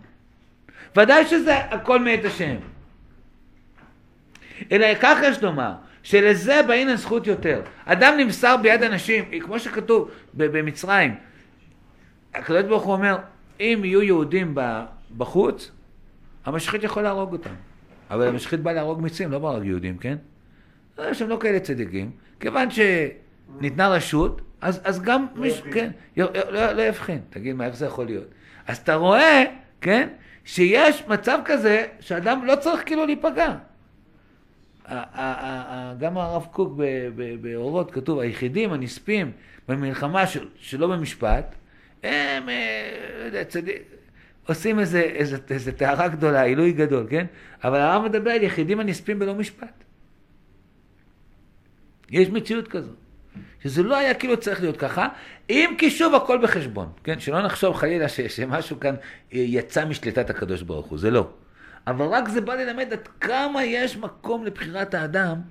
ודאי 0.95 1.25
שזה 1.25 1.57
הכל 1.57 1.99
מאת 1.99 2.25
השם. 2.25 2.55
אלא 4.71 4.87
כך 5.01 5.17
יש 5.23 5.43
לומר, 5.43 5.71
שלזה 6.05 6.61
באין 6.67 6.95
זכות 6.95 7.27
יותר. 7.27 7.61
אדם 7.85 8.13
נמסר 8.17 8.55
ביד 8.61 8.83
אנשים, 8.83 9.25
כמו 9.41 9.59
שכתוב 9.59 10.09
במצרים, 10.33 11.15
הקדוש 12.33 12.63
ברוך 12.63 12.83
הוא 12.83 12.93
אומר, 12.93 13.17
אם 13.59 13.81
יהיו 13.83 14.01
יהודים 14.03 14.55
בחוץ, 15.17 15.71
המשחית 16.45 16.83
יכול 16.83 17.03
להרוג 17.03 17.31
אותם. 17.33 17.53
אבל 18.11 18.27
המשחית 18.27 18.59
בא 18.59 18.71
להרוג 18.71 19.01
מצרים, 19.01 19.31
לא 19.31 19.39
בא 19.39 19.49
להרוג 19.49 19.65
יהודים, 19.65 19.97
כן? 19.97 20.17
אה, 20.99 21.13
שהם 21.13 21.29
לא 21.29 21.37
כאלה 21.41 21.59
צדיקים. 21.59 22.11
כיוון 22.39 22.67
שניתנה 22.71 23.89
רשות, 23.89 24.41
אז, 24.61 24.81
אז 24.83 25.01
גם 25.01 25.25
לא 25.35 25.41
מישהו. 25.41 25.65
כן, 25.73 25.91
י- 26.17 26.21
לא, 26.49 26.71
לא 26.71 26.81
יבחין. 26.81 27.19
תגיד, 27.29 27.55
מה, 27.55 27.65
איך 27.65 27.75
זה 27.75 27.85
יכול 27.85 28.05
להיות? 28.05 28.27
אז 28.67 28.77
אתה 28.77 28.95
רואה, 28.95 29.43
כן, 29.81 30.09
שיש 30.45 31.03
מצב 31.07 31.39
כזה 31.45 31.85
שאדם 31.99 32.45
לא 32.45 32.55
צריך 32.55 32.81
כאילו 32.85 33.05
להיפגע. 33.05 33.55
גם 35.99 36.17
הרב 36.17 36.47
קוק 36.51 36.73
באורות 37.41 37.91
כתוב, 37.91 38.19
היחידים 38.19 38.73
הנספים 38.73 39.31
במלחמה 39.67 40.27
של- 40.27 40.47
שלא 40.57 40.87
במשפט, 40.87 41.55
הם, 42.03 42.49
אה, 42.49 43.29
לא 43.65 43.71
עושים 44.47 44.79
איזה, 44.79 45.01
איזה, 45.01 45.37
איזה 45.49 45.71
טהרה 45.71 46.07
גדולה, 46.07 46.41
עילוי 46.41 46.71
גדול, 46.71 47.07
כן? 47.09 47.25
אבל 47.63 47.79
הרב 47.79 48.03
מדבר 48.03 48.31
על 48.31 48.43
יחידים 48.43 48.79
הנספים 48.79 49.19
בלא 49.19 49.35
משפט. 49.35 49.83
יש 52.11 52.29
מציאות 52.29 52.67
כזו. 52.67 52.91
שזה 53.63 53.83
לא 53.83 53.95
היה 53.97 54.13
כאילו 54.13 54.37
צריך 54.39 54.61
להיות 54.61 54.77
ככה, 54.77 55.07
אם 55.49 55.75
כי 55.77 55.89
שוב 55.89 56.15
הכל 56.15 56.39
בחשבון, 56.43 56.89
כן? 57.03 57.19
שלא 57.19 57.41
נחשוב 57.41 57.75
חלילה 57.75 58.09
ש, 58.09 58.21
שמשהו 58.21 58.79
כאן 58.79 58.95
אה, 58.95 58.99
יצא 59.39 59.85
משליטת 59.85 60.29
הקדוש 60.29 60.61
ברוך 60.61 60.85
הוא, 60.85 60.97
זה 60.99 61.11
לא. 61.11 61.27
אבל 61.87 62.05
רק 62.05 62.29
זה 62.29 62.41
בא 62.41 62.55
ללמד 62.55 62.93
עד 62.93 63.07
כמה 63.21 63.63
יש 63.63 63.97
מקום 63.97 64.45
לבחירת 64.45 64.93
האדם, 64.93 65.41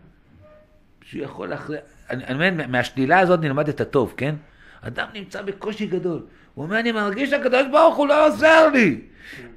שהוא 1.03 1.23
יכול 1.23 1.49
להחליט, 1.49 1.81
אני 2.11 2.25
אני 2.25 2.35
אומר, 2.35 2.67
מהשלילה 2.69 3.21
הזאת 3.21 3.41
נלמד 3.41 3.69
את 3.69 3.81
הטוב, 3.81 4.15
כן? 4.17 4.35
אדם 4.81 5.07
נמצא 5.15 5.43
בקושי 5.43 5.87
גדול, 5.87 6.27
הוא 6.55 6.65
אומר, 6.65 6.81
אני 6.81 6.93
מרגיש 6.93 7.31
שהקדוש 7.31 7.67
ברוך 7.71 7.97
הוא 7.97 8.09
לא 8.09 8.27
עוזר 8.27 8.69
לי. 8.69 9.01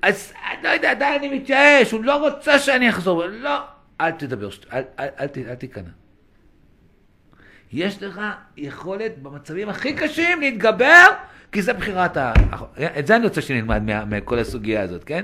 אז 0.01 0.33
אני 0.51 0.63
לא 0.63 0.69
יודע, 0.69 0.93
די, 0.93 1.05
אני 1.19 1.39
מתייאש, 1.39 1.91
הוא 1.91 2.03
לא 2.03 2.27
רוצה 2.27 2.59
שאני 2.59 2.89
אחזור. 2.89 3.25
לא, 3.25 3.59
אל 4.01 4.11
תדבר, 4.11 4.49
אל, 4.73 4.83
אל, 4.99 5.07
אל, 5.19 5.27
אל 5.49 5.55
תיכנע. 5.55 5.89
יש 7.71 8.03
לך 8.03 8.21
יכולת 8.57 9.19
במצבים 9.21 9.69
הכי 9.69 9.93
קשים 9.93 10.41
להתגבר, 10.41 11.05
כי 11.51 11.61
זה 11.61 11.73
בחירת 11.73 12.17
ה... 12.17 12.33
את 12.99 13.07
זה 13.07 13.15
אני 13.15 13.23
רוצה 13.23 13.41
שנלמד 13.41 13.81
מכל 14.07 14.39
הסוגיה 14.39 14.81
הזאת, 14.81 15.03
כן? 15.03 15.23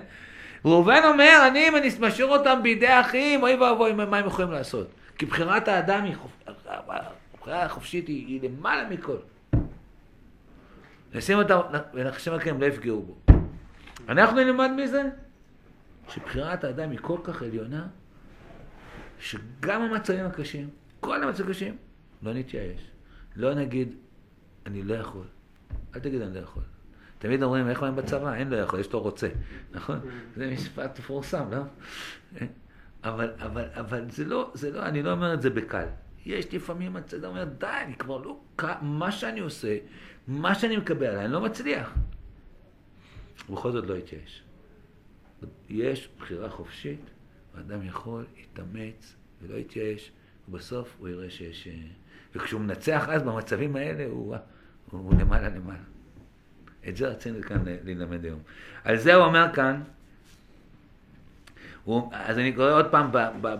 ראובן 0.65 1.01
אומר, 1.05 1.47
אני, 1.47 1.67
אם 1.67 1.75
אני 1.75 1.89
משאיר 1.99 2.27
אותם 2.27 2.59
בידי 2.63 2.99
אחים, 2.99 3.43
אוי 3.43 3.55
ואבוי, 3.55 3.93
מה 3.93 4.17
הם 4.17 4.25
יכולים 4.25 4.51
לעשות? 4.51 4.87
כי 5.17 5.25
בחירת 5.25 5.67
האדם 5.67 6.03
היא 6.03 6.15
חופ... 6.15 6.31
החופשית 7.47 8.07
היא, 8.07 8.27
היא 8.27 8.49
למעלה 8.49 8.89
מכל. 8.89 9.17
נשים 11.13 11.37
אותם, 11.37 11.59
ונחשב 11.93 12.33
לכם 12.33 12.61
לא 12.61 12.65
יפגעו 12.65 13.01
בו. 13.01 13.15
אנחנו 14.09 14.37
נלמד 14.37 14.71
מזה 14.77 15.09
שבחירת 16.09 16.63
האדם 16.63 16.91
היא 16.91 16.99
כל 17.01 17.17
כך 17.23 17.41
עליונה, 17.41 17.87
שגם 19.19 19.81
המצבים 19.81 20.25
הקשים, 20.25 20.69
כל 20.99 21.23
המצבים 21.23 21.47
הקשים, 21.47 21.77
לא 22.21 22.33
נתייאש. 22.33 22.91
לא 23.35 23.53
נגיד, 23.53 23.95
אני 24.65 24.83
לא 24.83 24.93
יכול. 24.93 25.25
אל 25.95 25.99
תגיד 25.99 26.21
אני 26.21 26.33
לא 26.35 26.39
יכול. 26.39 26.63
תמיד 27.23 27.43
אומרים, 27.43 27.69
איך 27.69 27.81
אומרים 27.81 27.95
בצבא? 27.95 28.33
אין 28.33 28.49
לא 28.49 28.55
יכול, 28.57 28.79
יש 28.79 28.93
לו 28.93 28.99
רוצה. 28.99 29.29
נכון? 29.71 29.99
זה 30.35 30.51
משפט 30.51 30.99
מפורסם, 30.99 31.45
לא? 31.51 31.61
אבל, 33.03 33.31
אבל, 33.39 33.65
אבל 33.73 34.09
זה 34.09 34.25
לא, 34.25 34.51
זה 34.53 34.71
לא, 34.71 34.85
אני 34.85 35.03
לא 35.03 35.11
אומר 35.11 35.33
את 35.33 35.41
זה 35.41 35.49
בקל. 35.49 35.85
יש 36.25 36.53
לפעמים 36.53 36.95
הצד 36.95 37.25
אומר, 37.25 37.43
די, 37.43 37.67
אני 37.85 37.95
כבר 37.95 38.17
לא, 38.17 38.39
מה 38.81 39.11
שאני 39.11 39.39
עושה, 39.39 39.77
מה 40.27 40.55
שאני 40.55 40.77
מקבל 40.77 41.05
עליי, 41.05 41.25
אני 41.25 41.33
לא 41.33 41.41
מצליח. 41.41 41.93
ובכל 43.49 43.71
זאת 43.71 43.85
לא 43.87 43.93
יתייאש. 43.93 44.43
יש 45.69 46.09
בחירה 46.19 46.49
חופשית, 46.49 47.09
ואדם 47.55 47.83
יכול 47.83 48.25
להתאמץ 48.37 49.15
ולא 49.41 49.55
יתייאש, 49.55 50.11
ובסוף 50.49 50.95
הוא 50.99 51.09
יראה 51.09 51.29
שיש... 51.29 51.67
אה, 51.67 51.73
וכשהוא 52.35 52.61
מנצח 52.61 53.05
אז 53.09 53.23
במצבים 53.23 53.75
האלה, 53.75 54.05
הוא, 54.05 54.35
הוא, 54.91 55.01
הוא 55.01 55.13
למעלה 55.19 55.49
למעלה. 55.49 55.92
את 56.89 56.97
זה 56.97 57.07
רצינו 57.07 57.41
כאן 57.41 57.57
ללמד 57.85 58.25
היום. 58.25 58.39
על 58.83 58.97
זה 58.97 59.13
הוא 59.13 59.25
אומר 59.25 59.47
כאן, 59.53 59.81
הוא, 61.83 62.09
אז 62.13 62.37
אני 62.37 62.51
קורא 62.51 62.71
עוד 62.71 62.85
פעם 62.85 63.09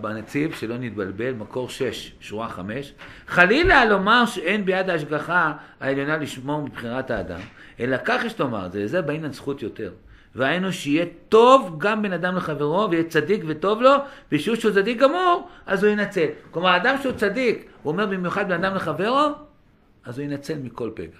בנציב, 0.01 0.53
שלא 0.53 0.77
נתבלבל, 0.77 1.31
מקור 1.31 1.69
6, 1.69 2.13
שורה 2.19 2.49
5. 2.49 2.93
חלילה 3.27 3.85
לומר 3.85 4.25
שאין 4.25 4.65
ביד 4.65 4.89
ההשגחה 4.89 5.53
העליונה 5.79 6.17
לשמור 6.17 6.61
מבחירת 6.61 7.11
האדם, 7.11 7.39
אלא 7.79 7.97
כך 8.05 8.23
יש 8.25 8.39
לומר, 8.39 8.69
זה 8.71 8.83
לזה 8.83 9.01
בעניין 9.01 9.33
זכות 9.33 9.61
יותר. 9.61 9.91
והיינו 10.35 10.73
שיהיה 10.73 11.05
טוב 11.29 11.75
גם 11.77 12.01
בין 12.01 12.13
אדם 12.13 12.35
לחברו, 12.35 12.87
ויהיה 12.91 13.03
צדיק 13.03 13.43
וטוב 13.47 13.81
לו, 13.81 13.91
ושיעור 14.31 14.59
שהוא 14.59 14.73
צדיק 14.73 14.97
גמור, 14.97 15.49
אז 15.65 15.83
הוא 15.83 15.91
ינצל. 15.91 16.27
כלומר, 16.51 16.75
אדם 16.75 16.95
שהוא 17.01 17.13
צדיק, 17.13 17.65
הוא 17.83 17.91
אומר 17.91 18.05
במיוחד 18.05 18.47
בין 18.47 18.65
אדם 18.65 18.75
לחברו, 18.75 19.29
אז 20.05 20.19
הוא 20.19 20.25
ינצל 20.25 20.57
מכל 20.63 20.91
פגע. 20.93 21.17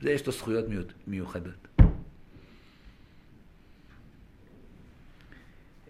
זה 0.00 0.10
יש 0.10 0.26
לו 0.26 0.32
זכויות 0.32 0.68
מיוחד- 0.68 0.92
מיוחדות. 1.06 1.68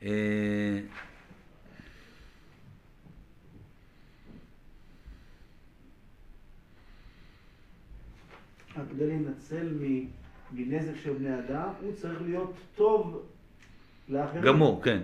אה, 0.02 0.80
כדי 8.90 9.06
להינצל 9.06 9.68
מנזק 10.52 10.92
של 11.02 11.12
בני 11.12 11.38
אדם, 11.38 11.68
הוא 11.80 11.92
צריך 11.94 12.22
להיות 12.22 12.52
טוב 12.74 13.26
לאחרים. 14.08 14.42
גמור, 14.42 14.82
כן. 14.84 15.00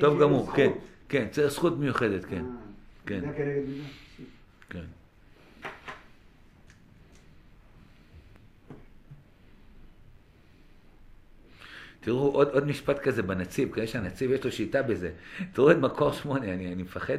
טוב 0.00 0.20
גמור. 0.22 0.52
כן. 0.56 0.70
כן, 1.08 1.28
צריך 1.30 1.52
זכות 1.52 1.78
מיוחדת, 1.78 2.24
כן. 2.24 2.44
אה, 2.44 2.50
כן. 3.06 3.20
כן. 4.70 4.84
תראו 12.00 12.30
עוד, 12.30 12.48
עוד 12.48 12.66
משפט 12.66 12.98
כזה 12.98 13.22
בנציב, 13.22 13.72
כנראה 13.72 13.86
שהנציב 13.86 14.30
יש 14.30 14.44
לו 14.44 14.52
שיטה 14.52 14.82
בזה. 14.82 15.10
תראו 15.52 15.70
את 15.70 15.76
מקור 15.76 16.12
שמונה, 16.12 16.54
אני, 16.54 16.72
אני 16.72 16.82
מפחד, 16.82 17.18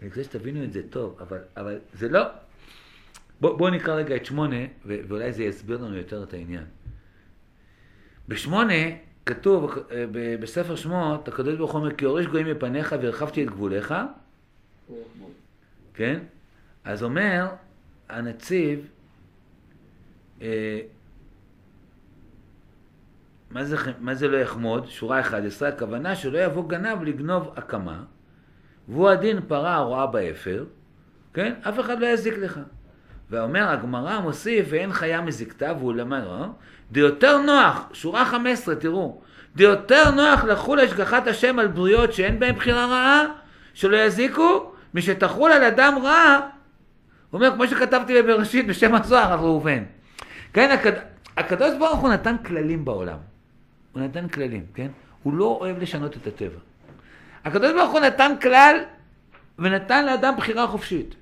אני 0.00 0.08
רוצה 0.08 0.24
שתבינו 0.24 0.64
את 0.64 0.72
זה 0.72 0.82
טוב, 0.90 1.16
אבל, 1.20 1.38
אבל 1.56 1.78
זה 1.92 2.08
לא... 2.08 2.22
בואו 3.40 3.56
בוא 3.56 3.70
נקרא 3.70 3.94
רגע 3.94 4.16
את 4.16 4.26
שמונה, 4.26 4.56
ו- 4.86 5.00
ואולי 5.08 5.32
זה 5.32 5.44
יסביר 5.44 5.78
לנו 5.78 5.96
יותר 5.96 6.22
את 6.22 6.34
העניין. 6.34 6.64
בשמונה 8.28 8.74
כתוב 9.26 9.70
אה, 9.90 10.04
ב- 10.12 10.40
בספר 10.40 10.76
שמות, 10.76 11.28
הקדוש 11.28 11.56
ברוך 11.56 11.72
הוא 11.72 11.80
אומר, 11.80 11.94
כי 11.94 12.04
יורש 12.04 12.26
גויים 12.26 12.46
מפניך 12.46 12.94
והרחבתי 13.02 13.42
את 13.42 13.50
גבוליך, 13.50 13.94
כן? 15.94 16.20
אז 16.84 17.02
אומר 17.02 17.46
הנציב, 18.08 18.86
אה, 20.42 20.80
מה 23.50 23.64
זה, 23.64 23.76
מה 24.00 24.14
זה 24.14 24.28
לא 24.28 24.36
יחמוד? 24.36 24.86
שורה 24.88 25.20
11, 25.20 25.68
הכוונה 25.68 26.14
שלא 26.14 26.38
יבוא 26.38 26.68
גנב 26.68 27.02
לגנוב 27.02 27.52
הקמה, 27.56 28.02
והוא 28.88 29.08
הדין 29.08 29.40
פרה 29.48 29.74
הרועה 29.74 30.06
באפר, 30.06 30.64
כן? 31.34 31.52
אף 31.68 31.80
אחד 31.80 32.00
לא 32.00 32.06
יזיק 32.06 32.34
לך. 32.38 32.60
ואומר 33.30 33.68
הגמרא 33.68 34.20
מוסיף 34.20 34.66
ואין 34.70 34.92
חיה 34.92 35.20
מזיקתה 35.20 35.72
והוא 35.78 35.94
למד, 35.94 36.22
אה? 36.26 36.46
דיותר 36.92 37.38
נוח, 37.38 37.88
שורה 37.92 38.24
15, 38.24 38.74
תראו, 38.74 39.20
דיותר 39.56 40.10
נוח 40.10 40.44
לחול 40.44 40.80
השגחת 40.80 41.26
השם 41.26 41.58
על 41.58 41.66
בריאות 41.66 42.12
שאין 42.12 42.40
בהן 42.40 42.54
בחירה 42.54 42.86
רעה, 42.86 43.24
שלא 43.74 43.96
יזיקו, 43.96 44.72
משתחול 44.94 45.52
על 45.52 45.64
אדם 45.64 45.98
רע, 46.02 46.40
הוא 47.30 47.38
אומר, 47.38 47.54
כמו 47.54 47.66
שכתבתי 47.66 48.22
בבראשית 48.22 48.66
בשם 48.66 48.94
הזוהר 48.94 49.32
על 49.32 49.38
ראובן. 49.38 49.84
כן, 50.52 50.70
הקד... 50.70 50.92
הקדוש 51.36 51.70
ברוך 51.78 52.00
הוא 52.00 52.08
נתן 52.08 52.36
כללים 52.46 52.84
בעולם. 52.84 53.18
הוא 53.92 54.02
נתן 54.02 54.28
כללים, 54.28 54.66
כן? 54.74 54.88
הוא 55.22 55.34
לא 55.34 55.58
אוהב 55.60 55.78
לשנות 55.78 56.16
את 56.16 56.26
הטבע. 56.26 56.58
הקדוש 57.44 57.72
ברוך 57.72 57.92
הוא 57.92 58.00
נתן 58.00 58.32
כלל 58.42 58.76
ונתן 59.58 60.06
לאדם 60.06 60.34
בחירה 60.36 60.66
חופשית. 60.66 61.14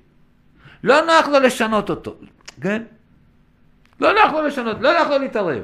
לא 0.83 1.05
נוח 1.05 1.27
לו 1.27 1.39
לשנות 1.39 1.89
אותו, 1.89 2.15
כן? 2.61 2.83
לא 3.99 4.13
נוח 4.13 4.31
לו 4.31 4.41
לשנות, 4.41 4.77
לא 4.81 4.99
נוח 4.99 5.07
לו 5.07 5.17
להתערב. 5.17 5.63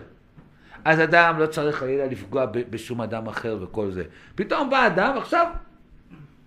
אז 0.85 1.01
אדם 1.01 1.39
לא 1.39 1.45
צריך 1.45 1.75
חלילה 1.75 2.05
לפגוע 2.05 2.45
בשום 2.69 3.01
אדם 3.01 3.27
אחר 3.27 3.57
וכל 3.61 3.91
זה. 3.91 4.03
פתאום 4.35 4.69
בא 4.69 4.87
אדם, 4.87 5.17
עכשיו, 5.17 5.47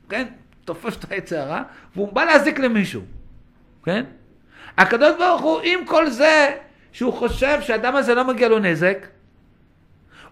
כן, 0.09 0.27
תופס 0.65 0.97
את 0.97 1.13
העץ 1.13 1.33
הרע, 1.33 1.63
והוא 1.95 2.13
בא 2.13 2.25
להזיק 2.25 2.59
למישהו, 2.59 3.03
כן? 3.85 4.05
הקדוש 4.79 5.17
ברוך 5.19 5.43
הוא, 5.43 5.61
עם 5.65 5.87
כל 5.87 6.11
זה 6.11 6.57
שהוא 6.93 7.13
חושב 7.13 7.61
שהאדם 7.61 7.97
הזה 7.97 8.15
לא 8.15 8.25
מגיע 8.25 8.49
לו 8.49 8.59
נזק, 8.59 9.07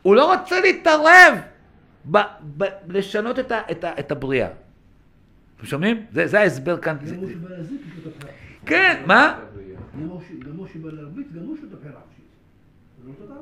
הוא 0.04 0.14
לא 0.16 0.34
רוצה 0.34 0.60
להתערב 0.60 1.34
ב- 2.10 2.18
ב- 2.58 2.64
לשנות 2.88 3.38
את, 3.38 3.52
ה- 3.52 3.60
את, 3.70 3.84
ה- 3.84 3.98
את 4.00 4.12
הבריאה. 4.12 4.48
אתם 5.56 5.66
שומעים? 5.66 6.06
זה, 6.12 6.26
זה 6.26 6.40
ההסבר 6.40 6.76
כאן. 6.78 6.96
גם 7.06 7.14
הוא 7.16 7.28
שבא 7.30 7.48
להזיק, 7.48 7.80
את 8.02 8.06
הבחירה. 8.06 8.32
כן, 8.66 9.02
מה? 9.06 9.38
גם 10.46 10.56
הוא 10.56 10.66
שבא 10.72 10.88
להרביץ, 10.92 11.26
גם 11.36 11.42
לו 11.42 11.54
את 11.54 11.72
הבחירה 11.72 12.00
החופשית. 12.00 12.24
לא. 13.30 13.36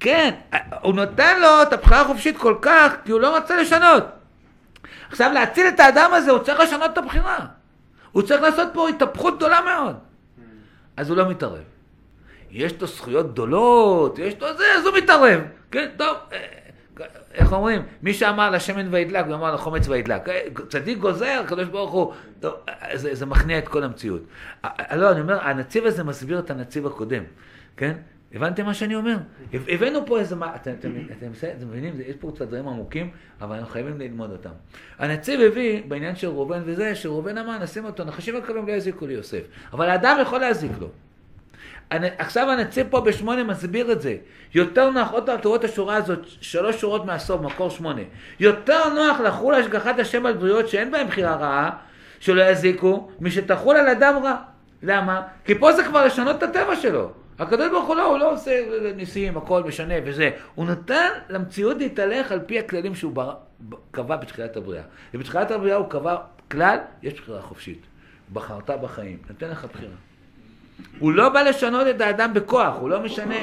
כן, 0.00 0.34
הוא 0.82 0.94
נותן 0.94 1.40
לו 1.40 1.62
את 1.62 1.72
הבחירה 1.72 2.00
החופשית 2.00 2.36
כל 2.36 2.56
כך, 2.62 2.92
כי 3.04 3.12
הוא 3.12 3.20
לא 3.20 3.36
רוצה 3.38 3.56
לשנות. 3.56 4.04
עכשיו, 5.10 5.32
להציל 5.32 5.66
את 5.68 5.80
האדם 5.80 6.10
הזה, 6.14 6.30
הוא 6.30 6.38
צריך 6.38 6.60
לשנות 6.60 6.92
את 6.92 6.98
הבחירה. 6.98 7.46
הוא 8.12 8.22
צריך 8.22 8.42
לעשות 8.42 8.68
פה 8.74 8.88
התהפכות 8.88 9.36
גדולה 9.36 9.60
מאוד. 9.60 9.96
אז 10.96 11.08
הוא 11.10 11.16
לא 11.16 11.30
מתערב. 11.30 11.62
יש 12.50 12.80
לו 12.80 12.86
זכויות 12.86 13.32
גדולות, 13.32 14.18
יש 14.18 14.34
לו 14.40 14.56
זה, 14.56 14.64
אז 14.76 14.86
הוא 14.86 14.96
מתערב. 14.96 15.40
כן, 15.70 15.88
טוב, 15.96 16.16
אה, 16.32 16.38
איך 17.34 17.52
אומרים? 17.52 17.82
מי 18.02 18.14
שאמר 18.14 18.50
לשמן 18.50 18.88
וידלק, 18.90 19.26
הוא 19.26 19.34
אמר 19.34 19.54
לחומץ 19.54 19.88
וידלק. 19.88 20.28
צדיק 20.68 20.98
גוזר, 20.98 21.40
הקדוש 21.44 21.68
ברוך 21.68 21.92
הוא, 21.92 22.12
טוב, 22.40 22.54
זה, 22.94 23.14
זה 23.14 23.26
מכניע 23.26 23.58
את 23.58 23.68
כל 23.68 23.84
המציאות. 23.84 24.22
אה, 24.64 24.96
לא, 24.96 25.12
אני 25.12 25.20
אומר, 25.20 25.40
הנציב 25.40 25.86
הזה 25.86 26.04
מסביר 26.04 26.38
את 26.38 26.50
הנציב 26.50 26.86
הקודם, 26.86 27.22
כן? 27.76 27.92
הבנתם 28.34 28.64
מה 28.64 28.74
שאני 28.74 28.94
אומר? 28.94 29.16
הבאנו 29.52 30.06
פה 30.06 30.18
איזה, 30.18 30.36
מה, 30.36 30.54
אתם, 30.54 30.70
אתם, 30.80 30.90
אתם, 31.18 31.26
אתם 31.56 31.68
מבינים, 31.68 31.94
יש 32.06 32.16
פה 32.20 32.32
קצת 32.34 32.46
דברים 32.46 32.68
עמוקים, 32.68 33.10
אבל 33.40 33.56
אנחנו 33.56 33.72
חייבים 33.72 33.98
ללמוד 34.00 34.30
אותם. 34.30 34.50
הנציב 34.98 35.40
הביא, 35.40 35.82
בעניין 35.88 36.16
של 36.16 36.28
ראובן 36.28 36.62
וזה, 36.64 36.94
שראובן 36.94 37.38
אמר, 37.38 37.58
נשים 37.58 37.84
אותו, 37.84 38.04
נחשים 38.04 38.36
הקרבים 38.36 38.66
לא 38.66 38.72
יזיקו 38.72 39.06
ליוסף. 39.06 39.42
אבל 39.72 39.88
האדם 39.88 40.18
יכול 40.22 40.40
להזיק 40.40 40.72
לו. 40.80 40.88
עכשיו 41.90 42.50
הנציב 42.50 42.86
פה 42.90 43.00
בשמונה 43.00 43.44
מסביר 43.44 43.92
את 43.92 44.00
זה. 44.00 44.16
יותר 44.54 44.90
נוח, 44.90 45.10
עוד 45.10 45.26
פעם 45.26 45.40
תראו 45.40 45.56
את 45.56 45.64
השורה 45.64 45.96
הזאת, 45.96 46.18
שלוש 46.40 46.80
שורות 46.80 47.04
מהסוף, 47.04 47.40
מקור 47.40 47.70
שמונה. 47.70 48.02
יותר 48.40 48.88
נוח 48.94 49.20
לחול 49.20 49.54
השגחת 49.54 49.98
השם 49.98 50.26
על 50.26 50.32
בריאות 50.32 50.68
שאין 50.68 50.90
בהן 50.90 51.06
בחירה 51.06 51.36
רעה, 51.36 51.70
שלא 52.20 52.42
יזיקו, 52.42 53.10
משתחול 53.20 53.76
על 53.76 53.88
אדם 53.88 54.14
רע. 54.24 54.34
למה? 54.82 55.22
כי 55.44 55.54
פה 55.54 55.72
זה 55.72 55.84
כבר 55.84 56.06
לשנות 56.06 56.36
את 56.36 56.42
הטבע 56.42 56.76
שלו. 56.76 57.10
הקדוש 57.38 57.68
ברוך 57.70 57.86
הוא 57.86 57.96
לא, 57.96 58.06
הוא 58.06 58.18
לא 58.18 58.32
עושה 58.32 58.62
ניסים, 58.96 59.36
הכל 59.36 59.62
משנה 59.62 59.94
וזה. 60.04 60.30
הוא 60.54 60.66
נותן 60.66 61.08
למציאות 61.28 61.76
להתהלך 61.78 62.32
על 62.32 62.40
פי 62.40 62.58
הכללים 62.58 62.94
שהוא 62.94 63.12
בר... 63.12 63.34
קבע 63.90 64.16
בתחילת 64.16 64.56
הבריאה. 64.56 64.82
ובתחילת 65.14 65.50
הבריאה 65.50 65.76
הוא 65.76 65.90
קבע 65.90 66.16
כלל, 66.50 66.78
יש 67.02 67.20
בחירה 67.20 67.42
חופשית. 67.42 67.80
בחרת 68.32 68.70
בחיים, 68.70 69.18
נותן 69.28 69.50
לך 69.50 69.64
בחירה. 69.64 70.05
הוא 70.98 71.12
לא 71.12 71.28
בא 71.28 71.42
לשנות 71.42 71.86
את 71.86 72.00
האדם 72.00 72.34
בכוח, 72.34 72.76
הוא 72.80 72.90
לא 72.90 73.00
משנה. 73.00 73.36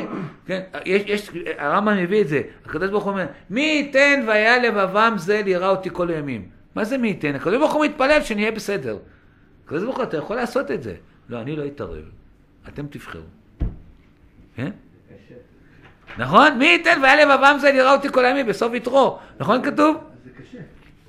כן, 0.45 0.61
יש, 0.85 1.01
יש, 1.05 1.29
הרמב"ם 1.57 1.97
מביא 1.97 2.21
את 2.21 2.27
זה, 2.27 2.41
הקדוש 2.65 2.89
ברוך 2.89 3.03
הוא 3.03 3.11
אומר, 3.11 3.25
מי 3.49 3.61
ייתן 3.61 4.23
והיה 4.27 4.59
לבבם 4.59 5.13
זה 5.17 5.41
ליראה 5.45 5.69
אותי 5.69 5.89
כל 5.93 6.09
הימים. 6.09 6.47
מה 6.75 6.83
זה 6.83 6.97
מי 6.97 7.07
ייתן? 7.07 7.35
הקדוש 7.35 7.57
ברוך 7.57 7.73
הוא 7.73 7.85
מתפלל 7.85 8.21
שנהיה 8.21 8.51
בסדר. 8.51 8.97
הקדוש 9.65 9.83
ברוך 9.83 9.95
הוא, 9.95 10.03
אתה 10.03 10.17
יכול 10.17 10.35
לעשות 10.35 10.71
את 10.71 10.83
זה. 10.83 10.95
לא, 11.29 11.41
אני 11.41 11.55
לא 11.55 11.65
אתערב. 11.65 12.03
אתם 12.67 12.87
תבחרו. 12.87 13.21
כן? 14.55 14.71
נכון? 16.17 16.57
מי 16.57 16.65
ייתן 16.65 16.99
והיה 17.01 17.25
לבבם 17.25 17.57
זה 17.61 17.71
ליראה 17.71 17.93
אותי 17.93 18.09
כל 18.09 18.25
הימים 18.25 18.45
בסוף 18.45 18.73
יתרו. 18.73 19.19
נכון 19.39 19.63
כתוב? 19.63 19.97
זה 20.23 20.29
קשה. 20.41 20.57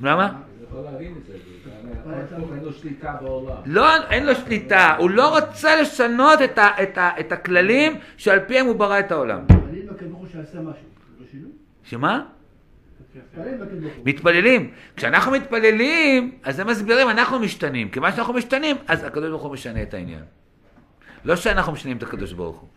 למה? 0.00 0.32
לא, 3.66 3.96
אין 4.10 4.26
לו 4.26 4.34
שליטה, 4.34 4.96
הוא 4.98 5.10
לא 5.10 5.38
רוצה 5.38 5.80
לשנות 5.80 6.42
את, 6.42 6.58
ה, 6.58 6.82
את, 6.82 6.98
ה, 6.98 7.10
את 7.20 7.32
הכללים 7.32 7.98
שעל 8.16 8.40
פיהם 8.46 8.66
הוא 8.66 8.76
ברא 8.76 8.98
את 8.98 9.12
העולם. 9.12 9.40
לא? 9.50 11.48
שמה? 11.82 12.22
מתפללים. 14.04 14.70
כשאנחנו 14.96 15.32
מתפללים, 15.32 16.38
אז 16.42 16.58
הם 16.58 16.66
מסבירים, 16.66 17.10
אנחנו 17.10 17.38
משתנים. 17.38 17.88
כיוון 17.88 18.12
שאנחנו 18.12 18.34
משתנים, 18.34 18.76
אז 18.88 19.04
הקדוש 19.04 19.30
ברוך 19.30 19.42
הוא 19.42 19.52
משנה 19.52 19.82
את 19.82 19.94
העניין. 19.94 20.22
לא 21.24 21.36
שאנחנו 21.36 21.72
משנים 21.72 21.96
את 21.96 22.02
הקדוש 22.02 22.32
ברוך 22.32 22.60
הוא. 22.60 22.68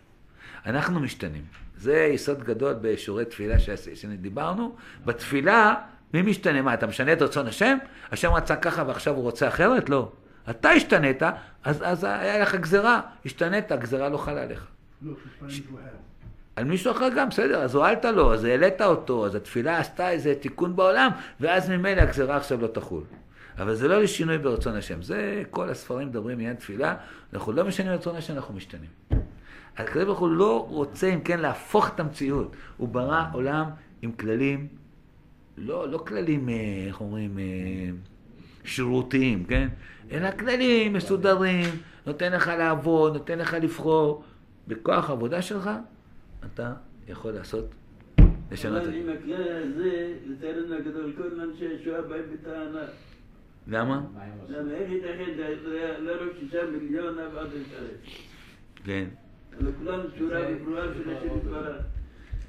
אנחנו 0.66 1.00
משתנים. 1.00 1.42
זה 1.76 2.10
יסוד 2.12 2.44
גדול 2.44 2.74
בשיעורי 2.80 3.24
תפילה 3.24 3.56
שדיברנו. 3.94 4.74
בתפילה 5.04 5.74
מי 6.14 6.22
משתנה? 6.22 6.62
מה, 6.62 6.74
אתה 6.74 6.86
משנה 6.86 7.12
את 7.12 7.22
רצון 7.22 7.46
השם? 7.46 7.78
השם 8.12 8.32
רצה 8.32 8.56
ככה 8.56 8.84
ועכשיו 8.86 9.14
הוא 9.14 9.22
רוצה 9.22 9.48
אחרת? 9.48 9.90
לא. 9.90 10.12
אתה 10.50 10.70
השתנית, 10.70 11.22
אז, 11.64 11.82
אז 11.82 12.04
היה 12.04 12.38
לך 12.38 12.54
גזרה. 12.54 13.00
השתנית, 13.26 13.72
הגזרה 13.72 14.08
לא 14.08 14.16
חלה 14.16 14.42
עליך. 14.42 14.66
לא, 15.02 15.12
אחר. 15.46 15.48
על 16.56 16.64
מישהו 16.64 16.92
אחר 16.92 17.08
גם, 17.16 17.28
בסדר, 17.28 17.62
אז 17.62 17.74
הועלת 17.74 18.04
לו, 18.04 18.34
אז 18.34 18.44
העלית 18.44 18.82
אותו, 18.82 19.26
אז 19.26 19.34
התפילה 19.34 19.78
עשתה 19.78 20.10
איזה 20.10 20.34
תיקון 20.34 20.76
בעולם, 20.76 21.10
ואז 21.40 21.70
ממילא 21.70 22.00
הגזרה 22.00 22.36
עכשיו 22.36 22.60
לא 22.60 22.66
תחול. 22.66 23.02
אבל 23.58 23.74
זה 23.74 23.88
לא 23.88 24.02
לשינוי 24.02 24.38
ברצון 24.38 24.76
השם. 24.76 25.02
זה, 25.02 25.42
כל 25.50 25.70
הספרים 25.70 26.08
מדברים 26.08 26.36
מעניין 26.36 26.56
תפילה, 26.56 26.94
אנחנו 27.32 27.52
לא 27.52 27.64
משנים 27.64 27.92
רצון 27.92 28.16
השם, 28.16 28.34
אנחנו 28.34 28.54
משתנים. 28.54 28.90
הקדוש 29.76 30.04
ברוך 30.04 30.18
הוא 30.18 30.30
לא 30.30 30.66
רוצה, 30.70 31.06
אם 31.06 31.20
כן, 31.20 31.40
להפוך 31.40 31.88
את 31.88 32.00
המציאות. 32.00 32.56
הוא 32.76 32.88
ברא 32.88 33.24
עולם 33.32 33.64
עם 34.02 34.12
כללים, 34.12 34.68
לא, 35.60 35.88
לא 35.88 35.98
כללים, 35.98 36.48
אה, 36.48 36.84
איך 36.86 37.00
אומרים, 37.00 37.38
אה, 37.38 37.44
שירותיים, 38.64 39.44
כן? 39.44 39.68
אלא 40.10 40.30
כללים 40.30 40.92
מסודרים, 40.92 41.64
נותן 42.06 42.32
לך 42.32 42.48
לעבוד, 42.58 43.12
נותן 43.12 43.38
לך 43.38 43.56
לבחור. 43.62 44.24
בכוח 44.68 45.10
העבודה 45.10 45.42
שלך, 45.42 45.70
אתה 46.44 46.72
יכול 47.08 47.32
לעשות, 47.32 47.64
לשנות 48.52 48.82
את 48.82 48.82
אבל 48.82 48.92
זה. 48.92 48.98
עם 48.98 49.08
הכלל 49.08 49.62
הזה, 49.62 50.14
לצערנו 50.26 50.74
הגדול, 50.74 51.12
כל 51.16 51.40
אנשי 51.40 51.66
השואה 51.80 52.02
באים 52.02 52.22
בטענה. 52.32 52.84
למה? 53.68 54.02
למה 54.48 54.72
איך 54.72 54.90
ייתכן 54.90 55.30
להרוג 55.98 56.28
שישה 56.40 56.58
מיליון 56.70 57.14
לא 57.14 57.22
ישרת? 57.22 58.00
כן. 58.84 59.04
אבל 59.58 59.72
כולם 59.78 60.00
צורה 60.18 60.40
וברורה 60.50 60.84
של 60.94 61.10
השם 61.10 61.36
יתברך. 61.36 61.82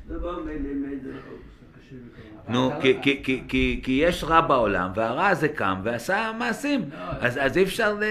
לא 0.09 0.17
באו 0.19 0.43
מאלה 0.43 0.73
מאיזה 0.73 1.09
רחוב. 1.09 1.39
נו, 2.49 2.71
כי, 2.81 3.23
כי, 3.83 4.01
יש 4.03 4.23
רע 4.23 4.41
בעולם, 4.41 4.91
והרע 4.95 5.27
הזה 5.27 5.47
קם 5.47 5.81
ועשה 5.83 6.31
מעשים. 6.39 6.81
אז, 7.19 7.39
אז 7.41 7.57
אי 7.57 7.63
אפשר 7.63 7.93
ל... 7.93 8.03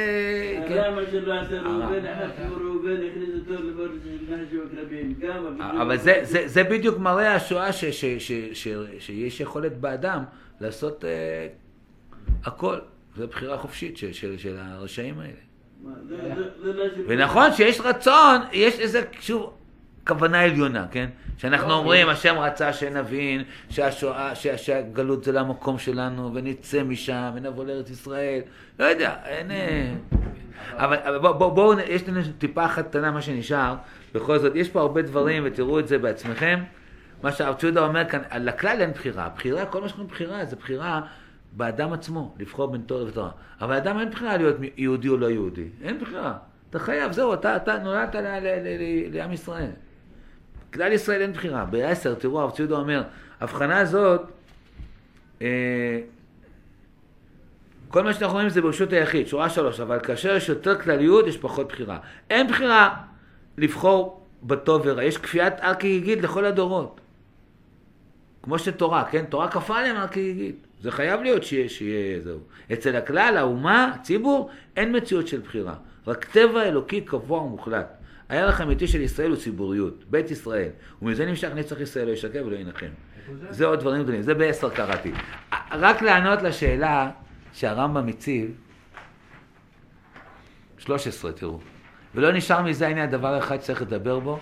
כן. 0.68 0.74
למה 0.74 1.00
שלא 1.10 1.40
עשה 1.40 1.60
ראובן, 1.60 2.06
אחד 2.06 2.28
כמו 2.36 2.56
ראובן 2.56 2.96
הכניס 3.10 3.28
אותו 3.40 3.62
לבור 3.64 3.86
של 4.04 4.34
נחש 4.34 4.54
ועקרבים. 4.54 5.14
גם 5.20 5.62
אבל 5.62 5.96
זה, 6.46 6.64
בדיוק 6.64 6.98
מראה 6.98 7.34
השואה 7.34 7.72
שיש 7.72 9.40
יכולת 9.40 9.76
באדם 9.80 10.24
לעשות 10.60 11.04
אה, 11.04 11.46
הכל. 12.44 12.78
זו 13.16 13.28
בחירה 13.28 13.58
חופשית 13.58 13.96
של, 13.96 14.56
הרשעים 14.58 15.18
האלה. 15.18 15.32
לא 16.62 16.84
ונכון 17.06 17.52
שיש 17.52 17.80
רצון, 17.80 18.40
יש 18.52 18.80
איזה, 18.80 19.02
שוב, 19.20 19.57
כוונה 20.09 20.40
עליונה, 20.40 20.86
כן? 20.90 21.06
שאנחנו 21.38 21.72
אומרים, 21.72 22.09
השם 22.09 22.38
רצה 22.38 22.72
שנבין 22.72 23.42
שהשואה, 23.70 24.34
שה- 24.34 24.59
שהגלות 24.59 25.24
זה 25.24 25.32
לא 25.32 25.40
המקום 25.40 25.78
שלנו, 25.78 26.30
ונצא 26.34 26.82
משם, 26.82 27.30
ונבוא 27.34 27.64
לארץ 27.64 27.90
ישראל. 27.90 28.40
לא 28.78 28.84
יודע, 28.84 29.14
אין... 29.24 29.50
אה, 29.50 29.92
אבל 30.72 30.96
אבל 30.96 31.18
בואו, 31.18 31.34
בוא, 31.38 31.52
בוא, 31.52 31.74
יש 31.88 32.09
לנו 32.09 32.20
טיפה 32.38 32.64
אחת 32.64 32.88
קטנה, 32.88 33.11
מה 33.11 33.22
שנשאר. 33.22 33.74
בכל 34.14 34.38
זאת, 34.38 34.52
יש 34.56 34.68
פה 34.68 34.80
הרבה 34.80 35.02
דברים, 35.02 35.42
ותראו 35.46 35.78
את 35.78 35.88
זה 35.88 35.98
בעצמכם. 35.98 36.61
מה 37.22 37.32
שהרב 37.32 37.54
צ'ודה 37.54 37.80
אומר 37.86 38.04
כאן, 38.09 38.20
לכלל 38.40 38.76
אין 38.80 38.90
בחירה. 38.90 39.28
בחירה, 39.36 39.66
כל 39.66 39.80
מה 39.80 39.88
שקוראים 39.88 40.11
בחירה, 40.11 40.44
זה 40.44 40.56
בחירה 40.56 41.00
באדם 41.52 41.92
עצמו, 41.92 42.34
לבחור 42.38 42.66
בין 42.72 42.80
תורה 42.80 43.04
ותורה. 43.04 43.30
אבל 43.61 43.74
לאדם 43.74 43.98
אין 44.00 44.11
בחירה 44.11 44.36
להיות 44.36 44.56
יהודי 44.76 45.09
או 45.09 45.16
לא 45.16 45.30
יהודי. 45.30 45.64
אין 45.82 45.98
בחירה. 46.00 46.34
אתה 46.70 46.78
חייב, 46.78 47.12
זהו, 47.12 47.34
אתה, 47.34 47.56
אתה 47.56 47.78
נולדת 47.78 48.14
לעם 49.12 49.32
ישראל. 49.32 49.70
כלל 50.78 50.92
ישראל 50.92 51.22
אין 51.22 51.32
בחירה. 51.32 51.64
בעשר, 51.64 52.14
תראו, 52.14 52.40
הרב 52.40 52.50
ציודה 52.50 52.76
אומר, 52.76 53.02
ההבחנה 53.40 53.78
הזאת, 53.78 54.20
אה, 55.42 56.00
כל 57.88 58.02
מה 58.02 58.14
שאנחנו 58.14 58.34
רואים 58.34 58.48
זה 58.48 58.62
ברשות 58.62 58.92
היחיד, 58.92 59.26
שורה 59.26 59.50
שלוש, 59.50 59.80
אבל 59.80 60.00
כאשר 60.00 60.36
יש 60.36 60.48
יותר 60.48 60.80
כלליות, 60.80 61.26
יש 61.26 61.36
פחות 61.36 61.68
בחירה. 61.68 61.98
אין 62.30 62.48
בחירה 62.48 62.96
לבחור 63.58 64.26
בטוב 64.42 64.82
ורע, 64.84 65.04
יש 65.04 65.18
כפיית 65.18 65.54
הר 65.60 65.74
כגיגית 65.74 66.22
לכל 66.22 66.44
הדורות. 66.44 67.00
כמו 68.42 68.58
שתורה, 68.58 69.04
כן? 69.10 69.24
תורה 69.24 69.48
כפה 69.48 69.78
עליהם 69.78 69.96
הר 69.96 70.06
כגיגית. 70.06 70.66
זה 70.80 70.90
חייב 70.90 71.22
להיות 71.22 71.44
שיהיה, 71.44 71.68
שיהיה 71.68 72.20
זהו. 72.20 72.38
אצל 72.72 72.96
הכלל, 72.96 73.36
האומה, 73.36 73.92
הציבור, 73.94 74.50
אין 74.76 74.96
מציאות 74.96 75.28
של 75.28 75.40
בחירה. 75.40 75.74
רק 76.06 76.24
טבע 76.24 76.62
אלוקי 76.62 77.00
קבוע 77.00 77.40
ומוחלט. 77.40 77.97
הערך 78.28 78.60
האמיתי 78.60 78.88
של 78.88 79.00
ישראל 79.00 79.30
הוא 79.30 79.36
ציבוריות, 79.36 80.04
בית 80.10 80.30
ישראל. 80.30 80.68
ומזה 81.02 81.26
נמשך 81.26 81.48
נצח 81.54 81.80
ישראל 81.80 82.06
לא 82.06 82.12
ישקר 82.12 82.42
ולא 82.46 82.56
ינחם. 82.56 82.86
זה 83.50 83.66
עוד 83.66 83.80
דברים 83.80 84.02
גדולים, 84.02 84.22
זה 84.22 84.34
בעשר 84.34 84.70
קראתי. 84.70 85.12
רק 85.72 86.02
לענות 86.02 86.42
לשאלה 86.42 87.10
שהרמב"ם 87.52 88.08
הציב, 88.08 88.50
13 90.78 91.32
תראו. 91.32 91.58
ולא 92.14 92.32
נשאר 92.32 92.62
מזה, 92.62 92.88
הנה 92.88 93.04
הדבר 93.04 93.38
אחד 93.38 93.62
שצריך 93.62 93.82
לדבר 93.82 94.18
בו, 94.18 94.38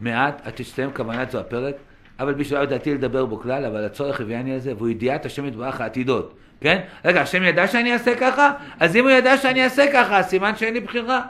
מעט, 0.00 0.40
עד 0.44 0.56
שתסתיים 0.56 0.90
כוונת 0.92 1.30
זו 1.30 1.40
הפרק, 1.40 1.74
אבל 2.18 2.34
בשביל 2.34 2.60
לדעתי 2.60 2.94
לדבר 2.94 3.26
בו 3.26 3.40
כלל, 3.40 3.64
אבל 3.64 3.84
הצורך 3.84 4.20
הביאני 4.20 4.52
על 4.52 4.58
זה, 4.58 4.74
והוא 4.76 4.88
ידיעת 4.88 5.26
השם 5.26 5.46
יתברך 5.46 5.80
העתידות, 5.80 6.34
כן? 6.60 6.80
רגע, 7.04 7.22
השם 7.22 7.42
ידע 7.42 7.66
שאני 7.66 7.92
אעשה 7.92 8.14
ככה? 8.20 8.52
אז 8.80 8.96
אם 8.96 9.02
הוא 9.02 9.10
ידע 9.10 9.36
שאני 9.36 9.64
אעשה 9.64 9.84
ככה, 9.92 10.22
סימן 10.22 10.56
שאין 10.56 10.74
לי 10.74 10.80
בחירה. 10.80 11.26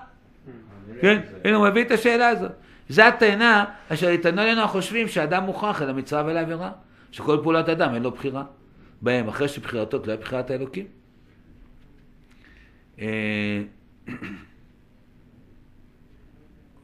כן? 1.00 1.20
הנה 1.44 1.56
הוא 1.56 1.68
מביא 1.68 1.84
את 1.84 1.90
השאלה 1.90 2.28
הזאת. 2.28 2.52
זה 2.88 3.06
הטענה 3.06 3.64
אשר 3.88 4.10
יטענו 4.10 4.40
עלינו 4.40 4.62
החושבים 4.62 5.08
שאדם 5.08 5.44
מוכרח 5.44 5.82
אל 5.82 5.90
המצווה 5.90 6.22
ולעבירה. 6.26 6.72
שכל 7.12 7.38
פעולת 7.42 7.68
אדם 7.68 7.94
אין 7.94 8.02
לו 8.02 8.10
בחירה. 8.10 8.44
בהם, 9.02 9.28
אחרי 9.28 9.48
שבחירתו 9.48 9.98
תלויה 9.98 10.18
בחירת 10.18 10.50
האלוקים. 10.50 10.86
אה, 12.98 13.62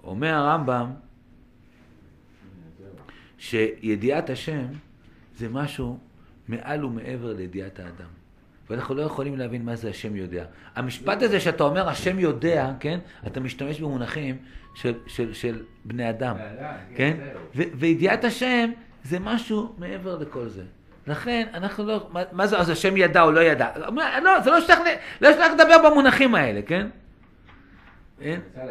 אומר 0.05 0.35
הרמב"ם 0.35 0.91
שידיעת 3.39 4.31
השם 4.31 4.67
זה 5.37 5.49
משהו 5.49 5.99
מעל 6.49 6.85
ומעבר 6.85 7.33
לידיעת 7.33 7.79
האדם. 7.79 8.22
ואנחנו 8.71 8.95
לא 8.95 9.03
יכולים 9.03 9.39
להבין 9.39 9.65
מה 9.65 9.77
זה 9.77 9.89
השם 9.91 10.17
יודע. 10.17 10.45
המשפט 10.77 11.23
הזה 11.23 11.41
שאתה 11.41 11.65
אומר 11.65 11.89
השם 11.89 12.19
יודע, 12.19 12.71
כן? 12.81 12.99
אתה 13.27 13.41
משתמש 13.41 13.81
במונחים 13.81 14.37
של, 14.75 14.95
של, 15.07 15.35
של 15.35 15.63
בני 15.85 16.11
אדם, 16.11 16.37
כן? 16.97 17.17
ו- 17.57 17.63
וידיעת 17.75 18.25
השם 18.25 18.71
זה 19.05 19.19
משהו 19.19 19.75
מעבר 19.79 20.19
לכל 20.19 20.49
זה. 20.49 20.63
לכן 21.07 21.47
אנחנו 21.55 21.87
לא, 21.87 22.07
מה, 22.13 22.23
מה 22.33 22.47
זה, 22.47 22.59
אז 22.59 22.71
השם 22.71 22.97
ידע 22.97 23.23
או 23.23 23.31
לא 23.33 23.41
ידע? 23.41 23.69
לא, 24.25 24.41
זה 24.41 24.51
לא 24.51 24.59
ל- 24.59 25.25
לא 25.25 25.31
לדבר 25.55 25.91
במונחים 25.91 26.35
האלה, 26.35 26.61
כן? 26.67 26.87
אתה 28.23 28.61
לא. 28.65 28.67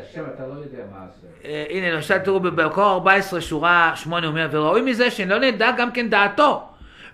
אה, 1.45 1.65
הנה 1.69 1.91
למשל 1.91 2.17
תראו 2.17 2.39
במקור 2.39 2.83
14 2.91 3.41
שורה 3.41 3.91
8 3.95 4.27
אומר 4.27 4.47
וראוי 4.51 4.81
מזה 4.81 5.11
שלא 5.11 5.39
נדע 5.39 5.71
גם 5.77 5.91
כן 5.91 6.09
דעתו 6.09 6.63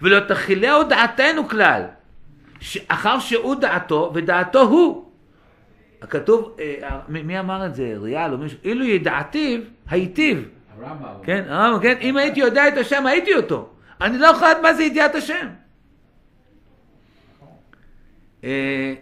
ולא 0.02 0.20
תכילהו 0.20 0.84
דעתנו 0.84 1.48
כלל 1.50 1.82
אחר 2.88 3.20
שהוא 3.20 3.56
דעתו 3.56 4.12
ודעתו 4.14 4.62
הוא 4.62 5.12
הכתוב, 6.02 6.56
אה, 6.60 7.00
מי 7.08 7.22
מי 7.22 7.40
אמר 7.40 7.66
את 7.66 7.76
זה? 7.76 7.94
ריאל 7.98 8.34
או 8.34 8.38
מישהו? 8.38 8.58
אילו 8.64 8.86
ידעתיו 8.86 9.60
הייטיב 9.90 10.50
הרמב"ם. 10.78 11.24
כן, 11.24 11.44
הרמב"ם, 11.48 11.82
כן, 11.82 11.98
אם 12.02 12.18
הייתי 12.18 12.40
יודע 12.40 12.68
את 12.68 12.78
השם 12.78 13.06
הייתי 13.06 13.34
אותו 13.36 13.70
אני 14.02 14.18
לא 14.18 14.28
יכול 14.28 14.48
לדעת 14.48 14.62
מה 14.62 14.74
זה 14.74 14.84
ידיעת 14.84 15.16
השם 15.16 15.48
אה, 18.44 18.94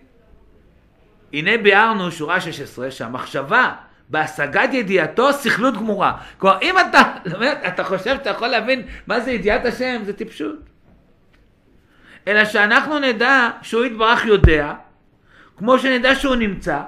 הנה 1.33 1.57
ביארנו, 1.57 2.11
שורה 2.11 2.41
16, 2.41 2.91
שהמחשבה 2.91 3.71
בהשגת 4.09 4.73
ידיעתו 4.73 5.33
סכלות 5.33 5.77
גמורה. 5.77 6.17
כלומר, 6.37 6.57
אם 6.61 6.75
אתה, 6.79 7.01
אתה 7.67 7.83
חושב 7.83 8.15
שאתה 8.17 8.29
יכול 8.29 8.47
להבין 8.47 8.81
מה 9.07 9.19
זה 9.19 9.31
ידיעת 9.31 9.65
השם, 9.65 10.01
זה 10.05 10.13
טיפשות. 10.13 10.55
אלא 12.27 12.45
שאנחנו 12.45 12.99
נדע 12.99 13.49
שהוא 13.61 13.85
יתברך 13.85 14.25
יודע, 14.25 14.73
כמו 15.57 15.79
שנדע 15.79 16.15
שהוא 16.15 16.35
נמצא, 16.35 16.81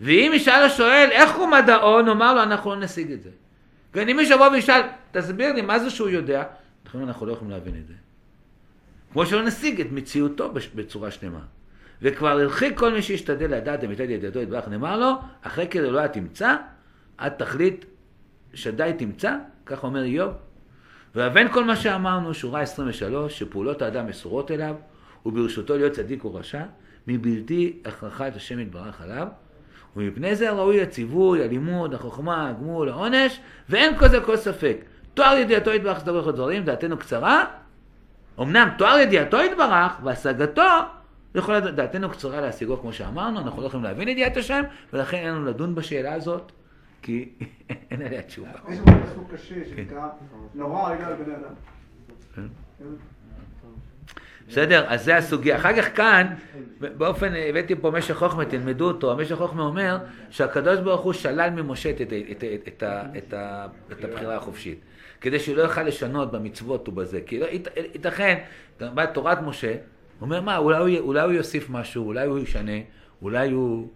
ואם 0.00 0.32
ישאל 0.34 0.62
השואל 0.62 1.08
איך 1.12 1.34
הוא 1.34 1.48
מדעו, 1.48 2.02
נאמר 2.02 2.34
לו, 2.34 2.42
אנחנו 2.42 2.70
לא 2.70 2.76
נשיג 2.76 3.12
את 3.12 3.22
זה. 3.22 3.30
כן, 3.92 4.08
אם 4.08 4.16
מישהו 4.16 4.34
יבוא 4.34 4.48
וישאל, 4.48 4.82
תסביר 5.12 5.52
לי 5.52 5.62
מה 5.62 5.78
זה 5.78 5.90
שהוא 5.90 6.08
יודע, 6.08 6.44
אנחנו 6.84 7.06
אנחנו 7.06 7.26
לא 7.26 7.32
יכולים 7.32 7.50
להבין 7.50 7.74
את 7.76 7.86
זה. 7.86 7.94
כמו 9.12 9.26
שלא 9.26 9.42
נשיג 9.42 9.80
את 9.80 9.86
מציאותו 9.92 10.52
בצורה 10.74 11.10
שלמה. 11.10 11.40
וכבר 12.02 12.28
הרחיק 12.28 12.78
כל 12.78 12.92
מי 12.92 13.02
שישתדל 13.02 13.54
לדעת 13.54 13.84
אמיתת 13.84 14.04
ידיעתו 14.08 14.38
יתברך, 14.38 14.68
נאמר 14.68 14.98
לו, 14.98 15.12
אחרי 15.42 15.68
כדי 15.68 15.86
אלוהי 15.86 16.08
תמצא, 16.08 16.56
עד 17.18 17.32
תכלית 17.32 17.84
שדי 18.54 18.90
תמצא, 18.98 19.36
כך 19.66 19.84
אומר 19.84 20.02
איוב. 20.02 20.32
והבן 21.14 21.48
כל 21.48 21.64
מה 21.64 21.76
שאמרנו, 21.76 22.34
שורה 22.34 22.60
23, 22.60 23.38
שפעולות 23.38 23.82
האדם 23.82 24.06
מסורות 24.06 24.50
אליו, 24.50 24.74
וברשותו 25.26 25.76
להיות 25.76 25.92
צדיק 25.92 26.24
או 26.24 26.34
רשע, 26.34 26.62
מבלתי 27.06 27.78
הכרחת 27.84 28.36
השם 28.36 28.60
יתברך 28.60 29.00
עליו, 29.00 29.26
ומפני 29.96 30.36
זה 30.36 30.50
ראוי 30.50 30.82
הציווי, 30.82 31.44
הלימוד, 31.44 31.94
החוכמה, 31.94 32.48
הגמול, 32.48 32.88
העונש, 32.88 33.40
ואין 33.68 33.98
כל 33.98 34.08
זה 34.08 34.20
כל 34.20 34.36
ספק. 34.36 34.76
תואר 35.14 35.36
ידיעתו 35.36 35.70
יתברך 35.70 35.98
סדרי 35.98 36.20
בכל 36.20 36.32
דברים, 36.32 36.64
דעתנו 36.64 36.96
קצרה, 36.96 37.44
אמנם 38.40 38.68
תואר 38.78 38.98
ידיעתו 38.98 39.42
יתברך, 39.42 39.92
והשגתו, 40.02 40.62
יכולה, 41.34 41.60
דעתנו 41.60 42.10
קצרה 42.10 42.40
להשיגו 42.40 42.80
כמו 42.80 42.92
שאמרנו, 42.92 43.40
אנחנו 43.40 43.62
לא 43.62 43.66
יכולים 43.66 43.84
להבין 43.84 44.08
ידיעת 44.08 44.36
השם, 44.36 44.62
ולכן 44.92 45.16
אין 45.16 45.28
לנו 45.28 45.44
לדון 45.44 45.74
בשאלה 45.74 46.14
הזאת, 46.14 46.52
כי 47.02 47.28
אין 47.90 48.02
עליה 48.02 48.22
תשובה. 48.22 48.50
יש 48.68 48.78
לנו 48.78 49.06
פסוק 49.06 49.32
קשה 49.34 49.54
שנקרא 49.70 50.08
נורא 50.54 50.92
רגע 50.92 51.06
על 51.06 51.14
בני 51.14 51.34
אדם. 51.34 51.54
כן. 52.34 52.46
בסדר? 54.48 54.84
אז 54.88 55.04
זה 55.04 55.16
הסוגיה. 55.16 55.56
אחר 55.56 55.76
כך 55.76 55.96
כאן, 55.96 56.34
באופן, 56.80 57.32
הבאתי 57.34 57.74
פה 57.76 57.90
משך 57.90 58.14
חוכמה, 58.14 58.44
תלמדו 58.44 58.88
אותו, 58.88 59.12
המשך 59.12 59.34
חוכמה 59.34 59.62
אומר 59.62 59.98
שהקדוש 60.30 60.80
ברוך 60.80 61.00
הוא 61.00 61.12
שלל 61.12 61.50
ממשה 61.50 61.90
את, 61.90 62.00
את, 62.00 62.12
את, 62.30 62.44
את, 62.68 62.82
את, 63.16 63.34
את, 63.92 64.04
הבחירה 64.04 64.36
החופשית. 64.36 64.80
כדי 65.20 65.38
שהוא 65.38 65.56
לא 65.56 65.62
יוכל 65.62 65.82
לשנות 65.82 66.32
במצוות 66.32 66.88
ובזה. 66.88 67.20
כי 67.26 67.40
לא, 67.40 67.46
ית, 67.46 67.68
ייתכן, 67.76 68.38
בתורת 68.80 69.38
משה, 69.42 69.70
הוא 69.72 69.78
אומר 70.20 70.40
מה, 70.40 70.56
אולי 70.56 70.98
אולי 70.98 71.20
הוא 71.20 71.32
יוסיף 71.32 71.70
משהו, 71.70 72.06
אולי 72.06 72.26
הוא 72.26 72.38
ישנה, 72.38 72.78
אולי 73.22 73.50
הוא... 73.50 73.88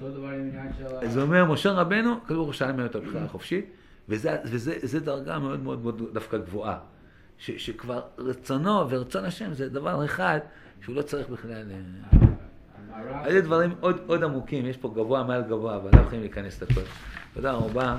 אותו 0.00 0.10
דבר 0.18 0.26
עם 0.26 0.40
עניין 0.48 0.68
של... 0.78 0.86
אז 0.86 1.18
אומר, 1.18 1.44
משה 1.44 1.70
רבנו, 1.72 2.12
הקדוש 2.12 2.36
ברוך 2.36 2.46
הוא 2.46 2.52
שאל 2.52 2.72
ממנו 2.72 2.86
את 2.86 2.94
הבחירה 2.94 3.24
החופשית, 3.24 3.70
וזה, 4.08 4.36
וזה 4.44 4.74
וזה 4.82 5.00
דרגה 5.00 5.38
מאוד 5.38 5.62
מאוד 5.62 6.02
דווקא 6.12 6.38
גבוהה. 6.38 6.78
ש, 7.38 7.50
שכבר 7.50 8.02
רצונו 8.18 8.90
ורצון 8.90 9.24
השם 9.24 9.54
זה 9.54 9.68
דבר 9.68 10.04
אחד 10.04 10.38
שהוא 10.80 10.96
לא 10.96 11.02
צריך 11.02 11.28
בכלל... 11.28 11.52
אה, 11.70 11.76
המהר"ל- 12.94 13.26
איזה 13.26 13.40
דברים 13.40 13.74
עוד, 13.80 14.00
עוד 14.06 14.24
עמוקים, 14.24 14.66
יש 14.66 14.76
פה 14.76 14.88
גבוה 14.88 15.22
מעל 15.24 15.42
גבוה, 15.42 15.76
אבל 15.76 15.90
לא 15.94 16.00
יכולים 16.00 16.20
להיכנס 16.20 16.62
לכל. 16.62 16.80
תודה 17.34 17.52
רבה. 17.52 17.96